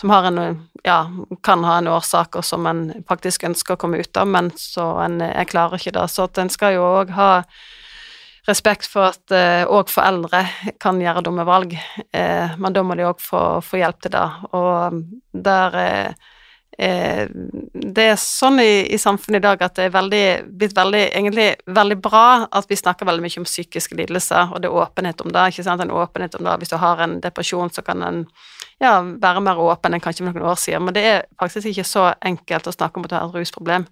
som 0.00 0.12
har 0.14 0.28
en 0.30 0.40
ja, 0.84 0.98
kan 1.42 1.64
ha 1.64 1.78
en 1.78 1.88
årsak, 1.92 2.36
og 2.36 2.44
som 2.44 2.66
en 2.70 2.86
faktisk 3.08 3.46
ønsker 3.48 3.76
å 3.76 3.80
komme 3.80 4.02
ut 4.02 4.20
av, 4.20 4.28
men 4.28 4.52
så 4.58 4.86
en 5.04 5.20
jeg 5.24 5.50
klarer 5.52 5.80
ikke 5.80 5.94
det. 5.96 6.06
Så 6.12 6.28
at 6.28 6.40
en 6.40 6.52
skal 6.52 6.76
jo 6.76 6.84
òg 7.00 7.14
ha 7.16 7.30
respekt 8.44 8.90
for 8.92 9.08
at 9.08 9.32
òg 9.72 9.88
foreldre 9.88 10.42
kan 10.82 10.98
gjøre 11.00 11.24
dumme 11.24 11.46
valg, 11.48 11.72
eh, 12.12 12.56
men 12.60 12.76
da 12.76 12.82
må 12.84 12.96
de 12.98 13.06
òg 13.08 13.22
få, 13.24 13.42
få 13.64 13.80
hjelp 13.80 14.04
til 14.04 14.12
det. 14.12 14.26
Og 14.52 14.98
der 15.46 15.78
eh, 15.80 16.32
eh, 16.78 17.28
Det 17.74 18.06
er 18.10 18.18
sånn 18.20 18.60
i, 18.62 18.86
i 18.94 18.98
samfunnet 19.00 19.40
i 19.40 19.44
dag 19.46 19.62
at 19.62 19.76
det 19.78 19.88
er 19.88 19.94
veldig, 19.94 20.24
blitt 20.58 20.76
veldig, 20.76 21.02
egentlig 21.10 21.48
veldig 21.66 21.98
bra 22.02 22.26
at 22.50 22.68
vi 22.70 22.78
snakker 22.80 23.08
veldig 23.08 23.24
mye 23.24 23.42
om 23.42 23.48
psykiske 23.48 23.98
lidelser, 23.98 24.52
og 24.52 24.62
det 24.62 24.70
er 24.70 24.82
åpenhet 24.82 25.24
om 25.24 25.32
det. 25.32 25.46
ikke 25.52 25.66
sant, 25.66 25.82
En 25.82 25.94
åpenhet 25.94 26.34
om 26.38 26.44
det. 26.44 26.58
Hvis 26.62 26.74
du 26.74 26.76
har 26.82 27.00
en 27.04 27.20
depresjon, 27.20 27.70
så 27.70 27.82
kan 27.82 28.02
en 28.02 28.26
ja, 28.82 28.98
være 29.00 29.40
mer 29.40 29.60
åpen 29.62 29.94
enn 29.94 30.02
kanskje 30.02 30.26
for 30.26 30.34
noen 30.34 30.50
år 30.50 30.60
siden, 30.60 30.84
men 30.84 30.94
det 30.96 31.04
er 31.06 31.24
faktisk 31.40 31.70
ikke 31.70 31.86
så 31.86 32.12
enkelt 32.20 32.66
å 32.66 32.74
snakke 32.74 32.98
om 32.98 33.06
at 33.06 33.12
du 33.12 33.16
har 33.16 33.28
et 33.28 33.38
rusproblem. 33.38 33.86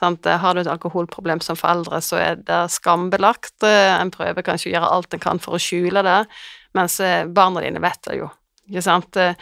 Sant? 0.00 0.24
Har 0.24 0.54
du 0.54 0.62
et 0.62 0.70
alkoholproblem 0.70 1.42
som 1.44 1.58
foreldre, 1.60 2.00
så 2.00 2.16
er 2.16 2.38
det 2.40 2.62
skambelagt. 2.72 3.56
Eh, 3.66 4.00
En 4.00 4.10
prøver 4.10 4.46
kanskje 4.46 4.70
å 4.70 4.74
gjøre 4.74 4.92
alt 4.96 5.14
en 5.14 5.20
kan 5.20 5.42
for 5.42 5.58
å 5.58 5.60
skjule 5.60 6.02
det, 6.06 6.20
mens 6.74 7.00
eh, 7.04 7.26
barna 7.26 7.60
dine 7.60 7.82
vet 7.84 8.00
det 8.08 8.16
jo. 8.22 8.30
Ikke 8.70 8.82
sant? 8.86 9.16
Eh, 9.18 9.34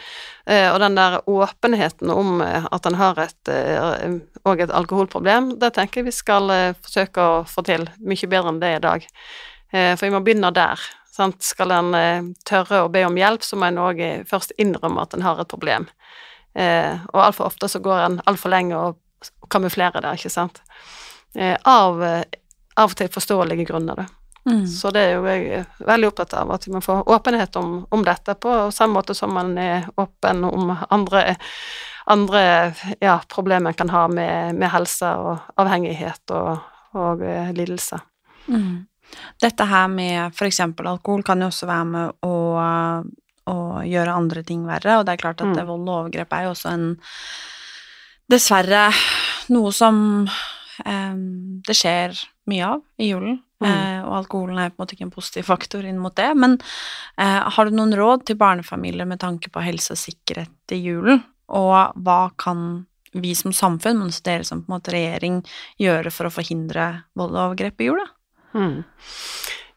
Og 0.73 0.79
den 0.81 0.95
der 0.97 1.19
åpenheten 1.29 2.09
om 2.09 2.41
eh, 2.41 2.65
at 2.71 2.85
en 2.89 2.95
har 2.97 3.19
et, 3.21 3.47
eh, 3.53 4.15
og 4.45 4.59
et 4.61 4.71
alkoholproblem, 4.73 5.51
det 5.61 5.73
tenker 5.75 6.01
jeg 6.01 6.05
vi 6.09 6.11
skal 6.15 6.49
eh, 6.49 6.73
forsøke 6.81 7.21
å 7.21 7.43
få 7.45 7.61
til 7.67 7.85
mye 8.01 8.27
bedre 8.31 8.49
enn 8.49 8.59
det 8.63 8.71
i 8.75 8.81
dag. 8.87 9.05
Eh, 9.71 9.93
For 9.95 10.07
vi 10.07 10.15
må 10.15 10.23
begynne 10.25 10.51
der. 10.55 10.79
Sant? 11.13 11.43
Skal 11.43 11.71
en 11.75 11.93
eh, 11.93 12.23
tørre 12.49 12.83
å 12.85 12.89
be 12.89 13.03
om 13.05 13.15
hjelp, 13.17 13.43
så 13.45 13.55
må 13.59 13.69
en 13.69 13.77
òg 13.77 14.01
først 14.29 14.55
innrømme 14.57 15.01
at 15.05 15.13
en 15.13 15.21
har 15.27 15.39
et 15.41 15.47
problem. 15.51 15.87
Eh, 16.55 16.97
Og 17.13 17.21
altfor 17.27 17.45
ofte 17.51 17.69
så 17.69 17.79
går 17.79 17.99
en 18.05 18.21
altfor 18.25 18.49
lenge 18.49 18.75
og 18.77 18.97
kamuflerer 19.51 20.01
det, 20.01 20.15
ikke 20.17 20.31
sant. 20.33 20.61
Eh, 21.35 21.57
Av, 21.65 22.01
eh, 22.03 22.23
av 22.77 22.89
og 22.93 22.95
til 22.97 23.09
forståelige 23.13 23.67
grunner, 23.69 23.95
da. 23.95 24.05
Mm. 24.49 24.65
Så 24.67 24.89
det 24.95 25.01
er 25.05 25.11
jo 25.13 25.27
jeg 25.29 25.65
veldig 25.85 26.09
opptatt 26.09 26.33
av, 26.39 26.51
at 26.55 26.65
vi 26.65 26.73
må 26.73 26.81
få 26.81 26.99
åpenhet 27.05 27.55
om, 27.59 27.83
om 27.93 28.03
dette, 28.05 28.33
på 28.41 28.55
samme 28.73 28.97
måte 28.97 29.15
som 29.17 29.33
man 29.35 29.53
er 29.61 29.85
åpen 30.01 30.43
om 30.47 30.71
andre, 30.89 31.35
andre 32.09 32.43
ja, 33.03 33.19
problemer 33.29 33.71
en 33.73 33.77
kan 33.77 33.93
ha 33.93 34.07
med, 34.09 34.57
med 34.57 34.73
helse 34.73 35.11
og 35.21 35.61
avhengighet 35.61 36.33
og, 36.33 36.63
og 36.97 37.21
eh, 37.25 37.51
lidelse. 37.53 38.01
Mm. 38.49 38.87
Dette 39.41 39.65
her 39.69 39.87
med 39.89 40.35
eksempel 40.49 40.89
alkohol 40.89 41.23
kan 41.25 41.41
jo 41.41 41.49
også 41.49 41.69
være 41.69 41.85
med 41.93 42.25
å, 42.25 42.35
å 43.49 43.57
gjøre 43.85 44.17
andre 44.17 44.43
ting 44.45 44.65
verre, 44.69 44.99
og 44.99 45.05
det 45.05 45.15
er 45.15 45.23
klart 45.23 45.41
at 45.45 45.53
Mm. 45.53 45.65
vold 45.65 45.87
og 45.87 45.95
overgrep 45.99 46.33
er 46.33 46.47
jo 46.47 46.55
også 46.55 46.73
en 46.73 46.91
Dessverre 48.29 48.91
noe 49.49 49.71
som 49.73 49.95
eh, 50.85 51.15
det 51.65 51.73
skjer 51.73 52.13
mye 52.45 52.67
av 52.75 52.83
i 53.01 53.07
julen, 53.09 53.39
Mm. 53.59 53.67
eh, 53.67 54.01
og 54.05 54.13
alkoholen 54.21 54.59
er 54.61 54.71
på 54.71 54.79
en 54.79 54.83
måte 54.85 54.95
ikke 54.95 55.07
en 55.09 55.15
positiv 55.15 55.49
faktor 55.49 55.87
inn 55.87 55.99
mot 55.99 56.15
det, 56.15 56.29
men 56.39 56.57
eh, 57.19 57.49
har 57.55 57.67
du 57.67 57.75
noen 57.75 57.95
råd 57.97 58.27
til 58.29 58.39
barnefamilier 58.39 59.09
med 59.09 59.19
tanke 59.23 59.51
på 59.51 59.63
helse 59.65 59.95
og 59.95 60.01
sikkerhet 60.01 60.75
i 60.75 60.79
julen, 60.79 61.23
og 61.49 61.97
hva 62.05 62.21
kan 62.39 62.85
vi 63.11 63.33
som 63.35 63.53
samfunn, 63.55 63.97
men 63.99 64.11
også 64.11 64.25
dere 64.27 64.45
som 64.47 64.61
på 64.61 64.69
en 64.69 64.77
måte 64.77 64.93
regjering, 64.93 65.41
gjøre 65.81 66.13
for 66.13 66.29
å 66.29 66.33
forhindre 66.33 66.89
vold 67.17 67.33
og 67.35 67.43
overgrep 67.47 67.81
i 67.81 67.89
jula? 67.89 68.05
Mm. 68.53 68.83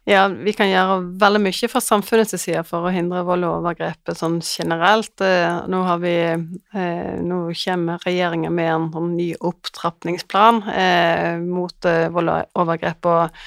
Ja, 0.05 0.25
vi 0.27 0.51
kan 0.59 0.67
gjøre 0.67 0.97
veldig 1.23 1.41
mye 1.45 1.69
fra 1.71 1.81
samfunnets 1.83 2.35
side 2.35 2.65
for 2.67 2.89
å 2.89 2.91
hindre 2.91 3.21
vold 3.23 3.47
og 3.47 3.61
overgrep 3.61 4.11
sånn 4.19 4.41
generelt. 4.43 5.15
Eh, 5.23 5.61
Nå 5.71 5.83
har 5.87 6.01
vi 6.03 6.15
eh, 6.27 7.21
Nå 7.23 7.39
kommer 7.61 8.03
regjeringen 8.03 8.51
med 8.57 8.71
en 8.73 8.89
sånn 8.97 9.13
ny 9.15 9.29
opptrappingsplan 9.39 10.59
eh, 10.75 11.39
mot 11.45 11.87
vold 12.17 12.35
og 12.35 12.65
overgrep 12.65 13.11
og 13.13 13.47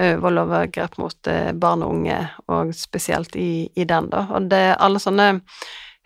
vold 0.00 0.40
og 0.40 0.46
overgrep 0.46 0.96
mot 1.02 1.28
barn 1.60 1.82
og 1.84 1.92
unge, 1.92 2.16
og 2.48 2.70
spesielt 2.72 3.36
i, 3.36 3.68
i 3.76 3.84
den, 3.84 4.08
da. 4.08 4.22
Og 4.32 4.46
det 4.48 4.62
alle 4.80 5.02
sånne 5.02 5.26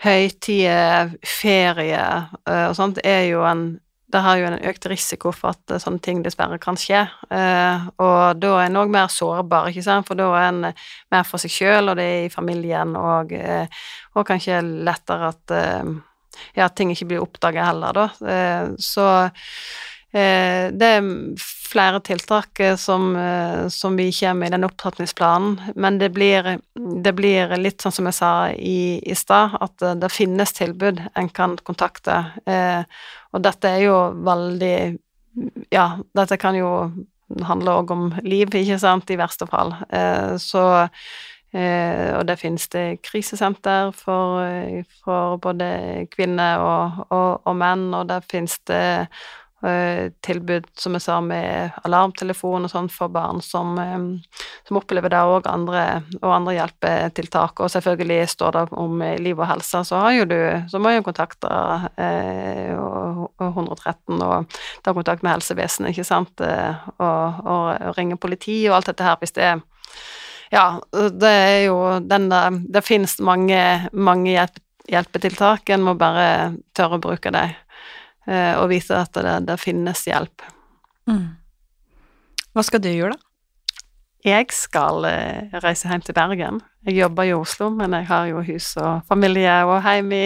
høytider, 0.02 1.12
ferie 1.22 2.02
og 2.48 2.74
sånt, 2.74 2.98
er 3.06 3.28
jo 3.28 3.44
en 3.46 3.68
det 4.14 4.22
har 4.22 4.38
jo 4.38 4.46
en 4.46 4.58
økt 4.70 4.86
risiko 4.90 5.32
for 5.34 5.54
at 5.54 5.74
eh, 5.74 5.82
sånne 5.82 6.02
ting 6.04 6.22
dessverre 6.24 6.60
kan 6.62 6.78
skje. 6.78 7.02
Eh, 7.34 7.86
og 8.04 8.40
da 8.40 8.52
er 8.60 8.68
en 8.68 8.80
òg 8.84 8.92
mer 8.94 9.10
sårbar, 9.12 9.70
ikke 9.70 9.84
sant, 9.86 10.06
for 10.08 10.18
da 10.18 10.28
er 10.38 10.48
en 10.52 10.60
eh, 10.70 10.84
mer 11.14 11.26
for 11.28 11.42
seg 11.42 11.52
sjøl, 11.54 11.90
og 11.90 11.98
det 11.98 12.06
er 12.06 12.26
i 12.28 12.32
familien, 12.32 12.94
og, 12.98 13.34
og 14.14 14.28
kanskje 14.28 14.60
lettere 14.86 15.32
at 15.32 15.54
ja, 16.56 16.68
ting 16.70 16.92
ikke 16.92 17.10
blir 17.10 17.24
oppdaga 17.24 17.66
heller, 17.68 17.94
da. 17.94 18.06
Så 18.82 19.04
det 20.14 20.88
er 20.96 21.06
flere 21.74 22.00
tiltak 22.00 22.60
eh, 22.60 22.76
som, 22.76 23.16
eh, 23.16 23.68
som 23.68 23.96
vi 23.96 24.12
kommer 24.12 24.34
med 24.34 24.46
i 24.46 24.50
den 24.50 24.64
opptrappingsplanen, 24.64 25.60
men 25.74 25.98
det 25.98 26.10
blir, 26.14 26.58
det 27.04 27.14
blir 27.16 27.56
litt 27.58 27.82
sånn 27.82 27.94
som 27.94 28.08
jeg 28.10 28.18
sa 28.18 28.32
i, 28.54 29.00
i 29.02 29.16
stad, 29.18 29.56
at 29.64 29.82
eh, 29.82 29.96
det 29.98 30.12
finnes 30.14 30.54
tilbud 30.54 31.02
en 31.14 31.30
kan 31.34 31.56
kontakte. 31.66 32.20
Eh, 32.46 32.86
og 33.34 33.42
dette 33.42 33.74
er 33.76 33.88
jo 33.88 33.98
veldig 34.26 34.76
Ja, 35.74 35.96
dette 36.14 36.36
kan 36.38 36.54
jo 36.54 36.68
handle 37.42 37.72
òg 37.80 37.90
om 37.90 38.02
liv, 38.22 38.52
ikke 38.54 38.78
sant, 38.78 39.10
i 39.10 39.18
verste 39.18 39.48
fall. 39.50 39.72
Eh, 39.90 40.36
så 40.38 40.62
eh, 41.50 42.14
Og 42.14 42.22
det 42.28 42.36
finnes 42.38 42.68
det 42.70 43.00
krisesenter 43.02 43.90
for, 43.98 44.44
eh, 44.46 44.84
for 45.02 45.40
både 45.42 46.06
kvinner 46.14 46.62
og, 46.62 47.06
og, 47.08 47.48
og 47.50 47.56
menn, 47.58 47.88
og 47.98 48.06
der 48.12 48.22
finnes 48.30 48.60
det 48.70 48.84
eh, 48.84 49.24
tilbud, 50.24 50.66
som 50.78 50.96
jeg 50.96 51.04
sa, 51.04 51.18
med 51.24 51.74
alarmtelefon 51.86 52.66
og 52.66 52.72
sånn 52.72 52.90
for 52.92 53.12
barn 53.12 53.40
som, 53.44 53.78
eh, 53.78 54.40
som 54.68 54.78
opplever 54.80 55.12
det, 55.12 55.22
og 55.24 55.48
andre, 55.50 56.02
og 56.20 56.30
andre 56.34 56.56
hjelpetiltak. 56.58 57.60
Og 57.60 57.72
selvfølgelig 57.72 58.28
står 58.34 58.56
det 58.56 58.64
om 58.84 59.02
eh, 59.02 59.18
liv 59.22 59.38
og 59.40 59.48
helse, 59.48 59.84
så 59.88 60.02
har 60.04 60.16
jo 60.18 60.26
du 60.28 60.36
Så 60.68 60.78
må 60.82 60.90
jo 60.94 61.04
kontakte 61.04 61.48
eh, 62.00 62.74
og, 62.76 63.30
og 63.40 63.46
113 63.46 64.22
og 64.22 64.58
ta 64.84 64.94
kontakt 64.94 65.22
med 65.24 65.34
helsevesenet, 65.34 65.92
ikke 65.92 66.06
sant, 66.06 66.40
eh, 66.44 66.84
og, 66.98 67.40
og, 67.44 67.96
ringe 67.98 68.18
politi 68.20 68.64
og 68.68 68.78
alt 68.78 68.92
dette 68.92 69.06
her 69.06 69.18
hvis 69.20 69.34
det 69.36 69.48
er 69.52 69.64
Ja, 70.52 70.66
det 70.92 71.30
er 71.30 71.60
jo 71.66 71.78
den 72.04 72.28
der 72.30 72.58
Det 72.76 72.84
finnes 72.84 73.16
mange, 73.18 73.88
mange 73.92 74.30
hjelp, 74.30 74.60
hjelpetiltak, 74.90 75.70
en 75.70 75.84
må 75.86 75.94
bare 75.98 76.54
tørre 76.76 76.98
å 76.98 77.02
bruke 77.02 77.32
dem. 77.32 77.54
Eh, 78.26 78.54
og 78.58 78.70
vise 78.72 78.96
at 78.98 79.14
det, 79.16 79.36
det 79.48 79.60
finnes 79.62 80.04
hjelp. 80.08 80.44
Mm. 81.10 81.28
Hva 82.54 82.64
skal 82.64 82.82
du 82.84 82.90
gjøre, 82.92 83.16
da? 83.16 83.34
Jeg 84.24 84.46
skal 84.56 85.04
eh, 85.04 85.56
reise 85.60 85.90
hjem 85.90 86.00
til 86.06 86.16
Bergen. 86.16 86.62
Jeg 86.88 86.96
jobber 86.96 87.28
i 87.28 87.34
Oslo, 87.36 87.68
men 87.76 87.92
jeg 87.92 88.06
har 88.08 88.30
jo 88.30 88.40
hus 88.46 88.70
og 88.80 89.02
familie 89.08 89.52
og 89.68 89.84
hjem 89.84 90.14
i, 90.16 90.24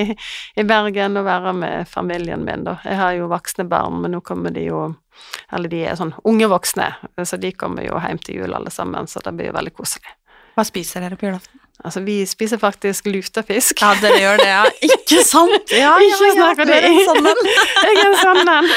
i 0.54 0.64
Bergen 0.66 1.18
og 1.18 1.26
være 1.26 1.54
med 1.58 1.90
familien 1.90 2.44
min, 2.46 2.62
da. 2.68 2.76
Jeg 2.86 2.98
har 3.00 3.16
jo 3.18 3.26
voksne 3.32 3.66
barn, 3.66 3.98
men 4.04 4.14
nå 4.14 4.22
kommer 4.22 4.54
de 4.54 4.68
jo 4.68 4.86
Eller 5.50 5.66
de 5.66 5.80
er 5.82 5.96
sånn 5.98 6.12
unge 6.30 6.46
voksne, 6.46 6.92
så 7.26 7.36
de 7.42 7.50
kommer 7.58 7.82
jo 7.82 7.98
hjem 7.98 8.20
til 8.22 8.36
jul 8.38 8.54
alle 8.54 8.70
sammen, 8.70 9.08
så 9.10 9.18
det 9.24 9.32
blir 9.34 9.48
jo 9.48 9.56
veldig 9.56 9.72
koselig. 9.74 10.12
Hva 10.54 10.62
spiser 10.66 11.02
dere 11.02 11.18
på 11.18 11.26
julaften? 11.26 11.58
Altså, 11.84 12.00
vi 12.02 12.26
spiser 12.26 12.58
faktisk 12.58 13.06
lutefisk. 13.06 13.78
Ja, 13.84 13.92
dere 14.02 14.16
gjør 14.18 14.40
det, 14.42 14.48
ja. 14.50 14.64
Ikke 14.82 15.20
sant? 15.22 15.70
Ja, 15.78 15.92
Ikke 16.02 16.32
snakk 16.34 16.58
om 16.64 16.66
det. 16.66 16.78
sånn 17.06 17.28
jeg 17.28 17.92
er 17.92 18.00
en 18.08 18.16
sånn 18.18 18.50
en. 18.50 18.70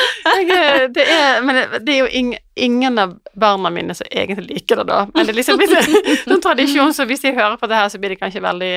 Det 0.93 1.05
men 1.41 1.55
det, 1.57 1.63
det 1.87 1.95
er 1.95 1.99
jo 2.03 2.09
ing, 2.19 2.29
ingen 2.55 2.99
av 3.01 3.15
barna 3.41 3.71
mine 3.73 3.95
som 3.97 4.05
egentlig 4.11 4.47
liker 4.59 4.81
det, 4.81 4.85
da. 4.91 4.99
Men 5.15 5.25
det 5.25 5.33
er 5.33 5.37
liksom 5.39 5.57
blitt 5.57 5.73
en 5.73 6.35
en 6.35 6.41
tradisjon, 6.43 6.93
så 6.93 7.05
hvis 7.09 7.23
de 7.25 7.31
hører 7.33 7.57
på 7.57 7.67
det 7.71 7.79
her, 7.79 7.89
så 7.89 7.97
blir 8.01 8.13
de 8.13 8.19
kanskje 8.21 8.43
veldig, 8.43 8.71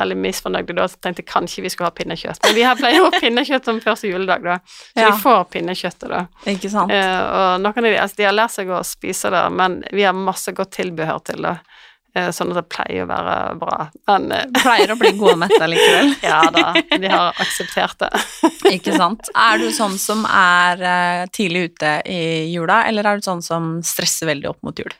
veldig 0.00 0.16
misfornøyde 0.22 0.76
da. 0.78 0.86
Så 0.88 1.00
tenkte 1.02 1.22
jeg 1.24 1.30
kanskje 1.30 1.64
vi 1.66 1.72
skulle 1.74 1.90
ha 1.90 1.96
pinnekjøtt. 1.96 2.40
Men 2.46 2.56
vi 2.56 2.64
har 2.66 2.78
pleier 2.80 3.02
jo 3.02 3.10
pinnekjøtt 3.20 3.68
som 3.68 3.80
første 3.84 4.08
juledag, 4.10 4.46
da. 4.48 4.58
Så 4.94 5.02
Ja. 5.04 5.10
de 5.10 5.20
får 5.22 5.44
pinnekjøttet, 5.52 6.08
da. 6.08 6.24
Ikke 6.54 6.70
sant? 6.72 6.92
Eh, 6.92 7.20
og 7.20 7.60
noen 7.60 7.84
av 7.84 7.90
de, 7.90 7.96
altså, 8.00 8.16
de 8.22 8.28
har 8.30 8.36
lært 8.40 8.56
seg 8.56 8.72
å 8.72 8.80
spise 8.86 9.30
det, 9.34 9.44
men 9.52 9.82
vi 9.92 10.02
har 10.08 10.16
masse 10.16 10.52
godt 10.56 10.72
tilbehør 10.80 11.20
til 11.24 11.42
det. 11.50 11.58
Eh, 12.16 12.30
sånn 12.32 12.52
at 12.54 12.60
det 12.62 12.68
pleier 12.72 13.04
å 13.04 13.08
være 13.10 13.36
bra. 13.60 13.76
Men 14.08 14.30
eh, 14.32 14.46
Pleier 14.56 14.94
å 14.94 14.98
bli 15.00 15.12
gode 15.18 15.34
og 15.34 15.42
mette 15.42 15.68
likevel. 15.68 16.14
ja 16.24 16.40
da, 16.54 16.70
de 16.88 17.10
har 17.12 17.40
akseptert 17.44 17.98
det. 18.00 18.10
Ikke 18.76 18.96
sant. 18.96 19.28
Er 19.36 19.60
du 19.60 19.68
sånn 19.74 19.98
som 20.00 20.24
er 20.30 20.80
eh, 20.80 21.24
tidlig 21.36 21.72
ute 21.72 21.98
i 22.08 22.22
jula, 22.54 22.84
eller 22.88 23.10
er 23.10 23.20
du 23.20 23.26
sånn 23.26 23.44
som 23.44 23.76
stresser 23.84 24.30
veldig 24.32 24.54
opp 24.54 24.62
mot 24.66 24.80
jul? 24.80 24.94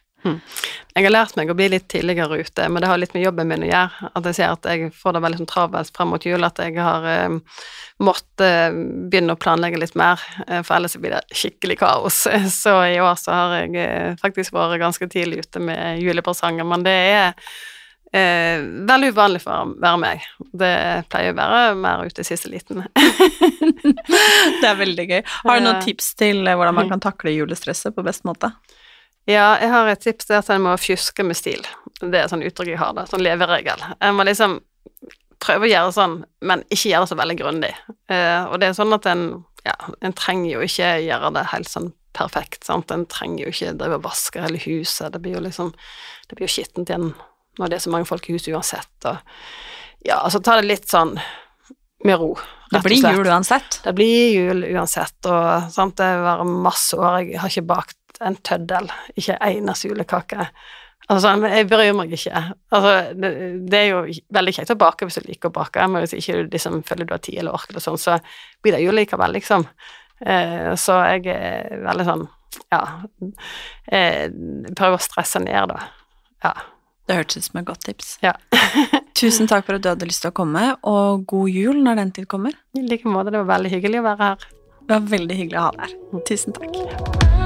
Jeg 0.97 1.05
har 1.05 1.13
lært 1.13 1.37
meg 1.37 1.51
å 1.53 1.57
bli 1.57 1.69
litt 1.69 1.89
tidligere 1.93 2.39
ute, 2.41 2.69
men 2.73 2.81
det 2.81 2.89
har 2.89 3.01
litt 3.01 3.13
med 3.13 3.27
jobben 3.27 3.51
min 3.51 3.67
å 3.67 3.69
gjøre. 3.69 4.11
At 4.17 4.29
jeg 4.31 4.39
ser 4.39 4.55
at 4.55 4.69
jeg 4.71 4.91
får 4.97 5.17
det 5.17 5.23
veldig 5.27 5.41
sånn 5.43 5.51
travelt 5.51 5.99
frem 5.99 6.13
mot 6.15 6.25
jul, 6.25 6.47
at 6.47 6.61
jeg 6.63 6.79
har 6.81 7.05
eh, 7.11 7.61
måttet 8.01 8.45
eh, 8.47 8.79
begynne 9.11 9.37
å 9.37 9.41
planlegge 9.41 9.81
litt 9.83 9.97
mer, 9.99 10.23
eh, 10.47 10.63
for 10.65 10.79
ellers 10.79 10.97
blir 11.01 11.17
det 11.19 11.23
skikkelig 11.37 11.79
kaos. 11.83 12.25
Så 12.63 12.77
i 12.89 13.01
år 13.05 13.17
så 13.21 13.37
har 13.37 13.57
jeg 13.61 14.17
faktisk 14.23 14.57
vært 14.57 14.81
ganske 14.83 15.09
tidlig 15.13 15.45
ute 15.45 15.63
med 15.69 16.01
julepresanger, 16.01 16.65
men 16.69 16.87
det 16.87 16.97
er 16.97 17.27
eh, 18.17 18.65
veldig 18.89 19.13
uvanlig 19.13 19.43
for 19.45 19.53
å 19.53 19.77
være 19.83 20.01
meg. 20.03 20.25
Det 20.53 20.73
pleier 21.13 21.35
å 21.35 21.39
være 21.39 21.77
mer 21.81 22.07
ute 22.09 22.25
i 22.25 22.29
siste 22.29 22.53
liten. 22.53 22.87
Det 24.61 24.65
er 24.65 24.79
veldig 24.79 25.07
gøy. 25.11 25.21
Har 25.45 25.59
du 25.59 25.67
noen 25.67 25.85
tips 25.85 26.15
til 26.19 26.45
hvordan 26.47 26.77
man 26.77 26.91
kan 26.93 27.03
takle 27.03 27.35
julestresset 27.35 27.95
på 27.97 28.05
best 28.07 28.25
måte? 28.29 28.53
Ja, 29.27 29.57
jeg 29.59 29.73
har 29.73 29.91
et 29.91 30.05
tips, 30.05 30.29
til 30.29 30.39
at 30.39 30.49
en 30.55 30.63
må 30.63 30.77
fjuske 30.79 31.25
med 31.27 31.39
stil. 31.39 31.65
Det 32.01 32.21
er 32.21 32.31
sånn 32.31 32.45
uttrykk 32.47 32.75
jeg 32.75 32.81
har, 32.81 32.95
da. 32.95 33.07
Sånn 33.11 33.25
leveregel. 33.27 33.83
En 33.99 34.15
må 34.19 34.27
liksom 34.29 34.61
prøve 35.43 35.67
å 35.67 35.71
gjøre 35.71 35.93
sånn, 35.95 36.17
men 36.47 36.63
ikke 36.71 36.93
gjøre 36.93 37.07
det 37.07 37.11
så 37.13 37.19
veldig 37.19 37.37
grundig. 37.41 37.73
Eh, 38.13 38.43
og 38.47 38.61
det 38.63 38.71
er 38.71 38.79
sånn 38.79 38.95
at 38.97 39.09
en 39.11 39.29
ja, 39.67 39.75
en 40.01 40.15
trenger 40.15 40.53
jo 40.53 40.67
ikke 40.67 40.91
gjøre 41.03 41.33
det 41.35 41.49
helt 41.51 41.71
sånn 41.71 41.89
perfekt, 42.17 42.65
sant. 42.69 42.93
En 42.95 43.07
trenger 43.11 43.47
jo 43.47 43.53
ikke 43.53 43.75
drive 43.81 43.99
og 43.99 44.05
vaske 44.07 44.43
hele 44.45 44.61
huset. 44.63 45.11
Det 45.13 45.23
blir 45.23 45.37
jo 45.39 45.47
liksom 45.49 45.73
Det 46.27 46.35
blir 46.35 46.49
jo 46.49 46.55
skittent 46.57 46.91
igjen 46.91 47.13
når 47.57 47.71
det 47.71 47.77
er 47.77 47.85
så 47.87 47.91
mange 47.93 48.09
folk 48.09 48.27
i 48.29 48.35
huset 48.35 48.53
uansett, 48.53 49.09
og 49.09 49.17
Ja, 50.05 50.21
altså 50.21 50.43
ta 50.45 50.59
det 50.61 50.69
litt 50.69 50.91
sånn 50.91 51.15
med 52.05 52.19
ro. 52.21 52.35
Det 52.71 52.83
blir 52.85 53.01
jul 53.01 53.27
uansett. 53.27 53.79
Det 53.83 53.95
blir 53.97 54.35
jul 54.35 54.61
uansett, 54.75 55.17
og 55.25 55.71
sant, 55.73 55.97
det 55.97 56.11
var 56.21 56.45
masse 56.45 56.99
år 56.99 57.23
jeg 57.25 57.41
har 57.41 57.51
ikke 57.51 57.71
bakt 57.71 57.97
en 58.25 58.37
tøddel, 58.47 58.91
ikke 59.17 59.37
en 59.37 59.63
eneste 59.63 59.91
julekake. 59.91 60.49
Altså, 61.07 61.37
men 61.39 61.53
jeg 61.55 61.69
bryr 61.71 61.93
meg 61.95 62.15
ikke. 62.17 62.41
Altså, 62.75 62.95
det, 63.15 63.31
det 63.71 63.79
er 63.79 63.91
jo 63.93 64.01
veldig 64.35 64.55
kjekt 64.57 64.73
å 64.75 64.79
bake 64.81 65.07
hvis 65.07 65.21
du 65.21 65.29
liker 65.29 65.53
å 65.53 65.55
bake, 65.55 65.85
men 65.87 66.03
hvis 66.03 66.17
ikke 66.19 66.41
du 66.41 66.57
liksom 66.57 66.81
føler 66.87 67.07
du 67.07 67.15
har 67.15 67.23
tid 67.23 67.39
eller 67.43 67.55
ork 67.55 67.71
eller 67.71 67.85
sånn, 67.85 68.01
så 68.01 68.17
blir 68.65 68.75
det 68.75 68.83
jo 68.83 68.95
likevel, 68.95 69.37
liksom. 69.39 69.69
Eh, 70.21 70.73
så 70.81 70.99
jeg 71.13 71.29
er 71.31 71.85
veldig 71.85 72.09
sånn, 72.09 72.25
ja, 72.73 72.83
eh, 73.93 74.25
prøver 74.73 74.99
å 74.99 75.05
stresse 75.05 75.43
ned, 75.45 75.71
da. 75.75 75.85
Ja. 76.47 76.57
Det 77.07 77.15
hørtes 77.21 77.39
ut 77.39 77.47
som 77.47 77.61
et 77.61 77.69
godt 77.69 77.85
tips. 77.87 78.17
Ja. 78.25 78.33
Tusen 79.21 79.47
takk 79.47 79.69
for 79.69 79.79
at 79.79 79.85
du 79.85 79.93
hadde 79.93 80.09
lyst 80.11 80.25
til 80.27 80.35
å 80.35 80.37
komme, 80.43 80.73
og 80.83 81.23
god 81.31 81.55
jul 81.55 81.79
når 81.87 82.03
den 82.03 82.15
tid 82.19 82.27
kommer. 82.33 82.57
I 82.75 82.83
like 82.83 83.07
måte, 83.07 83.31
det 83.31 83.45
var 83.45 83.53
veldig 83.55 83.77
hyggelig 83.77 84.03
å 84.03 84.09
være 84.11 84.33
her. 84.33 84.49
Det 84.87 84.95
var 84.97 85.11
veldig 85.15 85.39
hyggelig 85.39 85.63
å 85.63 85.69
ha 85.69 85.75
deg 85.77 85.87
her. 85.87 86.25
Tusen 86.27 86.59
takk. 86.59 87.46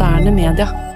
Moderne 0.00 0.30
media. 0.30 0.89